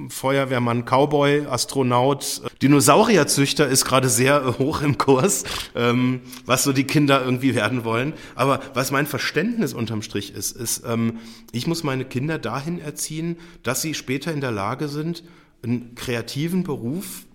Feuerwehrmann, 0.07 0.85
Cowboy, 0.85 1.45
Astronaut, 1.47 2.41
Dinosaurierzüchter 2.61 3.67
ist 3.67 3.83
gerade 3.83 4.07
sehr 4.07 4.57
hoch 4.59 4.81
im 4.81 4.97
Kurs, 4.97 5.43
ähm, 5.75 6.21
was 6.45 6.63
so 6.63 6.71
die 6.71 6.85
Kinder 6.85 7.23
irgendwie 7.23 7.53
werden 7.53 7.83
wollen. 7.83 8.13
Aber 8.35 8.61
was 8.73 8.91
mein 8.91 9.07
Verständnis 9.07 9.73
unterm 9.73 10.01
Strich 10.01 10.33
ist, 10.33 10.55
ist, 10.55 10.83
ähm, 10.87 11.19
ich 11.51 11.67
muss 11.67 11.83
meine 11.83 12.05
Kinder 12.05 12.39
dahin 12.39 12.79
erziehen, 12.79 13.35
dass 13.61 13.81
sie 13.81 13.93
später 13.93 14.31
in 14.31 14.39
der 14.39 14.51
Lage 14.51 14.87
sind, 14.87 15.25
einen 15.63 15.95
kreativen 15.95 16.63
Beruf 16.63 17.25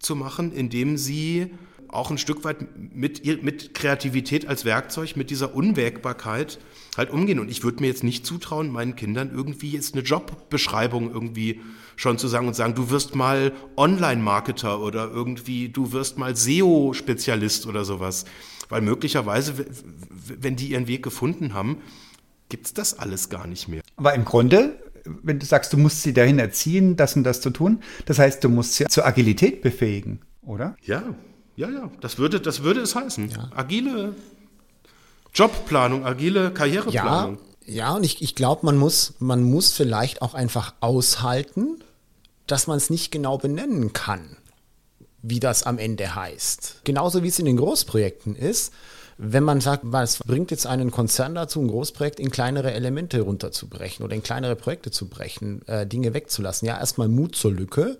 zu 0.00 0.16
machen, 0.16 0.52
in 0.52 0.68
dem 0.68 0.96
sie 0.96 1.52
auch 1.88 2.10
ein 2.10 2.18
Stück 2.18 2.44
weit 2.44 2.66
mit, 2.76 3.24
mit 3.42 3.74
Kreativität 3.74 4.46
als 4.46 4.64
Werkzeug, 4.64 5.16
mit 5.16 5.30
dieser 5.30 5.54
Unwägbarkeit 5.54 6.58
halt 6.96 7.10
umgehen. 7.10 7.38
Und 7.38 7.50
ich 7.50 7.62
würde 7.64 7.80
mir 7.80 7.86
jetzt 7.86 8.04
nicht 8.04 8.26
zutrauen, 8.26 8.70
meinen 8.70 8.96
Kindern 8.96 9.30
irgendwie 9.34 9.70
jetzt 9.70 9.94
eine 9.94 10.02
Jobbeschreibung 10.02 11.12
irgendwie 11.12 11.60
schon 11.96 12.18
zu 12.18 12.28
sagen 12.28 12.46
und 12.46 12.54
sagen, 12.54 12.74
du 12.74 12.90
wirst 12.90 13.14
mal 13.14 13.52
Online-Marketer 13.76 14.80
oder 14.80 15.10
irgendwie, 15.10 15.68
du 15.68 15.92
wirst 15.92 16.18
mal 16.18 16.36
SEO-Spezialist 16.36 17.66
oder 17.66 17.84
sowas. 17.84 18.24
Weil 18.68 18.82
möglicherweise, 18.82 19.66
wenn 20.40 20.56
die 20.56 20.68
ihren 20.68 20.86
Weg 20.86 21.02
gefunden 21.02 21.54
haben, 21.54 21.78
gibt's 22.48 22.74
das 22.74 22.98
alles 22.98 23.28
gar 23.28 23.46
nicht 23.46 23.68
mehr. 23.68 23.82
Aber 23.96 24.14
im 24.14 24.24
Grunde, 24.24 24.78
wenn 25.22 25.38
du 25.38 25.46
sagst, 25.46 25.72
du 25.72 25.76
musst 25.76 26.02
sie 26.02 26.12
dahin 26.12 26.38
erziehen, 26.38 26.96
das 26.96 27.16
und 27.16 27.24
das 27.24 27.40
zu 27.40 27.50
tun, 27.50 27.80
das 28.06 28.18
heißt, 28.18 28.44
du 28.44 28.48
musst 28.48 28.74
sie 28.74 28.86
zur 28.86 29.06
Agilität 29.06 29.62
befähigen, 29.62 30.20
oder? 30.42 30.76
Ja, 30.82 31.14
ja, 31.58 31.68
ja, 31.68 31.90
das 32.00 32.18
würde, 32.18 32.40
das 32.40 32.62
würde 32.62 32.80
es 32.80 32.94
heißen. 32.94 33.30
Ja. 33.30 33.50
Agile 33.52 34.14
Jobplanung, 35.34 36.06
agile 36.06 36.52
Karriereplanung. 36.52 37.38
Ja, 37.66 37.74
ja 37.74 37.94
und 37.96 38.04
ich, 38.04 38.22
ich 38.22 38.36
glaube, 38.36 38.64
man 38.64 38.76
muss, 38.76 39.14
man 39.18 39.42
muss 39.42 39.72
vielleicht 39.72 40.22
auch 40.22 40.34
einfach 40.34 40.74
aushalten, 40.78 41.82
dass 42.46 42.68
man 42.68 42.76
es 42.76 42.90
nicht 42.90 43.10
genau 43.10 43.38
benennen 43.38 43.92
kann, 43.92 44.36
wie 45.20 45.40
das 45.40 45.64
am 45.64 45.78
Ende 45.78 46.14
heißt. 46.14 46.82
Genauso 46.84 47.24
wie 47.24 47.28
es 47.28 47.40
in 47.40 47.46
den 47.46 47.56
Großprojekten 47.56 48.36
ist. 48.36 48.72
Wenn 49.20 49.42
man 49.42 49.60
sagt, 49.60 49.82
was 49.82 50.18
bringt 50.18 50.52
jetzt 50.52 50.64
einen 50.64 50.92
Konzern 50.92 51.34
dazu, 51.34 51.60
ein 51.60 51.66
Großprojekt 51.66 52.20
in 52.20 52.30
kleinere 52.30 52.72
Elemente 52.72 53.20
runterzubrechen 53.20 54.04
oder 54.04 54.14
in 54.14 54.22
kleinere 54.22 54.54
Projekte 54.54 54.92
zu 54.92 55.08
brechen, 55.08 55.66
äh, 55.66 55.88
Dinge 55.88 56.14
wegzulassen? 56.14 56.68
Ja, 56.68 56.78
erstmal 56.78 57.08
Mut 57.08 57.34
zur 57.34 57.50
Lücke 57.52 57.98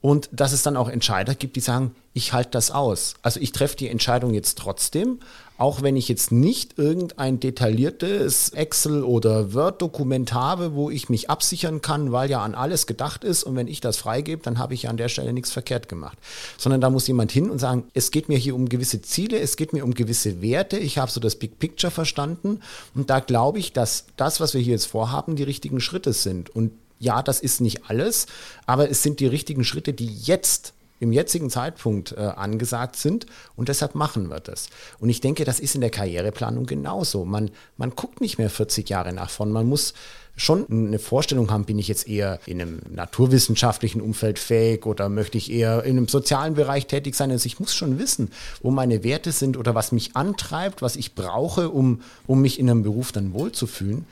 und 0.00 0.28
dass 0.32 0.52
es 0.52 0.62
dann 0.62 0.76
auch 0.76 0.88
Entscheider 0.88 1.34
gibt, 1.34 1.56
die 1.56 1.60
sagen, 1.60 1.94
ich 2.12 2.32
halte 2.32 2.50
das 2.52 2.70
aus. 2.70 3.14
Also 3.22 3.40
ich 3.40 3.52
treffe 3.52 3.76
die 3.76 3.88
Entscheidung 3.88 4.32
jetzt 4.32 4.58
trotzdem, 4.58 5.18
auch 5.58 5.82
wenn 5.82 5.96
ich 5.96 6.08
jetzt 6.08 6.32
nicht 6.32 6.78
irgendein 6.78 7.40
detailliertes 7.40 8.50
Excel- 8.50 9.04
oder 9.04 9.54
Word-Dokument 9.54 10.32
habe, 10.32 10.74
wo 10.74 10.90
ich 10.90 11.08
mich 11.08 11.30
absichern 11.30 11.80
kann, 11.80 12.12
weil 12.12 12.30
ja 12.30 12.42
an 12.42 12.54
alles 12.54 12.86
gedacht 12.86 13.24
ist 13.24 13.44
und 13.44 13.56
wenn 13.56 13.68
ich 13.68 13.80
das 13.80 13.96
freigebe, 13.96 14.42
dann 14.42 14.58
habe 14.58 14.74
ich 14.74 14.82
ja 14.84 14.90
an 14.90 14.96
der 14.96 15.08
Stelle 15.08 15.32
nichts 15.32 15.50
verkehrt 15.50 15.88
gemacht. 15.88 16.18
Sondern 16.58 16.80
da 16.80 16.90
muss 16.90 17.06
jemand 17.06 17.32
hin 17.32 17.50
und 17.50 17.58
sagen, 17.58 17.84
es 17.94 18.10
geht 18.10 18.28
mir 18.28 18.38
hier 18.38 18.54
um 18.54 18.68
gewisse 18.68 19.00
Ziele, 19.02 19.38
es 19.38 19.56
geht 19.56 19.72
mir 19.72 19.84
um 19.84 19.94
gewisse 19.94 20.42
Werte, 20.42 20.78
ich 20.78 20.98
habe 20.98 21.10
so 21.10 21.20
das 21.20 21.36
Big 21.36 21.58
Picture 21.58 21.90
verstanden 21.90 22.60
und 22.94 23.08
da 23.08 23.20
glaube 23.20 23.58
ich, 23.58 23.72
dass 23.72 24.06
das, 24.16 24.40
was 24.40 24.52
wir 24.52 24.60
hier 24.60 24.72
jetzt 24.72 24.86
vorhaben, 24.86 25.36
die 25.36 25.42
richtigen 25.42 25.80
Schritte 25.80 26.12
sind. 26.12 26.50
Und 26.50 26.72
ja, 26.98 27.22
das 27.22 27.40
ist 27.40 27.60
nicht 27.60 27.88
alles, 27.88 28.26
aber 28.66 28.90
es 28.90 29.02
sind 29.02 29.20
die 29.20 29.26
richtigen 29.26 29.64
Schritte, 29.64 29.92
die 29.92 30.06
jetzt 30.06 30.72
im 30.98 31.12
jetzigen 31.12 31.50
Zeitpunkt 31.50 32.12
äh, 32.12 32.20
angesagt 32.20 32.96
sind 32.96 33.26
und 33.54 33.68
deshalb 33.68 33.94
machen 33.94 34.30
wir 34.30 34.40
das. 34.40 34.68
Und 34.98 35.10
ich 35.10 35.20
denke, 35.20 35.44
das 35.44 35.60
ist 35.60 35.74
in 35.74 35.82
der 35.82 35.90
Karriereplanung 35.90 36.66
genauso. 36.66 37.24
Man, 37.24 37.50
man 37.76 37.90
guckt 37.90 38.20
nicht 38.20 38.38
mehr 38.38 38.48
40 38.48 38.88
Jahre 38.88 39.12
nach 39.12 39.28
vorn. 39.28 39.52
Man 39.52 39.68
muss 39.68 39.92
schon 40.36 40.66
eine 40.70 40.98
Vorstellung 40.98 41.50
haben, 41.50 41.64
bin 41.64 41.78
ich 41.78 41.88
jetzt 41.88 42.08
eher 42.08 42.38
in 42.46 42.60
einem 42.60 42.80
naturwissenschaftlichen 42.90 44.00
Umfeld 44.02 44.38
fähig 44.38 44.84
oder 44.84 45.08
möchte 45.08 45.38
ich 45.38 45.50
eher 45.50 45.84
in 45.84 45.96
einem 45.96 46.08
sozialen 46.08 46.54
Bereich 46.54 46.86
tätig 46.86 47.14
sein. 47.14 47.30
Also 47.30 47.46
ich 47.46 47.58
muss 47.58 47.74
schon 47.74 47.98
wissen, 47.98 48.30
wo 48.62 48.70
meine 48.70 49.02
Werte 49.02 49.32
sind 49.32 49.56
oder 49.56 49.74
was 49.74 49.92
mich 49.92 50.14
antreibt, 50.14 50.82
was 50.82 50.96
ich 50.96 51.14
brauche, 51.14 51.70
um, 51.70 52.02
um 52.26 52.42
mich 52.42 52.58
in 52.58 52.68
einem 52.68 52.82
Beruf 52.82 53.12
dann 53.12 53.32
wohlzufühlen. 53.32 54.06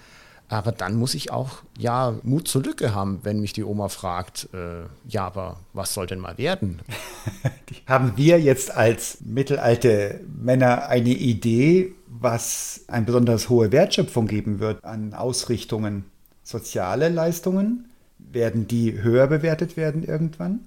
Aber 0.49 0.73
dann 0.73 0.97
muss 0.97 1.15
ich 1.15 1.31
auch 1.31 1.63
ja 1.79 2.19
Mut 2.23 2.49
zur 2.49 2.63
Lücke 2.63 2.95
haben, 2.95 3.21
wenn 3.23 3.41
mich 3.41 3.55
die 3.55 3.65
Oma 3.65 3.89
fragt, 3.89 4.49
äh, 4.53 4.85
ja, 5.09 5.27
aber 5.27 5.59
was 5.73 5.95
soll 5.95 6.07
denn 6.07 6.19
mal 6.21 6.37
werden? 6.37 6.81
haben 7.87 8.13
wir 8.17 8.41
jetzt 8.41 8.71
als 8.77 9.19
mittelalte 9.25 10.21
Männer 10.37 10.89
eine 10.89 11.11
Idee, 11.11 11.95
was 12.07 12.85
eine 12.89 13.07
besonders 13.07 13.49
hohe 13.49 13.73
Wertschöpfung 13.73 14.27
geben 14.27 14.61
wird 14.61 14.85
an 14.85 15.15
Ausrichtungen? 15.15 16.05
Soziale 16.43 17.09
Leistungen, 17.09 17.89
werden 18.19 18.69
die 18.69 19.03
höher 19.03 19.27
bewertet 19.27 19.77
werden 19.77 20.05
irgendwann? 20.05 20.61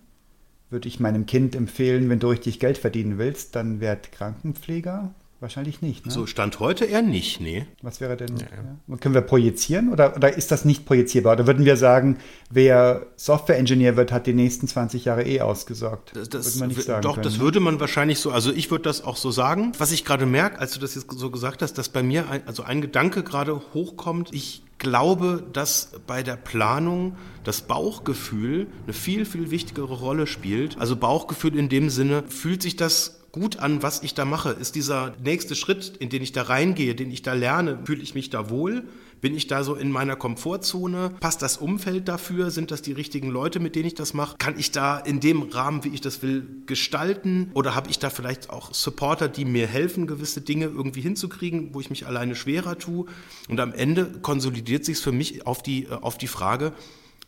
Würde 0.70 0.88
ich 0.88 1.00
meinem 1.00 1.26
Kind 1.26 1.56
empfehlen, 1.56 2.10
wenn 2.10 2.20
du 2.20 2.30
richtig 2.30 2.60
Geld 2.60 2.78
verdienen 2.78 3.18
willst, 3.18 3.56
dann 3.56 3.80
werd 3.80 4.12
Krankenpfleger 4.12 5.14
Wahrscheinlich 5.40 5.82
nicht. 5.84 6.06
Ne? 6.06 6.12
So 6.12 6.26
Stand 6.26 6.60
heute 6.60 6.86
eher 6.86 7.04
nicht, 7.04 7.40
nee. 7.40 7.68
Was 7.84 8.02
wäre 8.02 8.18
denn? 8.18 8.38
Ja. 8.38 8.46
Ja. 8.88 8.98
Können 8.98 9.14
wir 9.14 9.22
projizieren 9.22 9.92
oder, 9.92 10.16
oder 10.16 10.36
ist 10.36 10.52
das 10.52 10.66
nicht 10.66 10.86
projizierbar? 10.86 11.34
Oder 11.34 11.46
würden 11.46 11.64
wir 11.64 11.78
sagen, 11.78 12.18
wer 12.50 13.06
Software-Engineer 13.18 13.98
wird, 13.98 14.12
hat 14.12 14.26
die 14.26 14.34
nächsten 14.34 14.68
20 14.68 15.06
Jahre 15.06 15.26
eh 15.26 15.42
ausgesorgt? 15.42 16.16
Das, 16.16 16.30
das 16.30 16.46
würde 16.46 16.60
man 16.60 16.70
nicht 16.70 16.82
sagen. 16.82 17.02
Doch, 17.04 17.14
können, 17.16 17.24
das 17.24 17.38
ne? 17.38 17.40
würde 17.42 17.60
man 17.60 17.80
wahrscheinlich 17.80 18.20
so, 18.20 18.32
also 18.32 18.52
ich 18.52 18.72
würde 18.72 18.84
das 18.84 19.04
auch 19.04 19.16
so 19.16 19.30
sagen. 19.30 19.74
Was 19.78 19.92
ich 19.92 20.06
gerade 20.06 20.26
merke, 20.26 20.60
als 20.60 20.74
du 20.74 20.80
das 20.80 20.96
jetzt 20.96 21.12
so 21.12 21.30
gesagt 21.30 21.62
hast, 21.62 21.78
dass 21.78 21.90
bei 21.90 22.02
mir 22.02 22.30
ein, 22.30 22.42
also 22.48 22.64
ein 22.64 22.82
Gedanke 22.82 23.24
gerade 23.24 23.62
hochkommt, 23.76 24.30
ich 24.34 24.64
glaube, 24.80 25.44
dass 25.54 25.92
bei 26.08 26.24
der 26.24 26.36
Planung 26.36 27.16
das 27.44 27.62
Bauchgefühl 27.62 28.68
eine 28.84 28.94
viel, 28.94 29.26
viel 29.26 29.52
wichtigere 29.52 29.94
Rolle 29.94 30.28
spielt. 30.28 30.80
Also 30.80 30.96
Bauchgefühl 30.96 31.58
in 31.58 31.70
dem 31.70 31.90
Sinne, 31.90 32.24
fühlt 32.28 32.62
sich 32.62 32.76
das 32.76 33.17
gut 33.32 33.58
an, 33.58 33.84
was 33.84 34.04
ich 34.04 34.14
da 34.14 34.26
mache? 34.26 34.52
Ist 34.52 34.76
dieser 34.76 35.16
nächste 35.24 35.56
Schritt, 35.56 35.94
in 36.00 36.10
den 36.10 36.24
ich 36.24 36.32
da 36.32 36.44
reingehe, 36.44 36.96
den 36.96 37.12
ich 37.12 37.22
da 37.22 37.34
lerne, 37.34 37.80
fühle 37.86 38.02
ich 38.02 38.16
mich 38.16 38.30
da 38.30 38.50
wohl? 38.50 38.84
Bin 39.20 39.36
ich 39.36 39.48
da 39.48 39.64
so 39.64 39.74
in 39.74 39.90
meiner 39.90 40.16
Komfortzone? 40.16 41.12
Passt 41.20 41.42
das 41.42 41.58
Umfeld 41.58 42.08
dafür? 42.08 42.52
Sind 42.52 42.70
das 42.70 42.84
die 42.84 42.92
richtigen 42.92 43.30
Leute, 43.30 43.60
mit 43.60 43.76
denen 43.76 43.88
ich 43.88 43.96
das 43.96 44.14
mache? 44.14 44.38
Kann 44.38 44.60
ich 44.60 44.72
da 44.72 45.00
in 45.00 45.20
dem 45.20 45.42
Rahmen, 45.42 45.84
wie 45.84 45.90
ich 45.90 46.02
das 46.02 46.22
will, 46.22 46.48
gestalten? 46.68 47.50
Oder 47.56 47.74
habe 47.74 47.90
ich 47.90 47.98
da 47.98 48.12
vielleicht 48.12 48.52
auch 48.52 48.74
Supporter, 48.76 49.28
die 49.28 49.46
mir 49.46 49.66
helfen, 49.66 50.06
gewisse 50.06 50.42
Dinge 50.42 50.66
irgendwie 50.66 51.02
hinzukriegen, 51.02 51.74
wo 51.74 51.80
ich 51.80 51.90
mich 51.90 52.06
alleine 52.06 52.36
schwerer 52.36 52.78
tue? 52.78 53.08
Und 53.50 53.60
am 53.60 53.74
Ende 53.74 54.06
konsolidiert 54.22 54.86
sich 54.86 54.98
es 54.98 55.04
für 55.04 55.12
mich 55.12 55.48
auf 55.48 55.64
die, 55.64 55.86
äh, 55.86 55.94
auf 55.94 56.20
die 56.20 56.28
Frage, 56.28 56.74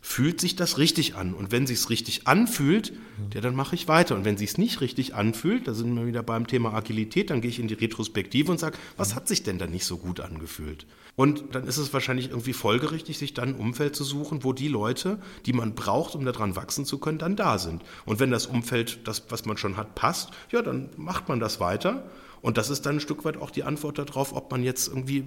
fühlt 0.00 0.40
sich 0.40 0.56
das 0.56 0.78
richtig 0.78 1.14
an. 1.14 1.34
Und 1.34 1.52
wenn 1.52 1.66
sich 1.66 1.88
richtig 1.90 2.26
anfühlt, 2.26 2.92
ja, 3.34 3.40
dann 3.40 3.54
mache 3.54 3.74
ich 3.74 3.86
weiter. 3.86 4.14
Und 4.16 4.24
wenn 4.24 4.38
sich 4.38 4.56
nicht 4.56 4.80
richtig 4.80 5.14
anfühlt, 5.14 5.68
da 5.68 5.74
sind 5.74 5.94
wir 5.94 6.06
wieder 6.06 6.22
beim 6.22 6.46
Thema 6.46 6.72
Agilität, 6.72 7.30
dann 7.30 7.40
gehe 7.40 7.50
ich 7.50 7.58
in 7.58 7.68
die 7.68 7.74
Retrospektive 7.74 8.50
und 8.50 8.58
sage, 8.58 8.78
was 8.96 9.14
hat 9.14 9.28
sich 9.28 9.42
denn 9.42 9.58
da 9.58 9.66
nicht 9.66 9.84
so 9.84 9.98
gut 9.98 10.20
angefühlt? 10.20 10.86
Und 11.16 11.54
dann 11.54 11.66
ist 11.66 11.76
es 11.76 11.92
wahrscheinlich 11.92 12.30
irgendwie 12.30 12.54
folgerichtig, 12.54 13.18
sich 13.18 13.34
dann 13.34 13.50
ein 13.50 13.54
Umfeld 13.56 13.94
zu 13.94 14.04
suchen, 14.04 14.42
wo 14.42 14.54
die 14.54 14.68
Leute, 14.68 15.18
die 15.44 15.52
man 15.52 15.74
braucht, 15.74 16.14
um 16.14 16.24
daran 16.24 16.56
wachsen 16.56 16.86
zu 16.86 16.98
können, 16.98 17.18
dann 17.18 17.36
da 17.36 17.58
sind. 17.58 17.82
Und 18.06 18.20
wenn 18.20 18.30
das 18.30 18.46
Umfeld, 18.46 19.06
das, 19.06 19.24
was 19.28 19.44
man 19.44 19.58
schon 19.58 19.76
hat, 19.76 19.94
passt, 19.94 20.30
ja, 20.50 20.62
dann 20.62 20.88
macht 20.96 21.28
man 21.28 21.38
das 21.40 21.60
weiter. 21.60 22.04
Und 22.42 22.56
das 22.56 22.70
ist 22.70 22.86
dann 22.86 22.96
ein 22.96 23.00
Stück 23.00 23.24
weit 23.24 23.36
auch 23.36 23.50
die 23.50 23.64
Antwort 23.64 23.98
darauf, 23.98 24.34
ob 24.34 24.50
man 24.50 24.62
jetzt 24.62 24.88
irgendwie 24.88 25.24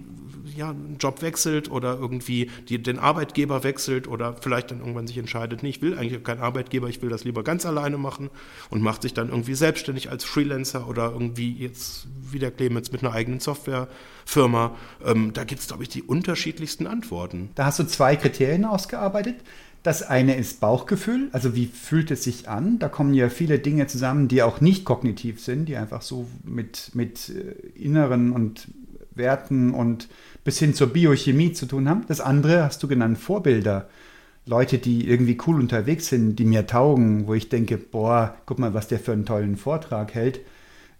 ja, 0.55 0.70
einen 0.70 0.97
Job 0.99 1.22
wechselt 1.22 1.70
oder 1.70 1.97
irgendwie 1.99 2.49
die, 2.70 2.82
den 2.82 2.99
Arbeitgeber 2.99 3.64
wechselt 3.64 4.07
oder 4.07 4.34
vielleicht 4.34 4.72
dann 4.72 4.80
irgendwann 4.80 5.07
sich 5.07 5.18
entscheidet, 5.18 5.64
nee, 5.64 5.70
ich 5.70 5.82
will 5.82 5.97
eigentlich 5.97 6.24
keinen 6.24 6.41
Arbeitgeber, 6.41 6.89
ich 6.89 7.01
will 7.01 7.09
das 7.09 7.24
lieber 7.24 7.43
ganz 7.43 7.66
alleine 7.66 7.97
machen 7.97 8.30
und 8.70 8.82
macht 8.82 9.03
sich 9.03 9.14
dann 9.14 9.30
irgendwie 9.30 9.55
selbstständig 9.55 10.09
als 10.09 10.24
Freelancer 10.24 10.88
oder 10.88 11.11
irgendwie 11.11 11.53
jetzt 11.53 12.07
wie 12.32 12.39
der 12.39 12.51
Clemens 12.51 12.91
mit 12.91 13.03
einer 13.03 13.14
eigenen 13.14 13.39
Softwarefirma. 13.39 14.76
Ähm, 15.05 15.34
da 15.34 15.43
gibt 15.43 15.61
es, 15.61 15.68
glaube 15.68 15.84
ich, 15.84 15.89
die 15.89 16.03
unterschiedlichsten 16.03 16.88
Antworten. 16.88 17.49
Da 17.55 17.66
hast 17.66 17.80
du 17.80 17.84
zwei 17.84 18.16
Kriterien 18.16 18.66
ausgearbeitet. 18.66 19.36
Das 19.84 20.02
eine 20.02 20.36
ist 20.38 20.62
Bauchgefühl, 20.62 21.28
also 21.34 21.56
wie 21.56 21.66
fühlt 21.66 22.10
es 22.10 22.24
sich 22.24 22.48
an? 22.48 22.80
Da 22.80 22.88
kommen 22.88 23.14
ja 23.14 23.28
viele 23.28 23.60
Dinge 23.60 23.86
zusammen, 23.88 24.30
die 24.30 24.42
auch 24.42 24.62
nicht 24.62 24.86
kognitiv 24.86 25.44
sind, 25.44 25.66
die 25.66 25.76
einfach 25.76 26.02
so 26.02 26.26
mit, 26.46 26.92
mit 26.94 27.30
äh, 27.30 27.52
inneren 27.78 28.32
und 28.32 28.70
Werten 29.14 29.72
und 29.72 30.08
bis 30.46 30.58
hin 30.58 30.74
zur 30.74 30.88
Biochemie 30.88 31.52
zu 31.52 31.66
tun 31.66 31.90
haben. 31.90 32.06
Das 32.08 32.22
andere 32.22 32.64
hast 32.64 32.82
du 32.82 32.88
genannt, 32.88 33.18
Vorbilder. 33.18 33.90
Leute, 34.46 34.78
die 34.78 35.08
irgendwie 35.08 35.38
cool 35.48 35.60
unterwegs 35.60 36.08
sind, 36.08 36.38
die 36.38 36.46
mir 36.46 36.66
taugen, 36.66 37.28
wo 37.28 37.34
ich 37.34 37.50
denke, 37.50 37.78
boah, 37.78 38.36
guck 38.46 38.60
mal, 38.60 38.74
was 38.74 38.88
der 38.88 39.00
für 39.00 39.12
einen 39.12 39.26
tollen 39.26 39.58
Vortrag 39.58 40.14
hält. 40.14 40.40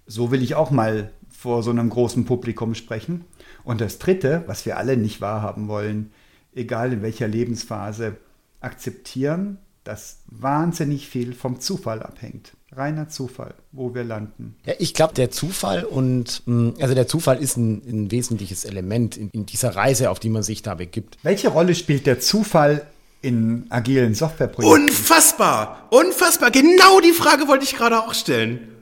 So 0.08 0.32
will 0.32 0.44
ich 0.44 0.56
auch 0.56 0.72
mal 0.72 1.12
vor 1.30 1.64
so 1.64 1.72
einem 1.72 1.90
großen 1.90 2.26
Publikum 2.26 2.76
sprechen. 2.76 3.26
Und 3.64 3.82
das 3.82 3.98
dritte, 3.98 4.44
was 4.48 4.66
wir 4.66 4.78
alle 4.78 4.98
nicht 4.98 5.22
wahrhaben 5.22 5.68
wollen, 5.68 6.12
egal 6.54 6.94
in 6.94 7.02
welcher 7.02 7.28
Lebensphase, 7.28 8.18
akzeptieren, 8.64 9.58
dass 9.84 10.20
wahnsinnig 10.28 11.08
viel 11.08 11.34
vom 11.34 11.60
Zufall 11.60 12.02
abhängt. 12.02 12.54
Reiner 12.72 13.10
Zufall, 13.10 13.54
wo 13.72 13.94
wir 13.94 14.04
landen. 14.04 14.56
Ja, 14.66 14.74
ich 14.80 14.94
glaube, 14.94 15.14
der 15.14 15.30
Zufall 15.30 15.84
und 15.84 16.42
mm, 16.46 16.70
also 16.80 16.96
der 16.96 17.08
Zufall 17.08 17.38
ist 17.38 17.58
ein, 17.58 17.84
ein 17.88 18.12
wesentliches 18.12 18.66
Element 18.66 19.16
in, 19.16 19.30
in, 19.30 19.46
dieser 19.46 19.76
Reise, 19.76 20.10
auf 20.10 20.20
die 20.20 20.30
man 20.30 20.42
sich 20.42 20.64
da 20.64 20.74
begibt. 20.74 21.18
Welche 21.22 21.50
Rolle 21.50 21.76
spielt 21.76 22.08
der 22.08 22.20
Zufall 22.20 22.88
in 23.22 23.68
agilen 23.70 24.16
Softwareprojekten? 24.16 24.90
Unfassbar! 24.90 25.88
Unfassbar! 25.92 26.50
Genau 26.50 27.00
die 27.00 27.12
Frage 27.12 27.48
wollte 27.48 27.66
ich 27.66 27.76
gerade 27.76 28.00
auch 28.00 28.14
stellen. 28.16 28.74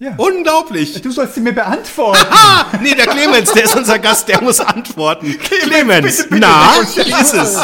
Ja. 0.00 0.14
Unglaublich. 0.16 1.02
Du 1.02 1.10
sollst 1.10 1.34
sie 1.34 1.40
mir 1.40 1.52
beantworten. 1.52 2.24
Aha! 2.30 2.78
Nee, 2.80 2.94
der 2.94 3.08
Clemens, 3.08 3.52
der 3.52 3.64
ist 3.64 3.74
unser 3.74 3.98
Gast, 3.98 4.28
der 4.28 4.40
muss 4.40 4.60
antworten. 4.60 5.36
Clemens, 5.38 6.18
bitte, 6.18 6.28
bitte, 6.28 6.40
na, 6.40 6.70
wie 7.04 7.20
ist 7.20 7.34
es? 7.34 7.58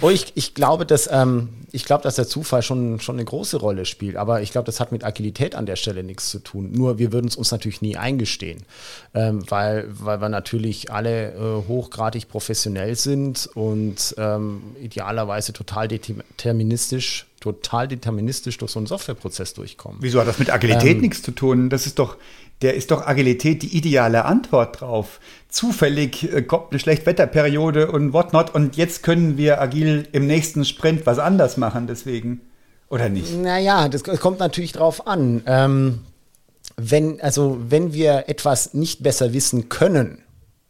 Oh, 0.00 0.10
ich, 0.10 0.32
ich 0.34 0.54
glaube, 0.54 0.86
dass 0.86 1.08
ähm, 1.10 1.48
ich 1.72 1.86
glaube, 1.86 2.02
dass 2.02 2.16
der 2.16 2.28
Zufall 2.28 2.62
schon, 2.62 3.00
schon 3.00 3.16
eine 3.16 3.24
große 3.24 3.56
Rolle 3.56 3.86
spielt. 3.86 4.16
Aber 4.16 4.42
ich 4.42 4.52
glaube, 4.52 4.66
das 4.66 4.78
hat 4.78 4.92
mit 4.92 5.04
Agilität 5.04 5.54
an 5.54 5.66
der 5.66 5.76
Stelle 5.76 6.04
nichts 6.04 6.28
zu 6.28 6.38
tun. 6.38 6.70
Nur 6.72 6.98
wir 6.98 7.12
würden 7.12 7.26
es 7.26 7.36
uns 7.36 7.50
natürlich 7.50 7.80
nie 7.80 7.96
eingestehen, 7.96 8.62
ähm, 9.14 9.42
weil, 9.48 9.88
weil 9.88 10.20
wir 10.20 10.28
natürlich 10.28 10.92
alle 10.92 11.32
äh, 11.32 11.68
hochgradig 11.68 12.28
professionell 12.28 12.94
sind 12.94 13.48
und 13.54 14.14
ähm, 14.18 14.62
idealerweise 14.80 15.52
total 15.52 15.88
deterministisch 15.88 17.26
total 17.40 17.88
deterministisch 17.88 18.56
durch 18.58 18.70
so 18.70 18.78
einen 18.78 18.86
Softwareprozess 18.86 19.52
durchkommen. 19.54 19.98
Wieso 20.00 20.20
hat 20.20 20.28
das 20.28 20.38
mit 20.38 20.48
Agilität 20.48 20.94
ähm, 20.94 21.00
nichts 21.00 21.22
zu 21.22 21.32
tun? 21.32 21.70
Das 21.70 21.86
ist 21.86 21.98
doch, 21.98 22.16
der 22.62 22.74
ist 22.74 22.90
doch 22.90 23.06
Agilität 23.06 23.62
die 23.62 23.76
ideale 23.76 24.24
Antwort 24.24 24.80
drauf. 24.80 25.20
Zufällig 25.48 26.32
äh, 26.32 26.42
kommt 26.42 26.70
eine 26.70 26.78
Schlechtwetterperiode 26.78 27.90
und 27.90 28.12
whatnot 28.12 28.54
und 28.54 28.76
jetzt 28.76 29.02
können 29.02 29.36
wir 29.36 29.60
agil 29.60 30.08
im 30.12 30.26
nächsten 30.26 30.64
Sprint 30.64 31.06
was 31.06 31.18
anders 31.18 31.56
machen, 31.56 31.86
deswegen. 31.86 32.40
Oder 32.88 33.08
nicht? 33.08 33.34
Naja, 33.34 33.88
das 33.88 34.04
kommt 34.04 34.38
natürlich 34.38 34.72
drauf 34.72 35.06
an. 35.06 35.42
Ähm, 35.46 36.00
wenn, 36.76 37.20
also, 37.20 37.58
wenn 37.68 37.92
wir 37.92 38.24
etwas 38.28 38.74
nicht 38.74 39.02
besser 39.02 39.32
wissen 39.32 39.68
können, 39.68 40.22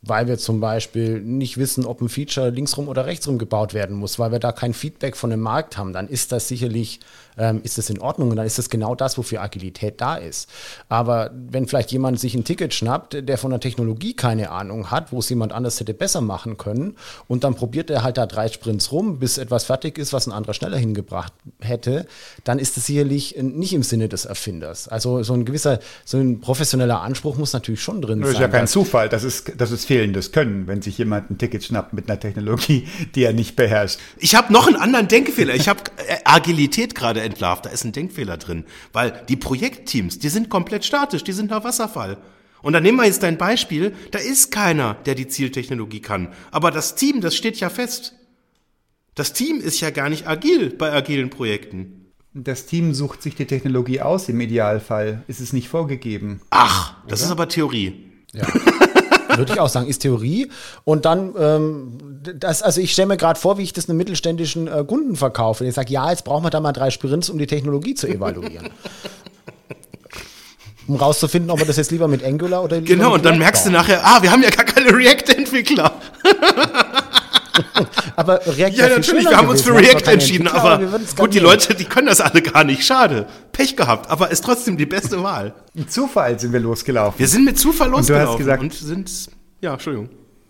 weil 0.03 0.27
wir 0.27 0.37
zum 0.37 0.61
Beispiel 0.61 1.21
nicht 1.21 1.59
wissen, 1.59 1.87
ob 1.87 2.01
ein 2.01 2.09
Feature 2.09 2.51
linksrum 2.51 2.89
oder 2.89 3.07
rechtsrum 3.07 3.39
gebaut 3.39 3.73
werden 3.73 3.97
muss, 3.97 4.19
weil 4.19 4.33
wir 4.33 4.41
da 4.41 4.51
kein 4.51 4.75
Feedback 4.75 5.17
von 5.17 5.31
dem 5.31 5.41
Markt 5.41 5.79
haben, 5.79 5.93
dann 5.93 6.09
ist 6.09 6.33
das 6.33 6.49
sicherlich, 6.49 6.99
ähm, 7.39 7.61
ist 7.63 7.79
das 7.79 7.89
in 7.89 8.01
Ordnung 8.01 8.31
und 8.31 8.37
dann 8.37 8.45
ist 8.45 8.59
das 8.59 8.69
genau 8.69 8.97
das, 8.97 9.17
wofür 9.17 9.41
Agilität 9.41 10.01
da 10.01 10.17
ist. 10.17 10.51
Aber 10.89 11.31
wenn 11.33 11.69
vielleicht 11.69 11.93
jemand 11.93 12.19
sich 12.19 12.35
ein 12.35 12.43
Ticket 12.43 12.75
schnappt, 12.75 13.29
der 13.29 13.39
von 13.39 13.53
der 13.53 13.61
Technologie 13.61 14.15
keine 14.15 14.51
Ahnung 14.51 14.91
hat, 14.91 15.13
wo 15.13 15.21
es 15.21 15.29
jemand 15.29 15.53
anders 15.53 15.79
hätte 15.79 15.95
besser 15.95 16.21
machen 16.21 16.57
können 16.57 16.97
und 17.29 17.45
dann 17.45 17.55
probiert 17.55 17.89
er 17.89 18.03
halt 18.03 18.17
da 18.17 18.27
drei 18.27 18.49
Sprints 18.49 18.91
rum, 18.91 19.21
bis 19.21 19.39
etwas 19.39 19.65
fertig 19.65 19.99
ist, 19.99 20.13
was 20.13 20.27
ein 20.27 20.33
anderer 20.33 20.55
schneller 20.55 20.79
hingebracht 20.79 21.33
hätte, 21.61 22.07
dann 22.43 22.59
ist 22.59 22.77
das 22.77 22.87
sicherlich 22.87 23.37
nicht 23.41 23.73
im 23.73 23.85
Sinne 23.85 24.09
des 24.09 24.25
Erfinders. 24.25 24.89
Also 24.89 25.23
so 25.23 25.33
ein 25.35 25.45
gewisser, 25.45 25.79
so 26.05 26.19
ein 26.19 26.41
professioneller 26.41 27.03
Anspruch 27.03 27.37
muss 27.37 27.53
natürlich 27.53 27.83
schon 27.83 28.03
drin 28.03 28.21
das 28.21 28.31
sein. 28.31 28.41
Das 28.41 28.49
ist 28.49 28.53
ja 28.53 28.59
kein 28.59 28.67
Zufall, 28.67 29.09
das 29.09 29.23
ist, 29.23 29.53
das 29.57 29.71
ist 29.71 29.92
fehlendes 29.93 30.33
Können, 30.33 30.67
wenn 30.67 30.81
sich 30.81 30.97
jemand 30.97 31.31
ein 31.31 31.37
Ticket 31.37 31.65
schnappt 31.65 31.93
mit 31.93 32.09
einer 32.09 32.19
Technologie, 32.19 32.89
die 33.15 33.25
er 33.25 33.35
nicht 33.35 33.57
beherrscht. 33.57 33.99
Ich 34.17 34.35
habe 34.35 34.51
noch 34.51 34.67
einen 34.67 34.77
anderen 34.77 35.07
Denkfehler. 35.07 35.55
Ich 35.55 35.69
habe 35.69 35.83
äh, 36.09 36.17
Agilität 36.25 36.95
gerade 36.95 37.21
entlarvt. 37.21 37.67
Da 37.67 37.71
ist 37.71 37.85
ein 37.85 37.93
Denkfehler 37.93 38.39
drin, 38.39 38.65
weil 38.95 39.23
die 39.29 39.37
Projektteams, 39.37 40.19
die 40.19 40.31
sind 40.31 40.49
komplett 40.49 40.87
statisch, 40.87 41.25
die 41.25 41.33
sind 41.33 41.51
nach 41.51 41.63
Wasserfall. 41.63 42.17
Und 42.63 42.73
dann 42.73 42.83
nehmen 42.83 42.97
wir 42.97 43.05
jetzt 43.05 43.23
dein 43.23 43.37
Beispiel, 43.37 43.95
da 44.13 44.19
ist 44.19 44.51
keiner, 44.51 44.95
der 45.05 45.15
die 45.15 45.29
Zieltechnologie 45.29 46.01
kann. 46.01 46.33
Aber 46.53 46.71
das 46.71 46.95
Team, 46.95 47.21
das 47.21 47.35
steht 47.35 47.61
ja 47.61 47.69
fest. 47.69 48.15
Das 49.15 49.35
Team 49.35 49.61
ist 49.61 49.81
ja 49.81 49.91
gar 49.91 50.09
nicht 50.09 50.27
agil 50.27 50.71
bei 50.71 50.91
agilen 50.91 51.29
Projekten. 51.29 52.07
Das 52.33 52.65
Team 52.65 52.95
sucht 52.95 53.21
sich 53.21 53.35
die 53.35 53.45
Technologie 53.45 54.01
aus 54.01 54.31
im 54.31 54.41
Idealfall. 54.41 55.23
Ist 55.27 55.41
es 55.41 55.53
nicht 55.53 55.69
vorgegeben. 55.69 56.41
Ach, 56.49 56.95
das 57.09 57.21
Oder? 57.21 57.27
ist 57.27 57.33
aber 57.33 57.49
Theorie. 57.49 58.11
Ja. 58.33 58.47
Würde 59.37 59.53
ich 59.53 59.61
auch 59.61 59.69
sagen, 59.69 59.87
ist 59.87 60.01
Theorie. 60.01 60.51
Und 60.85 61.05
dann, 61.05 61.35
ähm, 61.39 61.99
das, 62.39 62.63
also 62.63 62.81
ich 62.81 62.93
stelle 62.93 63.09
mir 63.09 63.17
gerade 63.17 63.39
vor, 63.39 63.59
wie 63.59 63.63
ich 63.63 63.73
das 63.73 63.89
einem 63.89 63.99
mittelständischen 63.99 64.69
äh, 64.69 64.85
Kunden 64.85 65.17
verkaufe. 65.17 65.65
Ich 65.65 65.75
sage, 65.75 65.93
ja, 65.93 66.11
jetzt 66.11 66.25
brauchen 66.25 66.45
wir 66.45 66.51
da 66.51 66.61
mal 66.61 66.73
drei 66.73 66.91
Sprints, 66.91 67.31
um 67.31 67.39
die 67.39 67.47
Technologie 67.47 67.95
zu 67.95 68.09
evaluieren. 68.09 68.71
um 70.87 70.97
rauszufinden, 70.97 71.51
ob 71.51 71.59
wir 71.59 71.67
das 71.67 71.77
jetzt 71.77 71.91
lieber 71.91 72.09
mit 72.09 72.25
Angular 72.25 72.65
oder 72.65 72.81
Genau, 72.81 73.15
und 73.15 73.25
dann 73.25 73.39
merkst 73.39 73.65
bauen. 73.65 73.73
du 73.73 73.79
nachher, 73.79 74.05
ah, 74.05 74.23
wir 74.23 74.33
haben 74.33 74.43
ja 74.43 74.51
gar 74.51 74.65
keine 74.65 74.95
React-Entwickler. 74.95 75.93
aber 78.17 78.41
React 78.47 78.77
Ja, 78.77 78.89
natürlich, 78.89 79.29
wir 79.29 79.37
haben 79.37 79.49
uns 79.49 79.63
für 79.63 79.75
React 79.75 80.11
entschieden, 80.11 80.49
aber, 80.49 80.75
aber 80.75 81.01
gut, 81.17 81.35
die 81.35 81.39
Leute, 81.39 81.75
die 81.75 81.85
können 81.85 82.07
das 82.07 82.21
alle 82.21 82.43
gar 82.43 82.65
nicht. 82.65 82.85
Schade. 82.85 83.27
Pech 83.53 83.77
gehabt, 83.77 84.11
aber 84.11 84.31
ist 84.31 84.45
trotzdem 84.45 84.77
die 84.77 84.87
beste 84.87 85.23
Wahl. 85.23 85.55
Mit 85.75 85.93
Zufall 85.93 86.39
sind 86.39 86.53
wir 86.53 86.61
losgelaufen. 86.61 87.19
Wir 87.19 87.29
sind 87.29 87.45
mit 87.45 87.59
Zufall 87.59 87.91
losgelaufen 87.91 88.23
und, 88.23 88.27
du 88.27 88.33
hast 88.33 88.39
gesagt, 88.39 88.63
und 88.63 88.75
sind, 88.75 89.31
ja, 89.61 89.73
Entschuldigung. 89.75 90.09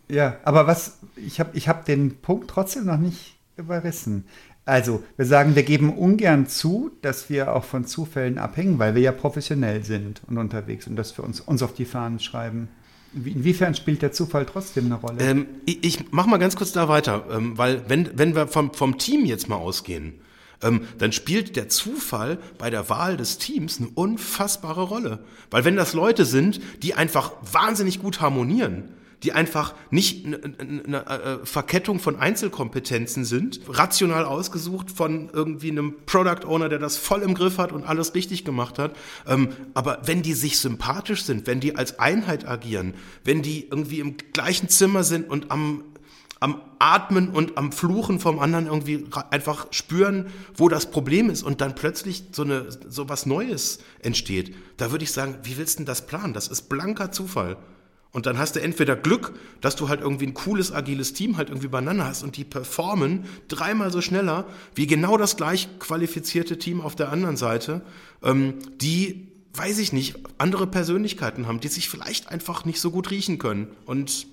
Ja, 0.09 0.37
aber 0.45 0.67
was, 0.67 0.99
ich 1.17 1.41
habe 1.41 1.51
ich 1.55 1.69
hab 1.69 1.85
den 1.85 2.21
Punkt 2.21 2.49
trotzdem 2.51 2.85
noch 2.87 2.99
nicht 2.99 3.39
überrissen. 3.57 4.27
Also, 4.65 5.03
wir 5.17 5.27
sagen, 5.27 5.57
wir 5.57 5.65
geben 5.65 5.93
ungern 5.93 6.47
zu, 6.47 6.93
dass 7.03 7.29
wir 7.29 7.55
auch 7.55 7.65
von 7.65 7.85
Zufällen 7.85 8.39
abhängen, 8.39 8.79
weil 8.79 8.95
wir 8.95 9.03
ja 9.03 9.11
professionell 9.11 9.83
sind 9.83 10.23
und 10.29 10.39
unterwegs 10.39 10.87
und 10.87 10.95
das 10.95 11.11
für 11.11 11.23
uns, 11.23 11.41
uns 11.41 11.63
auf 11.63 11.75
die 11.75 11.85
Fahnen 11.85 12.21
schreiben. 12.21 12.69
Inwiefern 13.15 13.75
spielt 13.75 14.03
der 14.03 14.13
Zufall 14.13 14.47
trotzdem 14.47 14.87
eine 14.87 14.95
Rolle? 14.95 15.19
Ähm, 15.21 15.47
ich, 15.67 15.85
ich 15.85 16.13
mache 16.13 16.29
mal 16.29 16.39
ganz 16.39 16.57
kurz 16.57 16.73
da 16.73 16.89
weiter, 16.89 17.27
ähm, 17.31 17.59
weil 17.59 17.83
wenn, 17.89 18.11
wenn 18.19 18.35
wir 18.35 18.49
vom, 18.49 18.73
vom 18.73 18.99
Team 18.99 19.25
jetzt 19.27 19.49
mal 19.49 19.57
ausgehen, 19.57 20.15
ähm, 20.63 20.83
dann 20.99 21.13
spielt 21.13 21.57
der 21.57 21.69
Zufall 21.69 22.39
bei 22.59 22.71
der 22.71 22.89
Wahl 22.89 23.17
des 23.17 23.39
Teams 23.39 23.79
eine 23.79 23.89
unfassbare 23.89 24.83
Rolle. 24.83 25.25
Weil 25.51 25.65
wenn 25.65 25.77
das 25.77 25.93
Leute 25.93 26.25
sind, 26.25 26.61
die 26.83 26.95
einfach 26.95 27.33
wahnsinnig 27.53 28.01
gut 28.01 28.21
harmonieren, 28.21 28.85
die 29.23 29.33
einfach 29.33 29.75
nicht 29.91 30.27
eine 30.27 31.07
äh, 31.07 31.47
Verkettung 31.47 32.01
von 32.01 32.17
Einzelkompetenzen 32.17 33.25
sind, 33.25 33.61
rational 33.69 34.25
ausgesucht 34.25 34.91
von 34.91 35.31
irgendwie 35.33 35.71
einem 35.71 35.95
Product 36.07 36.47
Owner, 36.47 36.69
der 36.69 36.79
das 36.79 36.97
voll 36.97 37.23
im 37.23 37.35
Griff 37.35 37.59
hat 37.59 37.73
und 37.73 37.85
alles 37.85 38.15
richtig 38.15 38.45
gemacht 38.45 38.79
hat. 38.79 38.97
Ähm, 39.27 39.51
aber 39.75 40.01
wenn 40.05 40.23
die 40.23 40.35
sich 40.35 40.59
sympathisch 40.59 41.23
sind, 41.23 41.47
wenn 41.47 41.61
die 41.61 41.77
als 41.77 41.99
Einheit 41.99 42.47
agieren, 42.47 42.95
wenn 43.25 43.43
die 43.43 43.69
irgendwie 43.69 44.01
im 44.01 44.17
gleichen 44.33 44.69
Zimmer 44.69 45.05
sind 45.05 45.29
und 45.29 45.51
am 45.51 45.85
am 46.41 46.61
Atmen 46.81 47.29
und 47.29 47.57
am 47.57 47.71
Fluchen 47.71 48.19
vom 48.19 48.41
anderen 48.41 48.67
irgendwie 48.67 49.07
einfach 49.31 49.69
spüren, 49.71 50.27
wo 50.57 50.69
das 50.69 50.91
Problem 50.91 51.31
ist 51.31 51.45
und 51.45 51.61
dann 51.61 51.77
plötzlich 51.77 52.25
so 52.33 52.43
eine 52.43 52.67
so 52.89 53.09
was 53.09 53.27
Neues 53.27 53.79
entsteht. 54.01 54.53
Da 54.77 54.91
würde 54.91 55.05
ich 55.05 55.13
sagen, 55.13 55.37
wie 55.45 55.57
willst 55.57 55.75
du 55.75 55.77
denn 55.79 55.87
das 55.87 56.05
planen? 56.05 56.35
Das 56.35 56.49
ist 56.49 56.69
blanker 56.69 57.13
Zufall. 57.13 57.59
Und 58.13 58.27
dann 58.27 58.37
hast 58.37 58.57
du 58.57 58.61
entweder 58.61 58.95
Glück, 58.95 59.33
dass 59.63 59.75
du 59.75 59.89
halt 59.89 60.03
irgendwie 60.03 60.27
ein 60.27 60.35
cooles, 60.35 60.71
agiles 60.71 61.15
Team 61.15 61.39
halt 61.39 61.49
irgendwie 61.49 61.69
beieinander 61.69 62.05
hast 62.05 62.23
und 62.23 62.37
die 62.37 62.45
performen 62.45 63.25
dreimal 63.49 63.91
so 63.91 64.03
schneller 64.03 64.47
wie 64.75 64.87
genau 64.87 65.17
das 65.17 65.37
gleich 65.37 65.69
qualifizierte 65.79 66.59
Team 66.59 66.83
auf 66.83 66.95
der 66.95 67.11
anderen 67.11 67.39
Seite, 67.39 67.81
ähm, 68.23 68.55
die, 68.81 69.29
weiß 69.55 69.79
ich 69.79 69.95
nicht, 69.95 70.17
andere 70.37 70.67
Persönlichkeiten 70.67 71.47
haben, 71.47 71.61
die 71.61 71.69
sich 71.69 71.89
vielleicht 71.89 72.29
einfach 72.29 72.67
nicht 72.67 72.81
so 72.81 72.91
gut 72.91 73.11
riechen 73.11 73.39
können 73.39 73.69
und 73.87 74.27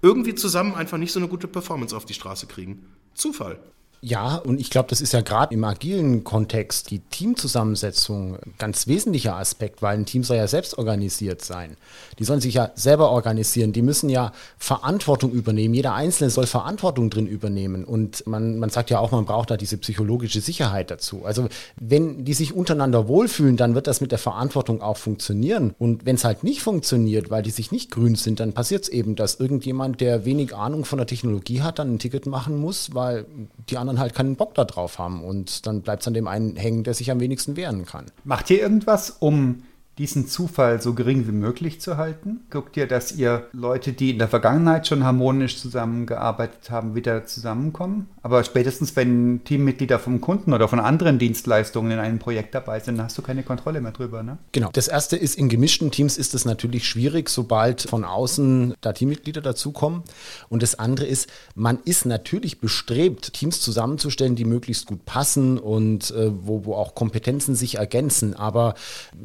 irgendwie 0.00 0.34
zusammen 0.34 0.74
einfach 0.74 0.98
nicht 0.98 1.12
so 1.12 1.20
eine 1.20 1.28
gute 1.28 1.48
Performance 1.48 1.94
auf 1.94 2.06
die 2.06 2.14
Straße 2.14 2.46
kriegen. 2.46 2.86
Zufall. 3.14 3.58
Ja, 4.02 4.36
und 4.36 4.60
ich 4.60 4.70
glaube, 4.70 4.88
das 4.90 5.00
ist 5.00 5.12
ja 5.12 5.22
gerade 5.22 5.54
im 5.54 5.64
agilen 5.64 6.22
Kontext 6.22 6.90
die 6.90 6.98
Teamzusammensetzung 6.98 8.34
ein 8.34 8.54
ganz 8.58 8.86
wesentlicher 8.86 9.36
Aspekt, 9.36 9.80
weil 9.82 9.96
ein 9.96 10.04
Team 10.04 10.22
soll 10.22 10.36
ja 10.36 10.46
selbst 10.46 10.76
organisiert 10.76 11.42
sein. 11.42 11.76
Die 12.18 12.24
sollen 12.24 12.40
sich 12.40 12.54
ja 12.54 12.70
selber 12.74 13.10
organisieren. 13.10 13.72
Die 13.72 13.82
müssen 13.82 14.10
ja 14.10 14.32
Verantwortung 14.58 15.32
übernehmen. 15.32 15.74
Jeder 15.74 15.94
Einzelne 15.94 16.30
soll 16.30 16.46
Verantwortung 16.46 17.08
drin 17.08 17.26
übernehmen. 17.26 17.84
Und 17.84 18.26
man, 18.26 18.58
man 18.58 18.70
sagt 18.70 18.90
ja 18.90 18.98
auch, 18.98 19.12
man 19.12 19.24
braucht 19.24 19.50
da 19.50 19.56
diese 19.56 19.78
psychologische 19.78 20.40
Sicherheit 20.40 20.90
dazu. 20.90 21.24
Also 21.24 21.48
wenn 21.80 22.24
die 22.24 22.34
sich 22.34 22.54
untereinander 22.54 23.08
wohlfühlen, 23.08 23.56
dann 23.56 23.74
wird 23.74 23.86
das 23.86 24.00
mit 24.00 24.12
der 24.12 24.18
Verantwortung 24.18 24.82
auch 24.82 24.98
funktionieren. 24.98 25.74
Und 25.78 26.04
wenn 26.04 26.16
es 26.16 26.24
halt 26.24 26.44
nicht 26.44 26.62
funktioniert, 26.62 27.30
weil 27.30 27.42
die 27.42 27.50
sich 27.50 27.72
nicht 27.72 27.90
grün 27.90 28.14
sind, 28.14 28.40
dann 28.40 28.52
passiert 28.52 28.84
es 28.84 28.88
eben, 28.90 29.16
dass 29.16 29.40
irgendjemand, 29.40 30.00
der 30.00 30.26
wenig 30.26 30.54
Ahnung 30.54 30.84
von 30.84 30.98
der 30.98 31.06
Technologie 31.06 31.62
hat, 31.62 31.78
dann 31.78 31.94
ein 31.94 31.98
Ticket 31.98 32.26
machen 32.26 32.58
muss, 32.60 32.94
weil 32.94 33.24
die 33.70 33.78
anderen 33.78 33.85
halt 33.98 34.14
keinen 34.14 34.36
Bock 34.36 34.54
darauf 34.54 34.98
haben. 34.98 35.22
Und 35.22 35.66
dann 35.66 35.82
bleibt 35.82 36.02
es 36.02 36.08
an 36.08 36.14
dem 36.14 36.28
einen 36.28 36.56
hängen, 36.56 36.84
der 36.84 36.94
sich 36.94 37.10
am 37.10 37.20
wenigsten 37.20 37.56
wehren 37.56 37.84
kann. 37.84 38.06
Macht 38.24 38.50
ihr 38.50 38.60
irgendwas, 38.60 39.10
um 39.10 39.62
diesen 39.98 40.28
Zufall 40.28 40.82
so 40.82 40.92
gering 40.92 41.26
wie 41.26 41.32
möglich 41.32 41.80
zu 41.80 41.96
halten? 41.96 42.40
Guckt 42.50 42.76
ihr, 42.76 42.86
dass 42.86 43.12
ihr 43.12 43.46
Leute, 43.52 43.94
die 43.94 44.10
in 44.10 44.18
der 44.18 44.28
Vergangenheit 44.28 44.86
schon 44.86 45.04
harmonisch 45.04 45.56
zusammengearbeitet 45.56 46.70
haben, 46.70 46.94
wieder 46.94 47.24
zusammenkommen? 47.24 48.08
Aber 48.22 48.44
spätestens, 48.44 48.94
wenn 48.94 49.42
Teammitglieder 49.44 49.98
vom 49.98 50.20
Kunden 50.20 50.52
oder 50.52 50.68
von 50.68 50.80
anderen 50.80 51.18
Dienstleistungen 51.18 51.92
in 51.92 51.98
einem 51.98 52.18
Projekt 52.18 52.54
dabei 52.54 52.80
sind, 52.80 53.00
hast 53.00 53.16
du 53.16 53.22
keine 53.22 53.42
Kontrolle 53.42 53.80
mehr 53.80 53.92
drüber, 53.92 54.22
ne? 54.22 54.36
Genau. 54.52 54.68
Das 54.72 54.88
erste 54.88 55.16
ist, 55.16 55.38
in 55.38 55.48
gemischten 55.48 55.90
Teams 55.90 56.18
ist 56.18 56.34
es 56.34 56.44
natürlich 56.44 56.86
schwierig, 56.86 57.30
sobald 57.30 57.82
von 57.82 58.04
außen 58.04 58.74
da 58.82 58.92
Teammitglieder 58.92 59.40
dazukommen. 59.40 60.02
Und 60.50 60.62
das 60.62 60.78
andere 60.78 61.06
ist, 61.06 61.30
man 61.54 61.78
ist 61.84 62.04
natürlich 62.04 62.60
bestrebt, 62.60 63.32
Teams 63.32 63.62
zusammenzustellen, 63.62 64.36
die 64.36 64.44
möglichst 64.44 64.86
gut 64.86 65.06
passen 65.06 65.58
und 65.58 66.10
äh, 66.10 66.30
wo, 66.42 66.66
wo 66.66 66.74
auch 66.74 66.94
Kompetenzen 66.94 67.54
sich 67.54 67.76
ergänzen. 67.76 68.34
Aber 68.34 68.74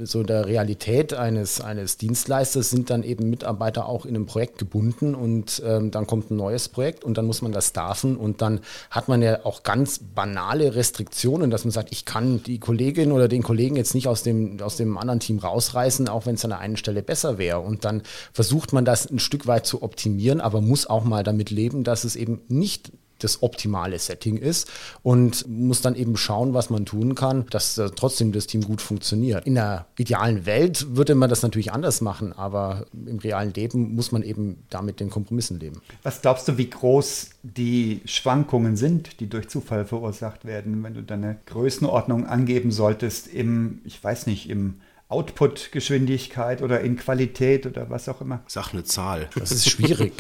so 0.01 0.24
der 0.24 0.45
Realität 0.45 0.61
Realität 0.62 1.14
eines, 1.14 1.59
eines 1.59 1.97
Dienstleisters 1.97 2.70
sind 2.70 2.91
dann 2.91 3.01
eben 3.01 3.32
Mitarbeiter 3.32 3.88
auch 3.88 4.05
in 4.05 4.16
einem 4.16 4.28
Projekt 4.28 4.59
gebunden 4.59 5.16
und 5.16 5.62
ähm, 5.66 5.89
dann 5.89 6.05
kommt 6.05 6.30
ein 6.30 6.36
neues 6.36 6.70
Projekt 6.70 7.03
und 7.03 7.18
dann 7.18 7.26
muss 7.26 7.41
man 7.41 7.51
das 7.51 7.70
staffen 7.70 8.16
und 8.16 8.43
dann 8.43 8.59
hat 8.91 9.07
man 9.07 9.24
ja 9.24 9.43
auch 9.43 9.64
ganz 9.64 9.99
banale 10.14 10.76
Restriktionen, 10.76 11.49
dass 11.49 11.66
man 11.66 11.72
sagt, 11.72 11.91
ich 11.91 12.05
kann 12.05 12.43
die 12.43 12.59
Kollegin 12.59 13.12
oder 13.12 13.28
den 13.28 13.41
Kollegen 13.41 13.76
jetzt 13.76 13.95
nicht 13.95 14.07
aus 14.07 14.22
dem, 14.22 14.62
aus 14.62 14.78
dem 14.78 14.99
anderen 14.99 15.20
Team 15.20 15.39
rausreißen, 15.39 16.07
auch 16.07 16.28
wenn 16.28 16.36
es 16.36 16.45
an 16.45 16.51
der 16.51 16.59
einen 16.59 16.78
Stelle 16.78 17.01
besser 17.01 17.39
wäre. 17.39 17.59
Und 17.59 17.84
dann 17.84 18.03
versucht 18.32 18.72
man 18.72 18.86
das 18.86 19.09
ein 19.09 19.18
Stück 19.18 19.47
weit 19.47 19.66
zu 19.66 19.82
optimieren, 19.82 20.41
aber 20.41 20.62
muss 20.62 20.86
auch 20.86 21.03
mal 21.03 21.24
damit 21.24 21.49
leben, 21.49 21.84
dass 21.84 22.03
es 22.03 22.16
eben 22.16 22.41
nicht 22.49 22.91
das 23.24 23.43
optimale 23.43 23.99
Setting 23.99 24.38
ist 24.38 24.69
und 25.03 25.47
muss 25.47 25.82
dann 25.82 25.95
eben 25.95 26.17
schauen, 26.17 26.53
was 26.53 26.69
man 26.69 26.86
tun 26.86 27.15
kann, 27.15 27.45
dass 27.49 27.78
äh, 27.78 27.89
trotzdem 27.95 28.32
das 28.32 28.47
Team 28.47 28.61
gut 28.61 28.82
funktioniert. 28.82 29.45
In 29.45 29.55
der 29.55 29.86
idealen 29.97 30.45
Welt 30.45 30.95
würde 30.95 31.15
man 31.15 31.30
das 31.30 31.41
natürlich 31.41 31.72
anders 31.72 32.01
machen, 32.01 32.34
aber 32.34 32.86
im 32.93 33.19
realen 33.19 33.53
Leben 33.53 33.95
muss 33.95 34.11
man 34.11 34.24
eben 34.24 34.63
damit 34.69 34.99
den 34.99 35.09
Kompromissen 35.09 35.59
leben. 35.59 35.82
Was 36.03 36.22
glaubst 36.22 36.47
du, 36.47 36.57
wie 36.57 36.69
groß 36.69 37.30
die 37.43 38.01
Schwankungen 38.05 38.76
sind, 38.76 39.19
die 39.19 39.28
durch 39.28 39.49
Zufall 39.49 39.86
verursacht 39.86 40.45
werden, 40.45 40.84
wenn 40.84 40.93
du 40.93 41.03
deine 41.03 41.38
Größenordnung 41.45 42.26
angeben 42.26 42.72
solltest 42.72 43.28
im, 43.28 43.82
ich 43.86 44.03
weiß 44.03 44.28
nicht, 44.28 44.49
im 44.49 44.76
Output-Geschwindigkeit 45.11 46.61
oder 46.61 46.80
in 46.82 46.95
Qualität 46.95 47.65
oder 47.65 47.89
was 47.89 48.07
auch 48.07 48.22
immer? 48.22 48.41
Sag 48.47 48.74
eine 48.74 48.84
Zahl. 48.84 49.30
Das 49.36 49.51
ist 49.51 49.69
schwierig. 49.69 50.13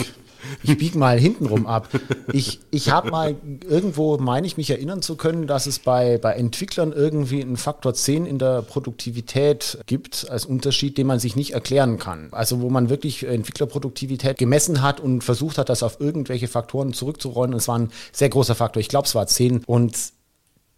Ich 0.63 0.77
biege 0.77 0.97
mal 0.97 1.19
hintenrum 1.19 1.67
ab. 1.67 1.89
Ich, 2.33 2.59
ich 2.71 2.89
habe 2.91 3.11
mal 3.11 3.35
irgendwo, 3.67 4.17
meine 4.17 4.47
ich 4.47 4.57
mich 4.57 4.69
erinnern 4.69 5.01
zu 5.01 5.15
können, 5.15 5.47
dass 5.47 5.65
es 5.65 5.79
bei, 5.79 6.17
bei 6.17 6.33
Entwicklern 6.33 6.93
irgendwie 6.93 7.41
einen 7.41 7.57
Faktor 7.57 7.93
10 7.93 8.25
in 8.25 8.39
der 8.39 8.61
Produktivität 8.61 9.79
gibt, 9.85 10.29
als 10.29 10.45
Unterschied, 10.45 10.97
den 10.97 11.07
man 11.07 11.19
sich 11.19 11.35
nicht 11.35 11.51
erklären 11.51 11.99
kann. 11.99 12.29
Also 12.31 12.61
wo 12.61 12.69
man 12.69 12.89
wirklich 12.89 13.23
Entwicklerproduktivität 13.23 14.37
gemessen 14.37 14.81
hat 14.81 14.99
und 14.99 15.23
versucht 15.23 15.57
hat, 15.57 15.69
das 15.69 15.83
auf 15.83 15.99
irgendwelche 15.99 16.47
Faktoren 16.47 16.93
zurückzurollen. 16.93 17.53
Und 17.53 17.59
es 17.59 17.67
war 17.67 17.79
ein 17.79 17.91
sehr 18.11 18.29
großer 18.29 18.55
Faktor. 18.55 18.81
Ich 18.81 18.89
glaube, 18.89 19.07
es 19.07 19.15
war 19.15 19.27
10 19.27 19.63
und 19.65 19.97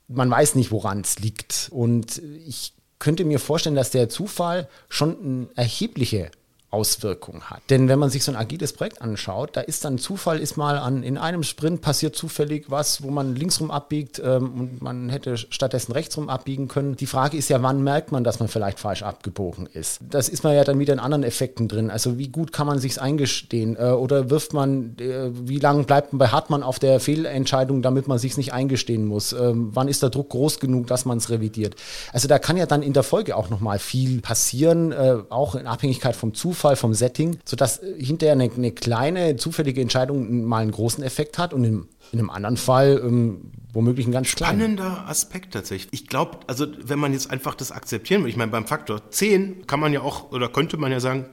man 0.07 0.29
weiß 0.29 0.55
nicht, 0.55 0.71
woran 0.71 1.01
es 1.01 1.19
liegt. 1.19 1.69
Und 1.71 2.21
ich 2.47 2.73
könnte 2.99 3.25
mir 3.25 3.39
vorstellen, 3.39 3.75
dass 3.75 3.91
der 3.91 4.09
Zufall 4.09 4.69
schon 4.87 5.17
eine 5.19 5.47
erhebliche 5.55 6.31
Auswirkung 6.73 7.43
hat. 7.43 7.61
Denn 7.69 7.87
wenn 7.87 7.99
man 7.99 8.09
sich 8.09 8.23
so 8.23 8.31
ein 8.31 8.35
agiles 8.35 8.73
Projekt 8.73 9.01
anschaut, 9.01 9.51
da 9.53 9.61
ist 9.61 9.85
dann 9.85 9.99
Zufall, 9.99 10.39
ist 10.39 10.57
mal 10.57 10.79
an, 10.79 11.03
in 11.03 11.19
einem 11.19 11.43
Sprint 11.43 11.81
passiert 11.81 12.15
zufällig 12.15 12.65
was, 12.69 13.03
wo 13.03 13.11
man 13.11 13.35
linksrum 13.35 13.69
abbiegt 13.69 14.19
ähm, 14.25 14.53
und 14.59 14.81
man 14.81 15.09
hätte 15.09 15.37
stattdessen 15.37 15.91
rechtsrum 15.91 16.29
abbiegen 16.29 16.67
können. 16.67 16.95
Die 16.95 17.05
Frage 17.05 17.37
ist 17.37 17.49
ja, 17.49 17.61
wann 17.61 17.83
merkt 17.83 18.11
man, 18.11 18.23
dass 18.23 18.39
man 18.39 18.47
vielleicht 18.49 18.79
falsch 18.79 19.03
abgebogen 19.03 19.67
ist? 19.67 20.01
Das 20.09 20.29
ist 20.29 20.43
man 20.43 20.55
ja 20.55 20.63
dann 20.63 20.79
wieder 20.79 20.93
in 20.93 20.99
anderen 20.99 21.23
Effekten 21.23 21.67
drin. 21.67 21.91
Also 21.91 22.17
wie 22.17 22.29
gut 22.29 22.51
kann 22.51 22.65
man 22.65 22.79
sich's 22.79 22.97
eingestehen? 22.97 23.77
Äh, 23.77 23.91
oder 23.91 24.31
wirft 24.31 24.53
man, 24.53 24.97
äh, 24.99 25.29
wie 25.31 25.59
lange 25.59 25.83
bleibt 25.83 26.11
man 26.11 26.17
bei 26.17 26.27
Hartmann 26.29 26.63
auf 26.63 26.79
der 26.79 26.99
Fehlentscheidung, 26.99 27.83
damit 27.83 28.07
man 28.07 28.17
sich's 28.17 28.37
nicht 28.37 28.51
eingestehen 28.51 29.05
muss? 29.05 29.31
Ähm, 29.31 29.69
wann 29.73 29.87
ist 29.87 30.01
der 30.01 30.09
Druck 30.09 30.29
groß 30.29 30.59
genug, 30.59 30.87
dass 30.87 31.05
man 31.05 31.19
es 31.19 31.29
revidiert? 31.29 31.75
Also 32.11 32.27
da 32.27 32.39
kann 32.39 32.57
ja 32.57 32.65
dann 32.65 32.81
in 32.81 32.93
der 32.93 33.03
Folge 33.03 33.37
auch 33.37 33.51
nochmal 33.51 33.77
viel 33.77 34.21
passieren, 34.21 34.91
äh, 34.91 35.17
auch 35.29 35.53
in 35.53 35.67
Abhängigkeit 35.67 36.15
vom 36.15 36.33
Zufall 36.33 36.62
Zufall 36.63 36.75
vom 36.77 36.93
Setting, 36.93 37.39
sodass 37.43 37.79
äh, 37.79 38.01
hinterher 38.01 38.33
eine, 38.33 38.49
eine 38.49 38.71
kleine 38.71 39.35
zufällige 39.35 39.81
Entscheidung 39.81 40.45
mal 40.45 40.59
einen 40.59 40.71
großen 40.71 41.03
Effekt 41.03 41.37
hat 41.37 41.53
und 41.53 41.65
in, 41.65 41.87
in 42.13 42.19
einem 42.19 42.29
anderen 42.29 42.55
Fall 42.55 43.01
ähm, 43.03 43.51
womöglich 43.73 44.05
einen 44.05 44.13
ganz 44.13 44.33
kleinen. 44.33 44.59
Spannender 44.59 45.05
Aspekt 45.09 45.53
tatsächlich. 45.53 45.91
Ich 45.91 46.07
glaube, 46.07 46.39
also 46.47 46.65
wenn 46.81 46.99
man 46.99 47.11
jetzt 47.11 47.29
einfach 47.29 47.55
das 47.55 47.73
akzeptieren 47.73 48.23
will, 48.23 48.29
ich 48.29 48.37
meine, 48.37 48.51
beim 48.51 48.65
Faktor 48.65 49.01
10 49.09 49.67
kann 49.67 49.81
man 49.81 49.91
ja 49.91 50.01
auch, 50.01 50.31
oder 50.31 50.47
könnte 50.47 50.77
man 50.77 50.91
ja 50.91 51.01
sagen, 51.01 51.25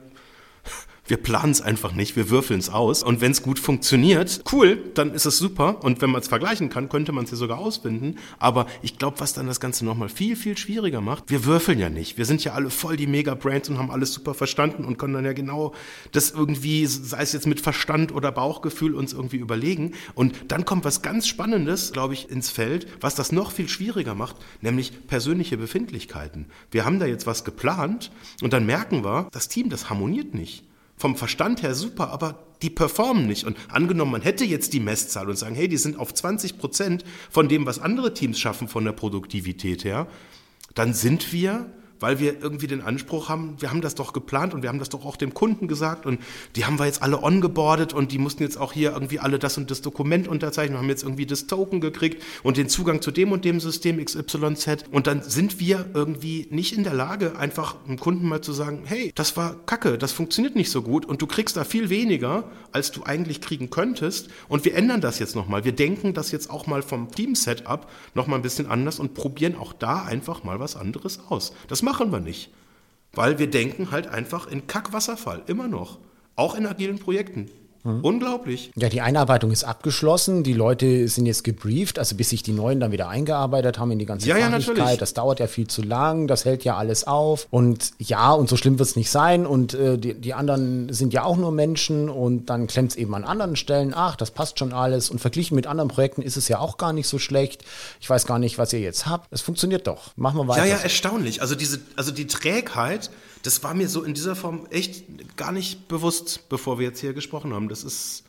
wir 1.11 1.17
planen 1.17 1.51
es 1.51 1.59
einfach 1.59 1.91
nicht, 1.91 2.15
wir 2.15 2.29
würfeln 2.29 2.61
es 2.61 2.69
aus. 2.69 3.03
Und 3.03 3.19
wenn 3.19 3.33
es 3.33 3.43
gut 3.43 3.59
funktioniert, 3.59 4.45
cool, 4.53 4.77
dann 4.93 5.13
ist 5.13 5.25
es 5.25 5.37
super. 5.37 5.83
Und 5.83 6.01
wenn 6.01 6.09
man 6.09 6.21
es 6.21 6.29
vergleichen 6.29 6.69
kann, 6.69 6.87
könnte 6.87 7.11
man 7.11 7.25
es 7.25 7.31
ja 7.31 7.35
sogar 7.35 7.59
ausfinden. 7.59 8.15
Aber 8.39 8.65
ich 8.81 8.97
glaube, 8.97 9.19
was 9.19 9.33
dann 9.33 9.45
das 9.45 9.59
Ganze 9.59 9.83
nochmal 9.83 10.07
viel, 10.07 10.37
viel 10.37 10.57
schwieriger 10.57 11.01
macht, 11.01 11.25
wir 11.27 11.43
würfeln 11.43 11.79
ja 11.79 11.89
nicht. 11.89 12.17
Wir 12.17 12.23
sind 12.23 12.45
ja 12.45 12.53
alle 12.53 12.69
voll 12.69 12.95
die 12.95 13.07
Mega-Brands 13.07 13.67
und 13.67 13.77
haben 13.77 13.91
alles 13.91 14.13
super 14.13 14.33
verstanden 14.33 14.85
und 14.85 14.97
können 14.97 15.13
dann 15.13 15.25
ja 15.25 15.33
genau 15.33 15.73
das 16.13 16.31
irgendwie, 16.31 16.85
sei 16.85 17.21
es 17.21 17.33
jetzt 17.33 17.45
mit 17.45 17.59
Verstand 17.59 18.15
oder 18.15 18.31
Bauchgefühl, 18.31 18.95
uns 18.95 19.11
irgendwie 19.11 19.35
überlegen. 19.35 19.95
Und 20.13 20.33
dann 20.47 20.63
kommt 20.63 20.85
was 20.85 21.01
ganz 21.01 21.27
Spannendes, 21.27 21.91
glaube 21.91 22.13
ich, 22.13 22.29
ins 22.29 22.49
Feld, 22.49 22.87
was 23.01 23.15
das 23.15 23.33
noch 23.33 23.51
viel 23.51 23.67
schwieriger 23.67 24.15
macht, 24.15 24.37
nämlich 24.61 25.07
persönliche 25.07 25.57
Befindlichkeiten. 25.57 26.45
Wir 26.71 26.85
haben 26.85 27.01
da 27.01 27.05
jetzt 27.05 27.27
was 27.27 27.43
geplant 27.43 28.11
und 28.41 28.53
dann 28.53 28.65
merken 28.65 29.03
wir, 29.03 29.27
das 29.33 29.49
Team, 29.49 29.67
das 29.67 29.89
harmoniert 29.89 30.33
nicht 30.33 30.70
vom 31.01 31.15
Verstand 31.15 31.63
her 31.63 31.73
super, 31.73 32.11
aber 32.11 32.39
die 32.61 32.69
performen 32.69 33.25
nicht. 33.25 33.43
Und 33.43 33.57
angenommen, 33.69 34.11
man 34.11 34.21
hätte 34.21 34.45
jetzt 34.45 34.71
die 34.73 34.79
Messzahl 34.79 35.27
und 35.29 35.35
sagen, 35.35 35.55
hey, 35.55 35.67
die 35.67 35.77
sind 35.77 35.97
auf 35.97 36.13
20 36.13 36.59
Prozent 36.59 37.03
von 37.29 37.49
dem, 37.49 37.65
was 37.65 37.79
andere 37.79 38.13
Teams 38.13 38.39
schaffen 38.39 38.67
von 38.67 38.85
der 38.85 38.91
Produktivität 38.91 39.83
her, 39.83 40.07
dann 40.75 40.93
sind 40.93 41.33
wir 41.33 41.65
weil 42.01 42.19
wir 42.19 42.41
irgendwie 42.41 42.67
den 42.67 42.81
Anspruch 42.81 43.29
haben, 43.29 43.55
wir 43.59 43.69
haben 43.69 43.81
das 43.81 43.95
doch 43.95 44.11
geplant 44.11 44.53
und 44.53 44.63
wir 44.63 44.69
haben 44.69 44.79
das 44.79 44.89
doch 44.89 45.05
auch 45.05 45.15
dem 45.15 45.33
Kunden 45.33 45.67
gesagt 45.67 46.05
und 46.05 46.19
die 46.55 46.65
haben 46.65 46.79
wir 46.79 46.85
jetzt 46.85 47.01
alle 47.01 47.23
ongeboardet 47.23 47.93
und 47.93 48.11
die 48.11 48.17
mussten 48.17 48.43
jetzt 48.43 48.57
auch 48.57 48.73
hier 48.73 48.91
irgendwie 48.91 49.19
alle 49.19 49.39
das 49.39 49.57
und 49.57 49.71
das 49.71 49.81
Dokument 49.81 50.27
unterzeichnen, 50.27 50.77
haben 50.77 50.89
jetzt 50.89 51.03
irgendwie 51.03 51.25
das 51.25 51.47
Token 51.47 51.79
gekriegt 51.79 52.21
und 52.43 52.57
den 52.57 52.67
Zugang 52.67 53.01
zu 53.01 53.11
dem 53.11 53.31
und 53.31 53.45
dem 53.45 53.59
System 53.59 54.03
XYZ 54.03 54.85
und 54.91 55.07
dann 55.07 55.21
sind 55.23 55.59
wir 55.59 55.85
irgendwie 55.93 56.47
nicht 56.49 56.75
in 56.75 56.83
der 56.83 56.93
Lage, 56.93 57.37
einfach 57.37 57.75
dem 57.87 57.99
Kunden 57.99 58.27
mal 58.27 58.41
zu 58.41 58.51
sagen, 58.51 58.81
hey, 58.85 59.11
das 59.15 59.37
war 59.37 59.55
Kacke, 59.65 59.97
das 59.97 60.11
funktioniert 60.11 60.55
nicht 60.55 60.71
so 60.71 60.81
gut 60.81 61.05
und 61.05 61.21
du 61.21 61.27
kriegst 61.27 61.55
da 61.55 61.63
viel 61.63 61.89
weniger, 61.89 62.49
als 62.71 62.91
du 62.91 63.03
eigentlich 63.03 63.41
kriegen 63.41 63.69
könntest 63.69 64.29
und 64.47 64.65
wir 64.65 64.75
ändern 64.75 65.01
das 65.01 65.19
jetzt 65.19 65.35
nochmal. 65.35 65.65
Wir 65.65 65.71
denken 65.71 66.13
das 66.13 66.31
jetzt 66.31 66.49
auch 66.49 66.65
mal 66.65 66.81
vom 66.81 67.11
Team-Setup 67.11 67.87
nochmal 68.15 68.39
ein 68.39 68.41
bisschen 68.41 68.65
anders 68.65 68.99
und 68.99 69.13
probieren 69.13 69.55
auch 69.55 69.73
da 69.73 70.03
einfach 70.03 70.43
mal 70.43 70.59
was 70.59 70.75
anderes 70.75 71.19
aus. 71.29 71.53
Das 71.67 71.83
machen 71.91 72.13
wir 72.13 72.21
nicht. 72.21 72.49
Weil 73.11 73.37
wir 73.37 73.49
denken 73.49 73.91
halt 73.91 74.07
einfach 74.07 74.47
in 74.47 74.65
Kackwasserfall, 74.65 75.43
immer 75.47 75.67
noch. 75.67 75.99
Auch 76.37 76.55
in 76.55 76.65
agilen 76.65 76.99
Projekten. 76.99 77.51
Mhm. 77.83 78.01
Unglaublich. 78.01 78.71
Ja, 78.75 78.89
die 78.89 79.01
Einarbeitung 79.01 79.51
ist 79.51 79.63
abgeschlossen. 79.63 80.43
Die 80.43 80.53
Leute 80.53 81.07
sind 81.07 81.25
jetzt 81.25 81.43
gebrieft, 81.43 81.97
also 81.97 82.15
bis 82.15 82.29
sich 82.29 82.43
die 82.43 82.51
Neuen 82.51 82.79
dann 82.79 82.91
wieder 82.91 83.09
eingearbeitet 83.09 83.79
haben 83.79 83.91
in 83.91 83.99
die 83.99 84.05
ganze 84.05 84.27
ja, 84.27 84.35
Fachlichkeit. 84.35 84.77
Ja, 84.77 84.97
das 84.97 85.13
dauert 85.13 85.39
ja 85.39 85.47
viel 85.47 85.67
zu 85.67 85.81
lang, 85.81 86.27
das 86.27 86.45
hält 86.45 86.63
ja 86.63 86.77
alles 86.77 87.07
auf. 87.07 87.47
Und 87.49 87.91
ja, 87.99 88.31
und 88.31 88.49
so 88.49 88.57
schlimm 88.57 88.77
wird 88.79 88.89
es 88.89 88.95
nicht 88.95 89.09
sein. 89.09 89.45
Und 89.45 89.73
äh, 89.73 89.97
die, 89.97 90.13
die 90.13 90.33
anderen 90.33 90.93
sind 90.93 91.13
ja 91.13 91.23
auch 91.23 91.37
nur 91.37 91.51
Menschen 91.51 92.09
und 92.09 92.49
dann 92.49 92.67
klemmt 92.67 92.91
es 92.91 92.97
eben 92.97 93.15
an 93.15 93.23
anderen 93.23 93.55
Stellen. 93.55 93.93
Ach, 93.95 94.15
das 94.15 94.31
passt 94.31 94.59
schon 94.59 94.73
alles. 94.73 95.09
Und 95.09 95.19
verglichen 95.19 95.55
mit 95.55 95.67
anderen 95.67 95.89
Projekten 95.89 96.21
ist 96.21 96.37
es 96.37 96.47
ja 96.47 96.59
auch 96.59 96.77
gar 96.77 96.93
nicht 96.93 97.07
so 97.07 97.19
schlecht. 97.19 97.63
Ich 97.99 98.09
weiß 98.09 98.25
gar 98.25 98.39
nicht, 98.39 98.57
was 98.57 98.73
ihr 98.73 98.79
jetzt 98.79 99.07
habt. 99.07 99.27
Es 99.31 99.41
funktioniert 99.41 99.87
doch. 99.87 100.15
Machen 100.15 100.37
wir 100.37 100.47
weiter. 100.47 100.65
Ja, 100.65 100.77
ja, 100.77 100.81
erstaunlich. 100.81 101.41
Also 101.41 101.55
diese, 101.55 101.79
also 101.95 102.11
die 102.11 102.27
Trägheit 102.27 103.09
das 103.43 103.63
war 103.63 103.73
mir 103.73 103.87
so 103.87 104.03
in 104.03 104.13
dieser 104.13 104.35
Form 104.35 104.67
echt 104.69 105.05
gar 105.37 105.51
nicht 105.51 105.87
bewusst, 105.87 106.49
bevor 106.49 106.79
wir 106.79 106.87
jetzt 106.87 106.99
hier 106.99 107.13
gesprochen 107.13 107.53
haben. 107.53 107.69
Das 107.69 107.83
ist 107.83 108.23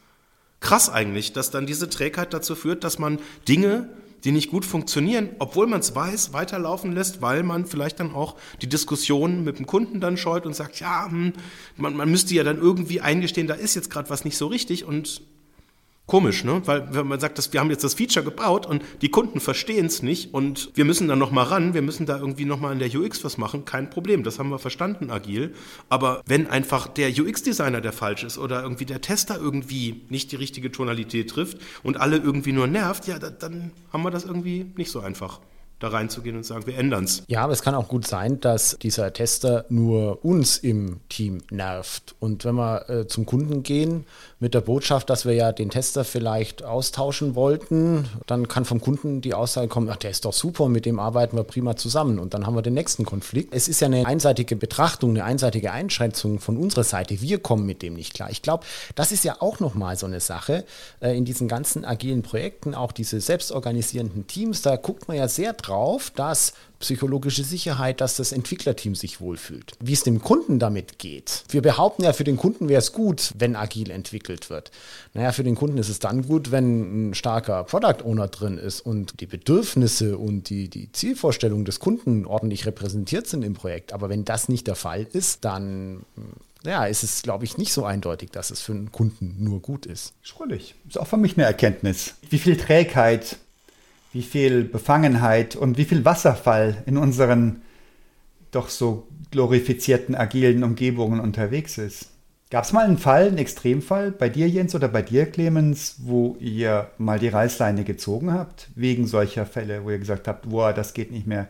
krass 0.61 0.89
eigentlich, 0.89 1.33
dass 1.33 1.51
dann 1.51 1.67
diese 1.67 1.91
Trägheit 1.91 2.33
dazu 2.33 2.55
führt, 2.55 2.85
dass 2.85 2.99
man 2.99 3.19
Dinge, 3.49 3.91
die 4.25 4.33
nicht 4.33 4.51
gut 4.51 4.65
funktionieren, 4.65 5.31
obwohl 5.41 5.67
man 5.67 5.81
es 5.81 5.95
weiß, 5.95 6.33
weiterlaufen 6.33 6.93
lässt, 6.93 7.21
weil 7.21 7.43
man 7.43 7.67
vielleicht 7.67 7.99
dann 7.99 8.15
auch 8.15 8.37
die 8.63 8.69
Diskussion 8.69 9.43
mit 9.43 9.59
dem 9.59 9.67
Kunden 9.67 10.01
dann 10.01 10.17
scheut 10.17 10.47
und 10.47 10.55
sagt, 10.55 10.79
ja, 10.79 11.11
hm, 11.11 11.33
man, 11.77 11.97
man 11.97 12.11
müsste 12.11 12.35
ja 12.35 12.45
dann 12.45 12.59
irgendwie 12.59 13.01
eingestehen, 13.01 13.49
da 13.49 13.55
ist 13.55 13.75
jetzt 13.75 13.91
gerade 13.91 14.11
was 14.11 14.25
nicht 14.25 14.37
so 14.37 14.47
richtig 14.47 14.85
und 14.85 15.23
Komisch, 16.07 16.43
ne? 16.43 16.61
Weil 16.67 16.93
wenn 16.93 17.07
man 17.07 17.21
sagt, 17.21 17.39
dass 17.39 17.53
wir 17.53 17.61
haben 17.61 17.71
jetzt 17.71 17.85
das 17.85 17.95
Feature 17.95 18.25
gebaut 18.25 18.67
und 18.67 18.83
die 19.03 19.09
Kunden 19.09 19.39
verstehen 19.39 19.87
es 19.87 20.03
nicht 20.03 20.35
und 20.35 20.71
wir 20.75 20.85
müssen 20.85 21.07
dann 21.07 21.19
nochmal 21.19 21.45
ran, 21.45 21.75
wir 21.75 21.83
müssen 21.83 22.07
da 22.07 22.19
irgendwie 22.19 22.45
nochmal 22.45 22.73
in 22.73 22.81
der 22.81 22.93
UX 22.93 23.25
was 23.25 23.39
machen, 23.39 23.65
kein 23.65 23.89
Problem, 23.89 24.25
das 24.25 24.39
haben 24.39 24.51
wir 24.51 24.59
verstanden, 24.59 25.11
agil. 25.11 25.55
Aber 25.89 26.23
wenn 26.27 26.49
einfach 26.49 26.89
der 26.89 27.09
UX-Designer 27.09 27.81
der 27.81 27.93
falsch 27.93 28.25
ist 28.25 28.37
oder 28.37 28.63
irgendwie 28.63 28.85
der 28.85 29.01
Tester 29.01 29.39
irgendwie 29.39 30.03
nicht 30.09 30.33
die 30.33 30.37
richtige 30.37 30.73
Tonalität 30.73 31.31
trifft 31.31 31.59
und 31.85 32.01
alle 32.01 32.17
irgendwie 32.17 32.53
nur 32.53 32.67
nervt, 32.67 33.07
ja, 33.07 33.19
dann 33.19 33.71
haben 33.93 34.03
wir 34.03 34.11
das 34.11 34.25
irgendwie 34.25 34.73
nicht 34.77 34.91
so 34.91 35.01
einfach 35.01 35.41
da 35.83 35.89
reinzugehen 35.89 36.37
und 36.37 36.45
sagen, 36.45 36.67
wir 36.67 36.79
ändern 36.79 37.05
es. 37.05 37.25
Ja, 37.27 37.43
aber 37.43 37.53
es 37.53 37.63
kann 37.63 37.75
auch 37.75 37.89
gut 37.89 38.07
sein, 38.07 38.41
dass 38.41 38.77
dieser 38.81 39.13
Tester 39.13 39.65
nur 39.69 40.25
uns 40.25 40.59
im 40.59 41.01
Team 41.09 41.43
nervt. 41.51 42.15
Und 42.21 42.45
wenn 42.45 42.55
wir 42.55 42.89
äh, 42.89 43.07
zum 43.07 43.27
Kunden 43.27 43.63
gehen 43.63 44.05
mit 44.43 44.55
der 44.55 44.61
Botschaft, 44.61 45.09
dass 45.09 45.25
wir 45.25 45.33
ja 45.33 45.53
den 45.53 45.71
Tester 45.71 46.05
vielleicht 46.05 46.65
austauschen 46.65 47.35
wollten, 47.35 48.09
dann 48.27 48.49
kann 48.49 48.65
vom 48.65 48.81
Kunden 48.81 49.21
die 49.21 49.35
Aussage 49.35 49.69
kommen, 49.69 49.89
ach, 49.91 49.97
der 49.97 50.11
ist 50.11 50.25
doch 50.25 50.33
super, 50.33 50.69
mit 50.69 50.85
dem 50.85 50.99
arbeiten 50.99 51.37
wir 51.37 51.45
prima 51.45 51.77
zusammen. 51.77 52.19
Und 52.19 52.35
dann 52.35 52.47
haben 52.47 52.55
wir 52.55 52.63
den 52.63 52.75
nächsten 52.75 53.05
Konflikt. 53.05 53.55
Es 53.55 53.69
ist 53.69 53.81
ja 53.81 53.87
eine 53.87 54.05
einseitige 54.05 54.57
Betrachtung, 54.57 55.11
eine 55.11 55.25
einseitige 55.25 55.73
Einschätzung 55.73 56.41
von 56.41 56.57
unserer 56.57 56.85
Seite. 56.85 57.21
Wir 57.21 57.39
kommen 57.39 57.65
mit 57.65 57.83
dem 57.83 57.95
nicht 57.95 58.15
klar. 58.15 58.31
Ich 58.31 58.43
glaube, 58.43 58.65
das 58.95 59.13
ist 59.13 59.25
ja 59.25 59.37
auch 59.41 59.61
nochmal 59.61 59.97
so 59.97 60.07
eine 60.07 60.21
Sache 60.21 60.65
äh, 61.01 61.17
in 61.17 61.25
diesen 61.25 61.49
ganzen 61.49 61.85
agilen 61.85 62.23
Projekten, 62.23 62.75
auch 62.75 62.93
diese 62.93 63.21
selbstorganisierenden 63.21 64.27
Teams, 64.27 64.63
da 64.63 64.77
guckt 64.77 65.09
man 65.09 65.17
ja 65.17 65.29
sehr 65.29 65.53
drauf 65.55 65.73
drauf, 65.73 66.11
dass 66.15 66.55
psychologische 66.83 67.45
Sicherheit, 67.45 68.01
dass 68.01 68.17
das 68.17 68.33
Entwicklerteam 68.33 68.95
sich 68.95 69.21
wohlfühlt. 69.21 69.73
Wie 69.81 69.93
es 69.93 70.03
dem 70.03 70.21
Kunden 70.21 70.59
damit 70.59 70.99
geht. 70.99 71.45
Wir 71.49 71.63
behaupten 71.63 72.03
ja, 72.03 72.13
für 72.13 72.25
den 72.25 72.37
Kunden 72.37 72.69
wäre 72.69 72.81
es 72.81 72.93
gut, 72.93 73.33
wenn 73.39 73.57
agil 73.57 73.91
entwickelt 73.91 74.51
wird. 74.51 74.71
Naja, 75.15 75.33
für 75.33 75.45
den 75.45 75.55
Kunden 75.55 75.79
ist 75.79 75.89
es 75.89 76.01
dann 76.01 76.27
gut, 76.27 76.51
wenn 76.51 77.11
ein 77.11 77.15
starker 77.15 77.65
Product 77.65 78.05
Owner 78.05 78.29
drin 78.29 78.59
ist 78.59 78.81
und 78.81 79.21
die 79.21 79.27
Bedürfnisse 79.27 80.19
und 80.19 80.51
die, 80.51 80.69
die 80.69 80.91
Zielvorstellungen 80.93 81.65
des 81.65 81.79
Kunden 81.79 82.27
ordentlich 82.27 82.67
repräsentiert 82.67 83.27
sind 83.27 83.43
im 83.43 83.55
Projekt. 83.55 83.93
Aber 83.93 84.09
wenn 84.09 84.25
das 84.25 84.49
nicht 84.49 84.67
der 84.67 84.77
Fall 84.77 85.07
ist, 85.13 85.45
dann 85.45 86.05
ja, 86.65 86.87
ist 86.87 87.03
es, 87.03 87.23
glaube 87.23 87.45
ich, 87.45 87.59
nicht 87.59 87.73
so 87.73 87.85
eindeutig, 87.85 88.31
dass 88.31 88.51
es 88.51 88.61
für 88.61 88.73
einen 88.73 88.93
Kunden 88.93 89.37
nur 89.39 89.61
gut 89.61 89.87
ist. 89.87 90.15
Schrullig. 90.23 90.75
Ist 90.89 90.99
auch 90.99 91.07
für 91.07 91.17
mich 91.17 91.37
eine 91.37 91.47
Erkenntnis. 91.47 92.15
Wie 92.29 92.39
viel 92.39 92.57
Trägheit 92.57 93.37
wie 94.13 94.23
viel 94.23 94.65
Befangenheit 94.65 95.57
und 95.57 95.79
wie 95.79 95.85
viel 95.85 96.05
Wasserfall 96.05 96.83
in 96.87 96.97
unseren 96.97 97.63
doch 98.51 98.69
so 98.69 99.09
glorifizierten 99.31 100.15
agilen 100.15 100.63
Umgebungen 100.63 101.21
unterwegs 101.21 101.79
ist. 101.79 102.11
Gab 102.51 102.65
es 102.65 102.73
mal 102.75 102.85
einen 102.85 102.99
Fall, 102.99 103.29
einen 103.29 103.39
Extremfall 103.39 104.13
bei 104.13 104.29
dir, 104.29 104.47
Jens, 104.47 104.75
oder 104.75 104.89
bei 104.89 105.01
dir, 105.01 105.25
Clemens, 105.25 105.97
wo 106.03 106.37
ihr 106.39 106.91
mal 106.99 107.19
die 107.19 107.29
Reißleine 107.29 107.83
gezogen 107.83 108.35
habt, 108.35 108.69
wegen 108.75 109.07
solcher 109.07 109.47
Fälle, 109.47 109.85
wo 109.85 109.91
ihr 109.91 109.99
gesagt 109.99 110.29
habt, 110.29 110.51
boah, 110.51 110.75
das 110.75 110.93
geht 110.93 111.11
nicht 111.11 111.27
mehr? 111.27 111.49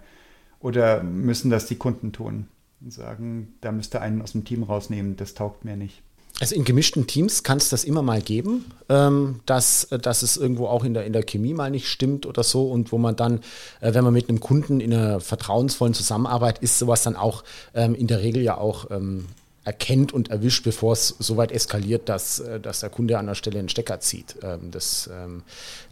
Oder 0.61 1.03
müssen 1.03 1.51
das 1.51 1.67
die 1.67 1.75
Kunden 1.75 2.13
tun 2.13 2.47
und 2.81 2.93
sagen, 2.93 3.55
da 3.63 3.73
müsst 3.73 3.97
ihr 3.97 4.01
einen 4.01 4.23
aus 4.23 4.31
dem 4.31 4.45
Team 4.45 4.63
rausnehmen, 4.63 5.17
das 5.17 5.35
taugt 5.35 5.65
mir 5.65 5.77
nicht? 5.77 6.03
Also 6.43 6.57
in 6.57 6.65
gemischten 6.65 7.07
Teams 7.07 7.45
kann 7.45 7.59
es 7.59 7.69
das 7.69 7.85
immer 7.85 8.03
mal 8.03 8.21
geben, 8.21 8.65
ähm, 8.89 9.39
dass, 9.47 9.87
dass 9.91 10.23
es 10.23 10.37
irgendwo 10.37 10.67
auch 10.67 10.83
in 10.83 10.93
der, 10.93 11.07
in 11.07 11.13
der 11.13 11.23
Chemie 11.23 11.55
mal 11.55 11.71
nicht 11.71 11.87
stimmt 11.87 12.27
oder 12.27 12.43
so 12.43 12.69
und 12.69 12.91
wo 12.91 12.99
man 12.99 13.15
dann, 13.15 13.39
äh, 13.81 13.95
wenn 13.95 14.03
man 14.03 14.13
mit 14.13 14.29
einem 14.29 14.41
Kunden 14.41 14.81
in 14.81 14.93
einer 14.93 15.21
vertrauensvollen 15.21 15.95
Zusammenarbeit 15.95 16.59
ist, 16.59 16.81
sowas 16.81 17.05
dann 17.05 17.15
auch 17.15 17.45
ähm, 17.75 17.95
in 17.95 18.09
der 18.09 18.23
Regel 18.23 18.43
ja 18.43 18.59
auch 18.59 18.91
ähm, 18.91 19.27
erkennt 19.63 20.13
und 20.13 20.33
erwischt, 20.33 20.65
bevor 20.65 20.95
es 20.95 21.15
so 21.21 21.37
weit 21.37 21.53
eskaliert, 21.53 22.09
dass, 22.09 22.41
äh, 22.41 22.59
dass 22.59 22.81
der 22.81 22.91
Kunde 22.91 23.19
an 23.19 23.27
der 23.27 23.37
Stelle 23.37 23.61
einen 23.61 23.69
Stecker 23.69 24.01
zieht. 24.01 24.35
Ähm, 24.43 24.73
das, 24.73 25.09
ähm, 25.13 25.45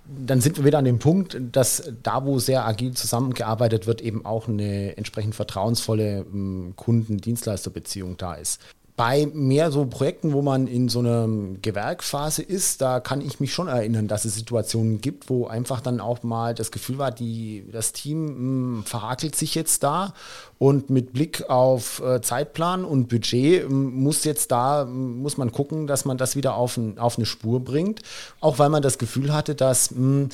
dann 0.04 0.40
sind 0.40 0.56
wir 0.58 0.64
wieder 0.64 0.78
an 0.78 0.84
dem 0.84 0.98
Punkt, 0.98 1.40
dass 1.52 1.92
da, 2.02 2.24
wo 2.24 2.40
sehr 2.40 2.66
agil 2.66 2.94
zusammengearbeitet 2.94 3.86
wird, 3.86 4.00
eben 4.00 4.26
auch 4.26 4.48
eine 4.48 4.96
entsprechend 4.96 5.36
vertrauensvolle 5.36 6.26
ähm, 6.32 6.72
Kunden-Dienstleister-Beziehung 6.74 8.16
da 8.16 8.34
ist. 8.34 8.60
Bei 9.00 9.26
mehr 9.32 9.70
so 9.70 9.86
Projekten, 9.86 10.34
wo 10.34 10.42
man 10.42 10.66
in 10.66 10.90
so 10.90 10.98
einer 10.98 11.26
Gewerkphase 11.62 12.42
ist, 12.42 12.82
da 12.82 13.00
kann 13.00 13.22
ich 13.22 13.40
mich 13.40 13.54
schon 13.54 13.66
erinnern, 13.66 14.08
dass 14.08 14.26
es 14.26 14.34
Situationen 14.34 15.00
gibt, 15.00 15.30
wo 15.30 15.46
einfach 15.46 15.80
dann 15.80 16.00
auch 16.00 16.22
mal 16.22 16.54
das 16.54 16.70
Gefühl 16.70 16.98
war, 16.98 17.10
die, 17.10 17.64
das 17.72 17.94
Team 17.94 18.26
mh, 18.26 18.34
hm, 18.34 18.84
verhakelt 18.84 19.36
sich 19.36 19.54
jetzt 19.54 19.84
da 19.84 20.12
und 20.58 20.90
mit 20.90 21.14
Blick 21.14 21.48
auf 21.48 22.02
äh, 22.04 22.20
Zeitplan 22.20 22.84
und 22.84 23.08
Budget 23.08 23.64
hm, 23.64 23.94
muss 24.02 24.24
jetzt 24.24 24.52
da, 24.52 24.82
hm, 24.82 25.22
muss 25.22 25.38
man 25.38 25.50
gucken, 25.50 25.86
dass 25.86 26.04
man 26.04 26.18
das 26.18 26.36
wieder 26.36 26.56
auf, 26.56 26.78
auf 26.98 27.16
eine 27.16 27.24
Spur 27.24 27.60
bringt. 27.60 28.02
Auch 28.40 28.58
weil 28.58 28.68
man 28.68 28.82
das 28.82 28.98
Gefühl 28.98 29.32
hatte, 29.32 29.54
dass 29.54 29.92
mh, 29.92 30.28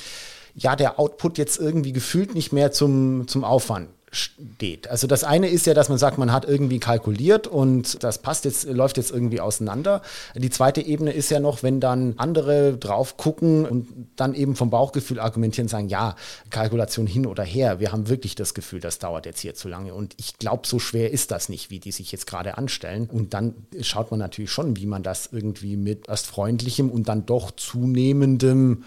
ja, 0.57 0.75
der 0.75 0.99
Output 0.99 1.39
jetzt 1.39 1.61
irgendwie 1.61 1.93
gefühlt 1.93 2.35
nicht 2.35 2.53
mehr 2.53 2.73
zum, 2.73 3.29
zum 3.29 3.45
Aufwand 3.45 3.91
steht. 4.13 4.89
Also 4.89 5.07
das 5.07 5.25
eine 5.25 5.49
ist 5.49 5.67
ja, 5.67 5.75
dass 5.75 5.89
man 5.89 5.99
sagt, 5.99 6.17
man 6.17 6.33
hat 6.33 6.45
irgendwie 6.45 6.79
kalkuliert 6.79 7.47
und 7.47 8.03
das 8.03 8.19
passt 8.19 8.45
jetzt, 8.45 8.65
läuft 8.65 8.97
jetzt 8.97 9.11
irgendwie 9.11 9.41
auseinander. 9.41 10.03
Die 10.35 10.51
zweite 10.51 10.81
Ebene 10.81 11.13
ist 11.13 11.31
ja 11.31 11.41
noch, 11.41 11.63
wenn 11.63 11.81
dann 11.81 12.15
andere 12.17 12.77
drauf 12.77 13.17
gucken 13.17 13.67
und 13.67 13.89
dann 14.17 14.35
eben 14.35 14.57
vom 14.57 14.71
Bauchgefühl 14.71 15.19
argumentieren, 15.21 15.69
sagen, 15.69 15.89
ja, 15.89 16.17
Kalkulation 16.51 17.07
hin 17.07 17.27
oder 17.27 17.43
her, 17.43 17.81
wir 17.81 17.93
haben 17.93 18.09
wirklich 18.09 18.35
das 18.35 18.55
Gefühl, 18.55 18.81
das 18.81 18.99
dauert 18.99 19.27
jetzt 19.27 19.41
hier 19.41 19.55
zu 19.55 19.69
lange 19.69 19.93
und 19.93 20.15
ich 20.19 20.39
glaube, 20.39 20.67
so 20.67 20.79
schwer 20.79 21.11
ist 21.11 21.31
das 21.31 21.49
nicht, 21.49 21.71
wie 21.71 21.81
die 21.81 21.93
sich 21.93 22.13
jetzt 22.13 22.27
gerade 22.27 22.57
anstellen. 22.59 23.09
Und 23.13 23.35
dann 23.35 23.55
schaut 23.81 24.11
man 24.11 24.21
natürlich 24.21 24.51
schon, 24.51 24.77
wie 24.77 24.87
man 24.87 25.03
das 25.03 25.29
irgendwie 25.33 25.77
mit 25.77 26.09
erst 26.09 26.27
freundlichem 26.27 26.91
und 26.91 27.09
dann 27.09 27.27
doch 27.27 27.51
zunehmendem 27.51 28.85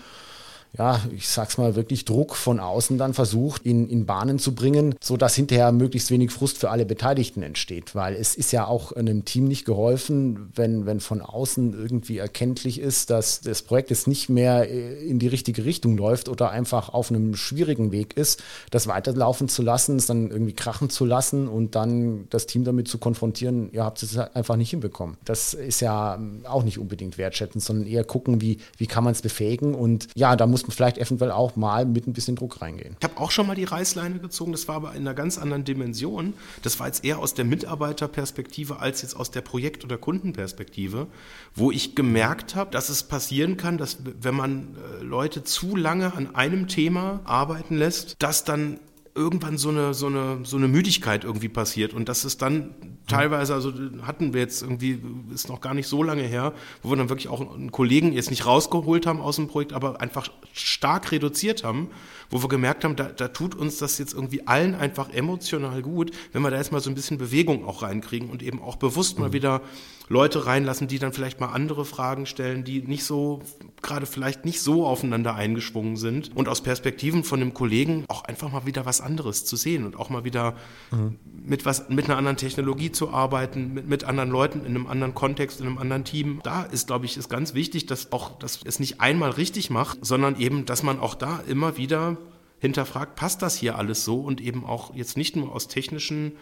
ja, 0.78 1.02
ich 1.16 1.28
sag's 1.28 1.58
mal, 1.58 1.76
wirklich 1.76 2.06
Druck 2.06 2.36
von 2.36 2.60
außen 2.60 2.98
dann 2.98 3.14
versucht, 3.14 3.66
in, 3.66 3.90
in 3.90 4.06
Bahnen 4.06 4.38
zu 4.38 4.54
bringen, 4.54 4.96
sodass 5.02 5.36
hinterher 5.36 5.72
möglichst 5.72 6.12
wenig 6.12 6.32
Frust 6.32 6.58
für 6.58 6.70
alle 6.70 6.86
Beteiligten 6.86 7.42
entsteht. 7.42 7.96
Weil 7.96 8.16
es 8.16 8.36
ist 8.36 8.52
ja 8.52 8.68
auch 8.68 8.92
einem 8.92 9.26
Team 9.26 9.46
nicht 9.46 9.66
geholfen, 9.66 10.52
wenn, 10.56 10.86
wenn 10.86 11.00
von 11.00 11.22
außen 11.22 11.74
irgendwie 11.74 12.20
erkenntlich 12.20 12.80
ist, 12.80 13.10
dass 13.10 13.42
das 13.42 13.64
Projekt 13.64 13.90
jetzt 13.90 14.08
nicht 14.08 14.30
mehr 14.30 14.70
äh, 14.70 15.08
in 15.08 15.18
die 15.18 15.28
richtige 15.28 15.66
Richtung 15.66 15.98
läuft 15.98 16.30
oder 16.30 16.52
einfach 16.52 16.90
auf 16.90 17.10
einem 17.10 17.36
schwierigen 17.36 17.92
Weg 17.92 18.16
ist, 18.16 18.44
das 18.70 18.88
weiterlaufen 18.88 19.50
zu 19.50 19.64
lassen, 19.64 19.96
es 19.96 20.06
dann 20.06 20.30
irgendwie 20.30 20.54
krachen 20.54 20.90
zu 20.90 21.06
lassen 21.06 21.48
und 21.48 21.76
dann 21.76 22.28
das 22.30 22.46
Team 22.46 22.64
damit 22.64 22.88
zu 22.88 23.00
konfrontieren, 23.00 23.72
ihr 23.72 23.84
habt 23.84 24.04
es 24.04 24.18
einfach 24.18 24.56
nicht 24.56 24.70
hinbekommen. 24.70 25.18
Das 25.26 25.54
ist 25.54 25.82
ja 25.82 26.16
ähm, 26.16 26.42
auch 26.48 26.64
nicht 26.64 26.78
unbedingt 26.78 27.18
wertschätzend, 27.18 27.64
sondern 27.64 27.88
eher 27.88 28.04
gucken, 28.04 28.42
wie, 28.42 28.60
wie 28.78 28.88
kann 28.88 29.04
man 29.04 29.14
es 29.14 29.22
befähigen 29.22 29.74
und 29.74 30.08
ja, 30.16 30.36
da 30.36 30.46
muss 30.46 30.59
muss 30.64 30.68
man 30.70 30.76
vielleicht 30.76 30.98
eventuell 30.98 31.32
auch 31.32 31.56
mal 31.56 31.86
mit 31.86 32.08
ein 32.08 32.14
bisschen 32.14 32.36
Druck 32.36 32.62
reingehen. 32.62 32.96
Ich 33.00 33.04
habe 33.04 33.20
auch 33.20 33.32
schon 33.32 33.48
mal 33.48 33.56
die 33.56 33.64
Reißleine 33.64 34.20
gezogen, 34.20 34.52
das 34.52 34.68
war 34.68 34.76
aber 34.76 34.94
in 34.94 35.02
einer 35.02 35.14
ganz 35.14 35.38
anderen 35.38 35.64
Dimension. 35.64 36.34
Das 36.62 36.80
war 36.80 36.88
jetzt 36.88 37.04
eher 37.04 37.20
aus 37.20 37.34
der 37.34 37.46
Mitarbeiterperspektive 37.46 38.80
als 38.80 39.02
jetzt 39.02 39.16
aus 39.16 39.32
der 39.32 39.42
Projekt- 39.42 39.84
oder 39.84 39.98
Kundenperspektive, 39.98 41.08
wo 41.56 41.72
ich 41.72 41.96
gemerkt 41.96 42.56
habe, 42.56 42.72
dass 42.72 42.90
es 42.90 43.04
passieren 43.04 43.58
kann, 43.58 43.78
dass 43.78 43.98
wenn 44.22 44.36
man 44.36 44.76
äh, 45.00 45.04
Leute 45.04 45.44
zu 45.44 45.76
lange 45.76 46.14
an 46.14 46.36
einem 46.36 46.68
Thema 46.68 47.22
arbeiten 47.24 47.76
lässt, 47.76 48.16
dass 48.20 48.44
dann 48.44 48.80
irgendwann 49.20 49.58
so 49.58 49.70
eine, 49.70 49.94
so 49.94 50.08
eine, 50.08 50.40
so 50.44 50.56
eine 50.56 50.70
Müdigkeit 50.70 51.26
irgendwie 51.26 51.50
passiert. 51.50 51.94
Und 51.94 52.08
dass 52.08 52.24
es 52.24 52.38
dann 52.38 52.74
teilweise, 53.06 53.54
also 53.54 53.74
hatten 54.02 54.34
wir 54.34 54.40
jetzt 54.40 54.62
irgendwie, 54.62 55.02
ist 55.34 55.50
noch 55.50 55.60
gar 55.60 55.74
nicht 55.74 55.88
so 55.88 56.02
lange 56.02 56.24
her, 56.24 56.54
wo 56.82 56.90
wir 56.90 56.96
dann 56.96 57.10
wirklich 57.10 57.28
auch 57.28 57.42
einen 57.54 57.72
Kollegen 57.72 58.14
jetzt 58.14 58.30
nicht 58.30 58.46
rausgeholt 58.46 59.06
haben 59.06 59.20
aus 59.20 59.36
dem 59.36 59.48
Projekt, 59.48 59.74
aber 59.74 60.00
einfach 60.00 60.30
stark 60.54 61.12
reduziert 61.12 61.66
haben, 61.66 61.90
wo 62.30 62.42
wir 62.42 62.50
gemerkt 62.50 62.84
haben, 62.84 62.96
da, 62.96 63.06
da 63.06 63.28
tut 63.30 63.56
uns 63.56 63.78
das 63.78 63.98
jetzt 63.98 64.14
irgendwie 64.14 64.48
allen 64.48 64.76
einfach 64.76 65.10
emotional 65.10 65.82
gut, 65.82 66.12
wenn 66.32 66.42
wir 66.42 66.52
da 66.52 66.58
jetzt 66.58 66.72
mal 66.72 66.82
so 66.82 66.90
ein 66.90 66.96
bisschen 66.96 67.18
Bewegung 67.18 67.66
auch 67.66 67.82
reinkriegen 67.82 68.30
und 68.30 68.44
eben 68.44 68.62
auch 68.62 68.76
bewusst 68.76 69.20
mal 69.20 69.30
mhm. 69.30 69.34
wieder 69.34 69.62
Leute 70.10 70.48
reinlassen, 70.48 70.88
die 70.88 70.98
dann 70.98 71.14
vielleicht 71.14 71.40
mal 71.40 71.48
andere 71.48 71.86
Fragen 71.86 72.26
stellen, 72.26 72.64
die 72.64 72.82
nicht 72.82 73.04
so, 73.04 73.42
gerade 73.84 74.08
vielleicht 74.08 74.44
nicht 74.44 74.62
so 74.62 74.86
aufeinander 74.88 75.36
eingeschwungen 75.36 75.98
sind 75.98 76.36
und 76.36 76.50
aus 76.50 76.62
Perspektiven 76.62 77.24
von 77.24 77.40
einem 77.40 77.54
Kollegen 77.54 78.06
auch 78.08 78.24
einfach 78.24 78.52
mal 78.52 78.66
wieder 78.66 78.88
was 78.88 79.02
anderes 79.02 79.46
zu 79.46 79.56
sehen 79.56 79.86
und 79.86 79.96
auch 79.96 80.10
mal 80.10 80.24
wieder 80.24 80.56
mhm. 80.90 81.20
mit 81.46 81.64
was, 81.66 81.90
mit 81.90 82.06
einer 82.06 82.18
anderen 82.18 82.38
Technologie 82.38 82.92
zu 82.92 83.12
arbeiten, 83.12 83.76
mit, 83.76 83.88
mit 83.88 84.04
anderen 84.04 84.32
Leuten 84.32 84.62
in 84.62 84.76
einem 84.76 84.88
anderen 84.88 85.14
Kontext, 85.14 85.62
in 85.62 85.68
einem 85.68 85.78
anderen 85.78 86.04
Team. 86.06 86.40
Da 86.44 86.64
ist, 86.64 86.88
glaube 86.88 87.06
ich, 87.06 87.16
ist 87.16 87.30
ganz 87.30 87.54
wichtig, 87.54 87.86
dass 87.86 88.12
auch, 88.12 88.40
dass 88.40 88.62
es 88.66 88.80
nicht 88.80 89.02
einmal 89.02 89.30
richtig 89.30 89.70
macht, 89.70 90.04
sondern 90.04 90.40
eben, 90.40 90.66
dass 90.66 90.82
man 90.82 91.00
auch 91.00 91.14
da 91.14 91.40
immer 91.48 91.78
wieder 91.78 92.18
hinterfragt, 92.60 93.16
passt 93.16 93.42
das 93.42 93.58
hier 93.58 93.78
alles 93.78 94.06
so 94.06 94.20
und 94.20 94.42
eben 94.42 94.66
auch 94.66 94.94
jetzt 94.96 95.18
nicht 95.18 95.36
nur 95.36 95.54
aus 95.54 95.68
technischen 95.68 96.34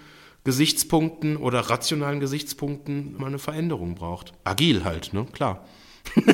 Gesichtspunkten 0.44 1.38
oder 1.38 1.60
rationalen 1.62 2.20
Gesichtspunkten 2.20 3.18
mal 3.18 3.28
eine 3.28 3.40
Veränderung 3.40 3.96
braucht. 3.96 4.34
Agil 4.44 4.84
halt, 4.84 5.14
ne? 5.14 5.26
Klar. 5.32 5.66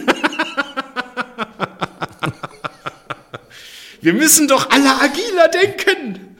Wir 4.01 4.13
müssen 4.13 4.47
doch 4.49 4.69
alle 4.69 4.99
agiler 4.99 5.47
denken. 5.47 6.35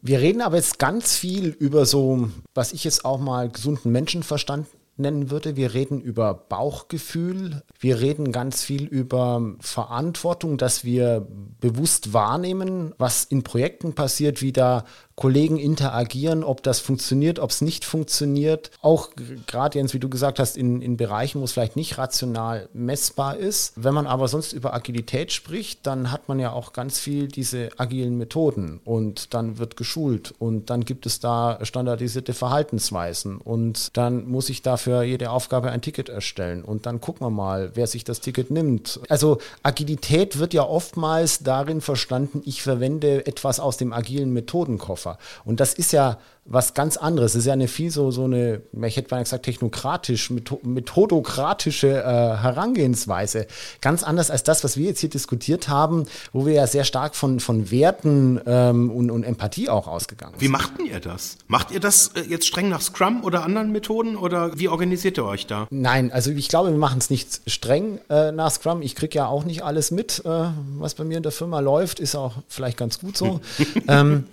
Wir 0.00 0.20
reden 0.20 0.40
aber 0.40 0.56
jetzt 0.56 0.78
ganz 0.78 1.14
viel 1.16 1.48
über 1.58 1.84
so, 1.84 2.30
was 2.54 2.72
ich 2.72 2.84
jetzt 2.84 3.04
auch 3.04 3.20
mal 3.20 3.50
gesunden 3.50 3.92
Menschenverstand 3.92 4.66
nennen 4.96 5.30
würde. 5.30 5.56
Wir 5.56 5.74
reden 5.74 6.00
über 6.00 6.34
Bauchgefühl. 6.34 7.62
Wir 7.78 8.00
reden 8.00 8.32
ganz 8.32 8.62
viel 8.62 8.84
über 8.84 9.54
Verantwortung, 9.60 10.58
dass 10.58 10.84
wir 10.84 11.26
bewusst 11.60 12.12
wahrnehmen, 12.12 12.94
was 12.98 13.24
in 13.24 13.42
Projekten 13.42 13.94
passiert, 13.94 14.42
wie 14.42 14.52
da 14.52 14.84
Kollegen 15.16 15.56
interagieren, 15.56 16.44
ob 16.44 16.62
das 16.62 16.78
funktioniert, 16.80 17.38
ob 17.38 17.48
es 17.50 17.62
nicht 17.62 17.86
funktioniert. 17.86 18.70
Auch 18.82 19.10
gerade, 19.46 19.78
Jens, 19.78 19.94
wie 19.94 19.98
du 19.98 20.10
gesagt 20.10 20.38
hast, 20.38 20.58
in, 20.58 20.82
in 20.82 20.98
Bereichen, 20.98 21.40
wo 21.40 21.44
es 21.44 21.52
vielleicht 21.52 21.74
nicht 21.74 21.96
rational 21.96 22.68
messbar 22.74 23.38
ist. 23.38 23.72
Wenn 23.76 23.94
man 23.94 24.06
aber 24.06 24.28
sonst 24.28 24.52
über 24.52 24.74
Agilität 24.74 25.32
spricht, 25.32 25.86
dann 25.86 26.12
hat 26.12 26.28
man 26.28 26.38
ja 26.38 26.52
auch 26.52 26.74
ganz 26.74 26.98
viel 26.98 27.28
diese 27.28 27.70
agilen 27.78 28.18
Methoden 28.18 28.80
und 28.84 29.32
dann 29.32 29.56
wird 29.56 29.78
geschult 29.78 30.34
und 30.38 30.68
dann 30.68 30.84
gibt 30.84 31.06
es 31.06 31.18
da 31.18 31.58
standardisierte 31.62 32.34
Verhaltensweisen 32.34 33.38
und 33.38 33.96
dann 33.96 34.28
muss 34.28 34.50
ich 34.50 34.60
dafür 34.60 35.02
jede 35.02 35.30
Aufgabe 35.30 35.70
ein 35.70 35.80
Ticket 35.80 36.10
erstellen 36.10 36.62
und 36.62 36.84
dann 36.84 37.00
gucken 37.00 37.26
wir 37.26 37.30
mal, 37.30 37.70
wer 37.72 37.86
sich 37.86 38.04
das 38.04 38.20
Ticket 38.20 38.50
nimmt. 38.50 39.00
Also 39.08 39.38
Agilität 39.62 40.38
wird 40.38 40.52
ja 40.52 40.64
oftmals 40.64 41.38
darin 41.38 41.80
verstanden, 41.80 42.42
ich 42.44 42.62
verwende 42.62 43.26
etwas 43.26 43.60
aus 43.60 43.78
dem 43.78 43.94
agilen 43.94 44.32
Methodenkoffer. 44.34 45.05
Opfer. 45.06 45.18
Und 45.44 45.60
das 45.60 45.74
ist 45.74 45.92
ja 45.92 46.18
was 46.48 46.74
ganz 46.74 46.96
anderes. 46.96 47.32
Das 47.32 47.40
ist 47.40 47.46
ja 47.46 47.54
eine 47.54 47.66
viel 47.66 47.90
so, 47.90 48.12
so 48.12 48.24
eine, 48.24 48.62
ich 48.84 48.96
hätte 48.96 49.12
mal 49.12 49.20
gesagt, 49.20 49.44
technokratisch, 49.44 50.30
methodokratische 50.62 51.88
äh, 51.88 52.02
Herangehensweise. 52.04 53.48
Ganz 53.80 54.04
anders 54.04 54.30
als 54.30 54.44
das, 54.44 54.62
was 54.62 54.76
wir 54.76 54.86
jetzt 54.86 55.00
hier 55.00 55.10
diskutiert 55.10 55.68
haben, 55.68 56.04
wo 56.32 56.46
wir 56.46 56.52
ja 56.52 56.68
sehr 56.68 56.84
stark 56.84 57.16
von, 57.16 57.40
von 57.40 57.72
Werten 57.72 58.40
ähm, 58.46 58.92
und, 58.92 59.10
und 59.10 59.24
Empathie 59.24 59.68
auch 59.68 59.88
ausgegangen 59.88 60.34
sind. 60.34 60.40
Wie 60.40 60.48
macht 60.48 60.74
ihr 60.78 61.00
das? 61.00 61.36
Macht 61.48 61.72
ihr 61.72 61.80
das 61.80 62.12
äh, 62.14 62.20
jetzt 62.20 62.46
streng 62.46 62.68
nach 62.68 62.80
Scrum 62.80 63.24
oder 63.24 63.42
anderen 63.42 63.72
Methoden 63.72 64.14
oder 64.14 64.56
wie 64.56 64.68
organisiert 64.68 65.18
ihr 65.18 65.24
euch 65.24 65.48
da? 65.48 65.66
Nein, 65.70 66.12
also 66.12 66.30
ich 66.30 66.48
glaube, 66.48 66.70
wir 66.70 66.78
machen 66.78 66.98
es 66.98 67.10
nicht 67.10 67.40
streng 67.48 67.98
äh, 68.08 68.30
nach 68.30 68.52
Scrum. 68.52 68.82
Ich 68.82 68.94
kriege 68.94 69.18
ja 69.18 69.26
auch 69.26 69.44
nicht 69.44 69.64
alles 69.64 69.90
mit, 69.90 70.22
äh, 70.24 70.44
was 70.78 70.94
bei 70.94 71.02
mir 71.02 71.16
in 71.16 71.24
der 71.24 71.32
Firma 71.32 71.58
läuft. 71.58 71.98
Ist 71.98 72.14
auch 72.14 72.34
vielleicht 72.46 72.76
ganz 72.76 73.00
gut 73.00 73.16
so. 73.16 73.40
ähm, 73.88 74.26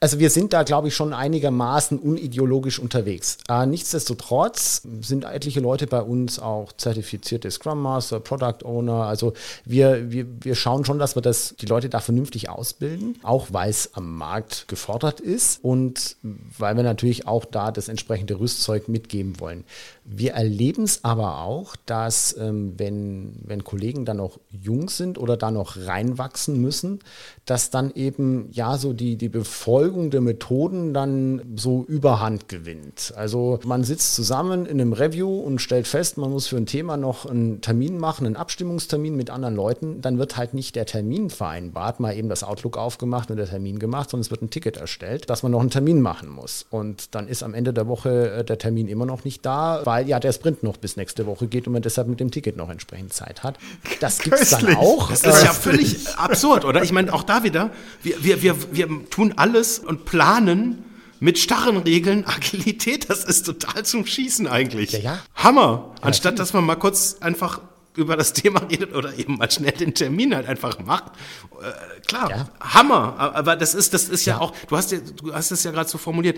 also 0.00 0.18
wir 0.18 0.28
sind 0.30 0.52
da, 0.52 0.64
glaube 0.64 0.88
ich, 0.88 0.94
schon 0.94 1.12
einigermaßen 1.12 1.98
unideologisch 1.98 2.78
unterwegs. 2.78 3.38
Äh, 3.48 3.66
nichtsdestotrotz 3.66 4.82
sind 5.00 5.24
etliche 5.24 5.60
Leute 5.60 5.86
bei 5.86 6.02
uns 6.02 6.38
auch 6.38 6.72
zertifizierte 6.72 7.50
Scrum 7.50 7.80
Master, 7.80 8.20
Product 8.20 8.64
Owner. 8.64 9.04
Also 9.04 9.32
wir, 9.64 10.10
wir, 10.10 10.26
wir 10.40 10.54
schauen 10.54 10.84
schon, 10.84 10.98
dass 10.98 11.16
wir 11.16 11.22
das, 11.22 11.54
die 11.58 11.66
Leute 11.66 11.88
da 11.88 12.00
vernünftig 12.00 12.50
ausbilden, 12.50 13.16
auch 13.22 13.48
weil 13.50 13.70
es 13.70 13.94
am 13.94 14.16
Markt 14.16 14.68
gefordert 14.68 15.20
ist 15.20 15.64
und 15.64 16.16
weil 16.22 16.76
wir 16.76 16.82
natürlich 16.82 17.26
auch 17.26 17.44
da 17.44 17.70
das 17.70 17.88
entsprechende 17.88 18.38
Rüstzeug 18.38 18.88
mitgeben 18.88 19.40
wollen. 19.40 19.64
Wir 20.06 20.34
erleben 20.34 20.84
es 20.84 21.02
aber 21.02 21.42
auch, 21.42 21.76
dass 21.86 22.36
ähm, 22.36 22.74
wenn, 22.76 23.36
wenn 23.42 23.64
Kollegen 23.64 24.04
dann 24.04 24.18
noch 24.18 24.38
jung 24.50 24.90
sind 24.90 25.16
oder 25.16 25.38
da 25.38 25.50
noch 25.50 25.78
reinwachsen 25.78 26.60
müssen, 26.60 26.98
dass 27.46 27.70
dann 27.70 27.90
eben 27.94 28.48
ja 28.52 28.76
so 28.76 28.92
die, 28.92 29.16
die 29.16 29.30
Befolgung 29.30 30.10
der 30.10 30.20
Methoden 30.20 30.92
dann 30.92 31.40
so 31.56 31.84
Überhand 31.84 32.50
gewinnt. 32.50 33.14
Also 33.16 33.58
man 33.64 33.82
sitzt 33.82 34.14
zusammen 34.14 34.66
in 34.66 34.78
einem 34.78 34.92
Review 34.92 35.40
und 35.40 35.60
stellt 35.60 35.86
fest, 35.86 36.18
man 36.18 36.30
muss 36.30 36.48
für 36.48 36.58
ein 36.58 36.66
Thema 36.66 36.98
noch 36.98 37.24
einen 37.24 37.62
Termin 37.62 37.96
machen, 37.96 38.26
einen 38.26 38.36
Abstimmungstermin 38.36 39.16
mit 39.16 39.30
anderen 39.30 39.56
Leuten. 39.56 40.02
Dann 40.02 40.18
wird 40.18 40.36
halt 40.36 40.52
nicht 40.52 40.76
der 40.76 40.84
Termin 40.84 41.30
vereinbart, 41.30 41.98
mal 41.98 42.14
eben 42.14 42.28
das 42.28 42.44
Outlook 42.44 42.76
aufgemacht 42.76 43.30
und 43.30 43.38
der 43.38 43.48
Termin 43.48 43.78
gemacht, 43.78 44.10
sondern 44.10 44.22
es 44.22 44.30
wird 44.30 44.42
ein 44.42 44.50
Ticket 44.50 44.76
erstellt, 44.76 45.30
dass 45.30 45.42
man 45.42 45.52
noch 45.52 45.60
einen 45.60 45.70
Termin 45.70 46.02
machen 46.02 46.28
muss. 46.28 46.66
Und 46.68 47.14
dann 47.14 47.26
ist 47.26 47.42
am 47.42 47.54
Ende 47.54 47.72
der 47.72 47.88
Woche 47.88 48.30
äh, 48.30 48.44
der 48.44 48.58
Termin 48.58 48.88
immer 48.88 49.06
noch 49.06 49.24
nicht 49.24 49.46
da, 49.46 49.80
weil 49.84 49.93
ja 50.00 50.20
der 50.20 50.32
Sprint 50.32 50.62
noch 50.62 50.76
bis 50.76 50.96
nächste 50.96 51.26
Woche 51.26 51.46
geht 51.46 51.66
und 51.66 51.72
man 51.72 51.82
deshalb 51.82 52.08
mit 52.08 52.20
dem 52.20 52.30
Ticket 52.30 52.56
noch 52.56 52.70
entsprechend 52.70 53.12
Zeit 53.12 53.42
hat. 53.42 53.58
Das 54.00 54.18
gibt 54.18 54.38
es 54.38 54.50
dann 54.50 54.76
auch. 54.76 55.10
Das 55.10 55.22
ist 55.22 55.44
ja 55.44 55.52
völlig 55.52 56.08
absurd, 56.16 56.64
oder? 56.64 56.82
Ich 56.82 56.92
meine, 56.92 57.12
auch 57.12 57.22
da 57.22 57.44
wieder, 57.44 57.70
wir, 58.02 58.22
wir, 58.22 58.42
wir, 58.42 58.56
wir 58.72 58.88
tun 59.10 59.34
alles 59.36 59.78
und 59.78 60.04
planen 60.04 60.84
mit 61.20 61.38
starren 61.38 61.78
Regeln 61.78 62.24
Agilität. 62.26 63.08
Das 63.08 63.24
ist 63.24 63.46
total 63.46 63.84
zum 63.84 64.06
Schießen 64.06 64.46
eigentlich. 64.46 64.92
Ja, 64.92 64.98
ja. 64.98 65.18
Hammer. 65.34 65.94
Anstatt, 66.00 66.38
dass 66.38 66.52
man 66.52 66.64
mal 66.64 66.76
kurz 66.76 67.16
einfach 67.20 67.60
über 67.96 68.16
das 68.16 68.32
Thema 68.32 68.60
redet 68.70 68.94
oder 68.94 69.16
eben 69.16 69.36
mal 69.36 69.50
schnell 69.50 69.72
den 69.72 69.94
Termin 69.94 70.34
halt 70.34 70.48
einfach 70.48 70.78
macht. 70.80 71.12
Äh, 71.60 72.00
klar, 72.06 72.30
ja. 72.30 72.48
Hammer. 72.60 73.14
Aber 73.18 73.56
das 73.56 73.74
ist, 73.74 73.94
das 73.94 74.08
ist 74.08 74.24
ja, 74.24 74.34
ja 74.34 74.40
auch, 74.40 74.52
du 74.68 74.76
hast 74.76 74.92
ja, 74.92 74.98
du 74.98 75.32
hast 75.32 75.50
es 75.50 75.62
ja 75.64 75.70
gerade 75.70 75.88
so 75.88 75.98
formuliert. 75.98 76.36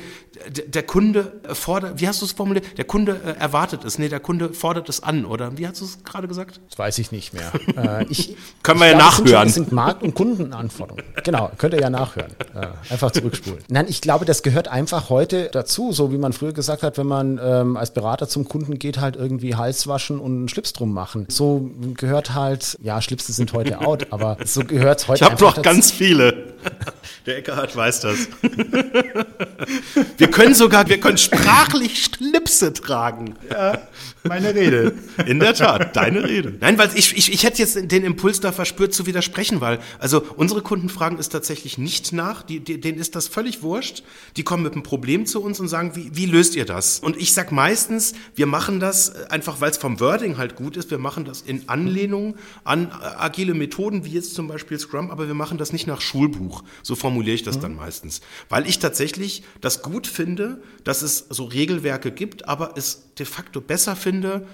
Der, 0.49 0.65
der, 0.67 0.83
Kunde 0.83 1.41
fordert, 1.53 2.01
wie 2.01 2.09
hast 2.09 2.21
du 2.21 2.27
es 2.27 2.33
formuliert? 2.33 2.77
Der 2.77 2.85
Kunde 2.85 3.21
äh, 3.25 3.41
erwartet 3.41 3.85
es. 3.85 3.99
Nee, 3.99 4.09
der 4.09 4.21
Kunde 4.21 4.53
fordert 4.53 4.89
es 4.89 5.03
an, 5.03 5.25
oder? 5.25 5.57
Wie 5.57 5.67
hast 5.67 5.81
du 5.81 5.87
es 5.87 6.05
gerade 6.05 6.29
gesagt? 6.29 6.61
Das 6.69 6.79
weiß 6.79 6.99
ich 6.99 7.11
nicht 7.11 7.33
mehr. 7.33 7.53
äh, 7.77 8.07
ich, 8.09 8.37
Können 8.63 8.81
wir 8.81 8.87
ja 8.87 8.99
glaube, 8.99 9.05
nachhören. 9.05 9.47
Das 9.47 9.55
sind, 9.55 9.65
sind 9.69 9.73
Markt- 9.73 10.03
und 10.03 10.15
Kundenanforderungen. 10.15 11.05
genau, 11.25 11.51
könnt 11.57 11.75
ihr 11.75 11.81
ja 11.81 11.91
nachhören. 11.91 12.33
Äh, 12.55 12.93
einfach 12.93 13.11
zurückspulen. 13.11 13.61
Nein, 13.69 13.87
ich 13.89 14.01
glaube, 14.01 14.25
das 14.27 14.43
gehört 14.43 14.69
einfach 14.69 15.09
heute 15.09 15.49
dazu, 15.51 15.93
so 15.93 16.13
wie 16.13 16.19
man 16.19 16.33
früher 16.33 16.53
gesagt 16.53 16.83
hat, 16.83 16.99
wenn 16.99 17.07
man 17.07 17.41
ähm, 17.43 17.77
als 17.77 17.93
Berater 17.93 18.29
zum 18.29 18.47
Kunden 18.47 18.79
geht, 18.79 19.01
halt 19.01 19.17
irgendwie 19.17 19.55
Hals 19.55 19.87
waschen 19.87 20.19
und 20.19 20.33
einen 20.33 20.49
Schlips 20.49 20.73
drum 20.73 20.93
machen. 20.93 21.27
So 21.29 21.46
so 21.47 21.71
gehört 21.95 22.35
halt, 22.35 22.77
ja, 22.83 23.01
Schlipse 23.01 23.33
sind 23.33 23.53
heute 23.53 23.81
out, 23.81 24.09
aber 24.11 24.37
so 24.45 24.65
gehört 24.65 25.01
es 25.01 25.09
heute 25.09 25.25
Ich 25.25 25.31
habe 25.31 25.43
noch 25.43 25.63
ganz 25.63 25.91
viele. 25.91 26.55
Der 27.27 27.39
Eckhard 27.39 27.75
weiß 27.75 28.01
das. 28.01 28.29
wir 30.17 30.31
können 30.31 30.55
sogar, 30.55 30.89
wir 30.89 31.01
können 31.01 31.19
sprachlich 31.19 32.05
Schlipse 32.05 32.73
tragen. 32.73 33.35
Ja, 33.51 33.83
meine 34.23 34.55
Rede. 34.55 34.95
In 35.27 35.41
der 35.41 35.55
Tat, 35.55 35.97
deine 35.97 36.23
Rede. 36.23 36.55
Nein, 36.61 36.79
weil 36.79 36.91
ich, 36.95 37.17
ich, 37.17 37.33
ich 37.33 37.43
hätte 37.43 37.59
jetzt 37.59 37.77
den 37.91 38.05
Impuls 38.05 38.39
da 38.41 38.53
verspürt 38.53 38.95
zu 38.95 39.07
widersprechen, 39.07 39.61
weil, 39.61 39.81
also 39.99 40.25
unsere 40.37 40.63
Kunden 40.63 40.89
fragen 40.89 41.19
es 41.19 41.29
tatsächlich 41.29 41.79
nicht 41.79 42.13
nach, 42.13 42.43
die, 42.43 42.61
die, 42.61 42.81
denen 42.81 42.99
ist 42.99 43.17
das 43.17 43.27
völlig 43.27 43.63
wurscht. 43.63 44.05
Die 44.37 44.45
kommen 44.45 44.63
mit 44.63 44.75
einem 44.75 44.85
Problem 44.85 45.27
zu 45.27 45.43
uns 45.43 45.59
und 45.59 45.67
sagen, 45.67 45.97
wie, 45.97 46.11
wie 46.15 46.27
löst 46.27 46.55
ihr 46.55 46.65
das? 46.65 47.01
Und 47.01 47.17
ich 47.17 47.33
sag 47.33 47.51
meistens, 47.51 48.15
wir 48.37 48.47
machen 48.47 48.79
das 48.79 49.15
einfach, 49.31 49.61
weil 49.61 49.71
es 49.71 49.79
vom 49.79 49.99
Wording 49.99 50.39
halt 50.39 50.55
gut 50.55 50.77
ist, 50.77 50.93
wir 50.93 50.99
machen 50.99 51.25
das 51.25 51.36
in 51.43 51.69
Anlehnung 51.69 52.37
an 52.65 52.91
agile 52.93 53.55
Methoden, 53.55 54.05
wie 54.05 54.11
jetzt 54.11 54.35
zum 54.35 54.49
Beispiel 54.49 54.79
Scrum, 54.79 55.11
aber 55.11 55.27
wir 55.27 55.35
machen 55.35 55.59
das 55.59 55.73
nicht 55.73 55.87
nach 55.87 56.01
Schulbuch. 56.01 56.63
So 56.83 56.95
formuliere 56.95 57.35
ich 57.35 57.43
das 57.43 57.57
mhm. 57.57 57.63
dann 57.63 57.77
meistens. 57.77 58.21
Weil 58.49 58.67
ich 58.67 58.79
tatsächlich 58.79 59.43
das 59.61 59.83
gut 59.83 60.07
finde, 60.07 60.63
dass 60.85 61.03
es 61.03 61.27
so 61.29 61.45
Regelwerke 61.45 62.13
gibt, 62.13 62.49
aber 62.49 62.73
es 62.77 63.13
de 63.19 63.27
facto 63.27 63.61
besser 63.61 63.97
finde, 63.97 64.47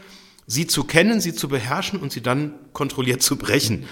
sie 0.47 0.67
zu 0.67 0.85
kennen, 0.85 1.21
sie 1.21 1.35
zu 1.35 1.49
beherrschen 1.49 2.01
und 2.01 2.13
sie 2.13 2.23
dann 2.23 2.55
kontrolliert 2.73 3.23
zu 3.23 3.37
brechen. 3.37 3.87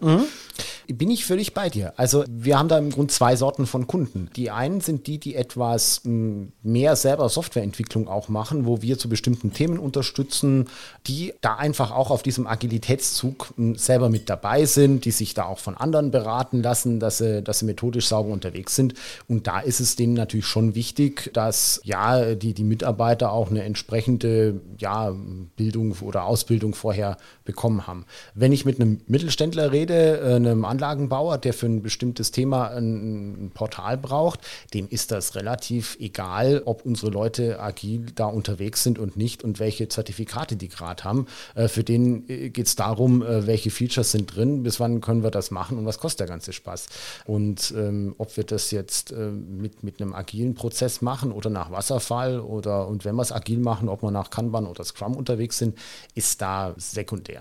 Mhm. 0.00 0.24
Bin 0.88 1.10
ich 1.10 1.24
völlig 1.24 1.54
bei 1.54 1.68
dir. 1.68 1.92
Also 1.96 2.24
wir 2.28 2.58
haben 2.58 2.68
da 2.68 2.78
im 2.78 2.90
Grunde 2.90 3.12
zwei 3.12 3.36
Sorten 3.36 3.66
von 3.66 3.86
Kunden. 3.86 4.30
Die 4.36 4.50
einen 4.50 4.80
sind 4.80 5.06
die, 5.06 5.18
die 5.18 5.34
etwas 5.34 6.00
hm, 6.04 6.52
mehr 6.62 6.96
selber 6.96 7.28
Softwareentwicklung 7.28 8.08
auch 8.08 8.28
machen, 8.28 8.66
wo 8.66 8.82
wir 8.82 8.98
zu 8.98 9.08
bestimmten 9.08 9.52
Themen 9.52 9.78
unterstützen, 9.78 10.68
die 11.06 11.34
da 11.40 11.56
einfach 11.56 11.90
auch 11.90 12.10
auf 12.10 12.22
diesem 12.22 12.46
Agilitätszug 12.46 13.52
hm, 13.56 13.76
selber 13.76 14.08
mit 14.08 14.30
dabei 14.30 14.64
sind, 14.64 15.04
die 15.04 15.10
sich 15.10 15.34
da 15.34 15.46
auch 15.46 15.58
von 15.58 15.76
anderen 15.76 16.10
beraten 16.10 16.62
lassen, 16.62 17.00
dass 17.00 17.18
sie, 17.18 17.42
dass 17.42 17.60
sie 17.60 17.66
methodisch 17.66 18.06
sauber 18.06 18.30
unterwegs 18.30 18.74
sind. 18.74 18.94
Und 19.28 19.46
da 19.46 19.60
ist 19.60 19.80
es 19.80 19.96
denen 19.96 20.14
natürlich 20.14 20.46
schon 20.46 20.74
wichtig, 20.74 21.30
dass 21.32 21.80
ja 21.84 22.34
die, 22.34 22.54
die 22.54 22.64
Mitarbeiter 22.64 23.32
auch 23.32 23.50
eine 23.50 23.62
entsprechende 23.62 24.60
ja, 24.78 25.14
Bildung 25.56 25.96
oder 26.02 26.24
Ausbildung 26.24 26.74
vorher 26.74 27.16
bekommen 27.46 27.86
haben. 27.86 28.04
Wenn 28.34 28.52
ich 28.52 28.66
mit 28.66 28.80
einem 28.80 29.00
Mittelständler 29.06 29.72
rede, 29.72 30.20
äh, 30.20 30.34
einem 30.34 30.64
Anlagenbauer, 30.64 31.38
der 31.38 31.54
für 31.54 31.66
ein 31.66 31.82
bestimmtes 31.82 32.30
Thema 32.30 32.68
ein, 32.68 33.50
Portal 33.54 33.96
braucht, 33.96 34.40
dem 34.74 34.88
ist 34.88 35.10
das 35.10 35.34
relativ 35.34 35.96
egal, 36.00 36.62
ob 36.66 36.84
unsere 36.84 37.10
Leute 37.10 37.60
agil 37.60 38.06
da 38.14 38.26
unterwegs 38.26 38.82
sind 38.82 38.98
und 38.98 39.16
nicht 39.16 39.42
und 39.42 39.58
welche 39.60 39.88
Zertifikate 39.88 40.56
die 40.56 40.68
gerade 40.68 41.04
haben. 41.04 41.26
Äh, 41.54 41.68
für 41.68 41.84
den 41.84 42.28
äh, 42.28 42.50
geht 42.50 42.66
es 42.66 42.76
darum, 42.76 43.24
welche 43.26 43.70
Features 43.70 44.10
sind 44.10 44.34
drin, 44.34 44.62
bis 44.62 44.80
wann 44.80 45.00
können 45.00 45.22
wir 45.22 45.30
das 45.30 45.50
machen 45.50 45.78
und 45.78 45.86
was 45.86 45.98
kostet 45.98 46.20
der 46.20 46.26
ganze 46.26 46.52
Spaß. 46.52 46.86
Und 47.24 47.72
ähm, 47.76 48.14
ob 48.18 48.36
wir 48.36 48.44
das 48.44 48.70
jetzt 48.70 49.12
äh, 49.12 49.30
mit, 49.30 49.82
mit 49.82 50.00
einem 50.00 50.14
agilen 50.14 50.54
Prozess 50.54 51.00
machen 51.00 51.32
oder 51.32 51.50
nach 51.50 51.70
Wasserfall 51.70 52.40
oder 52.40 52.88
und 52.88 53.04
wenn 53.04 53.14
wir 53.14 53.22
es 53.22 53.32
agil 53.32 53.58
machen, 53.58 53.88
ob 53.88 54.02
wir 54.02 54.10
nach 54.10 54.30
Kanban 54.30 54.66
oder 54.66 54.84
Scrum 54.84 55.16
unterwegs 55.16 55.58
sind, 55.58 55.78
ist 56.14 56.40
da 56.42 56.74
sekundär. 56.76 57.35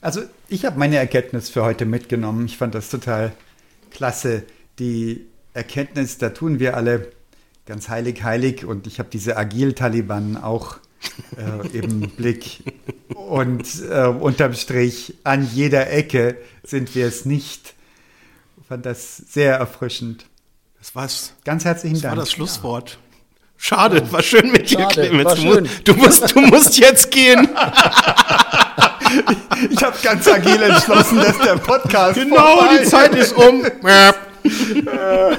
Also 0.00 0.22
ich 0.48 0.64
habe 0.64 0.78
meine 0.78 0.96
Erkenntnis 0.96 1.50
für 1.50 1.64
heute 1.64 1.84
mitgenommen. 1.84 2.46
Ich 2.46 2.56
fand 2.56 2.74
das 2.74 2.90
total 2.90 3.32
klasse. 3.90 4.44
Die 4.78 5.26
Erkenntnis, 5.54 6.18
da 6.18 6.30
tun 6.30 6.60
wir 6.60 6.76
alle 6.76 7.10
ganz 7.66 7.88
heilig, 7.88 8.22
heilig 8.22 8.64
und 8.64 8.86
ich 8.86 8.98
habe 8.98 9.08
diese 9.12 9.36
Agil-Taliban 9.36 10.36
auch 10.36 10.78
äh, 11.36 11.76
im 11.76 12.00
Blick. 12.16 12.62
Und 13.14 13.66
äh, 13.90 14.06
unterm 14.06 14.54
Strich, 14.54 15.14
an 15.24 15.48
jeder 15.52 15.90
Ecke 15.90 16.36
sind 16.62 16.94
wir 16.94 17.06
es 17.06 17.24
nicht. 17.24 17.74
Ich 18.60 18.66
fand 18.68 18.86
das 18.86 19.16
sehr 19.16 19.56
erfrischend. 19.56 20.26
Das 20.78 20.94
war's. 20.94 21.34
Ganz 21.44 21.64
herzlichen 21.64 21.96
das 21.96 22.02
Dank. 22.02 22.12
Das 22.14 22.18
war 22.18 22.24
das 22.24 22.32
Schlusswort. 22.32 22.90
Ja. 22.90 22.98
Schade, 23.60 24.12
war 24.12 24.22
schön 24.22 24.52
mit 24.52 24.70
dir, 24.70 24.86
Clemens. 24.86 25.34
Du, 25.34 25.92
du, 25.92 25.94
musst, 25.94 26.34
du 26.34 26.40
musst 26.42 26.78
jetzt 26.78 27.10
gehen. 27.10 27.48
ich 29.70 29.82
habe 29.82 29.96
ganz 30.02 30.28
agil 30.28 30.62
entschlossen, 30.62 31.18
dass 31.18 31.38
der 31.38 31.56
Podcast 31.56 32.14
Genau, 32.14 32.58
vorbei. 32.58 32.78
die 32.78 32.84
Zeit 32.86 33.14
ist 33.14 33.34
um. 33.36 33.64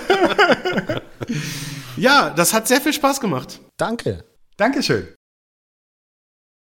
ja, 1.97 2.29
das 2.31 2.53
hat 2.53 2.67
sehr 2.67 2.81
viel 2.81 2.93
Spaß 2.93 3.19
gemacht. 3.19 3.59
Danke. 3.77 4.23
Dankeschön. 4.57 5.07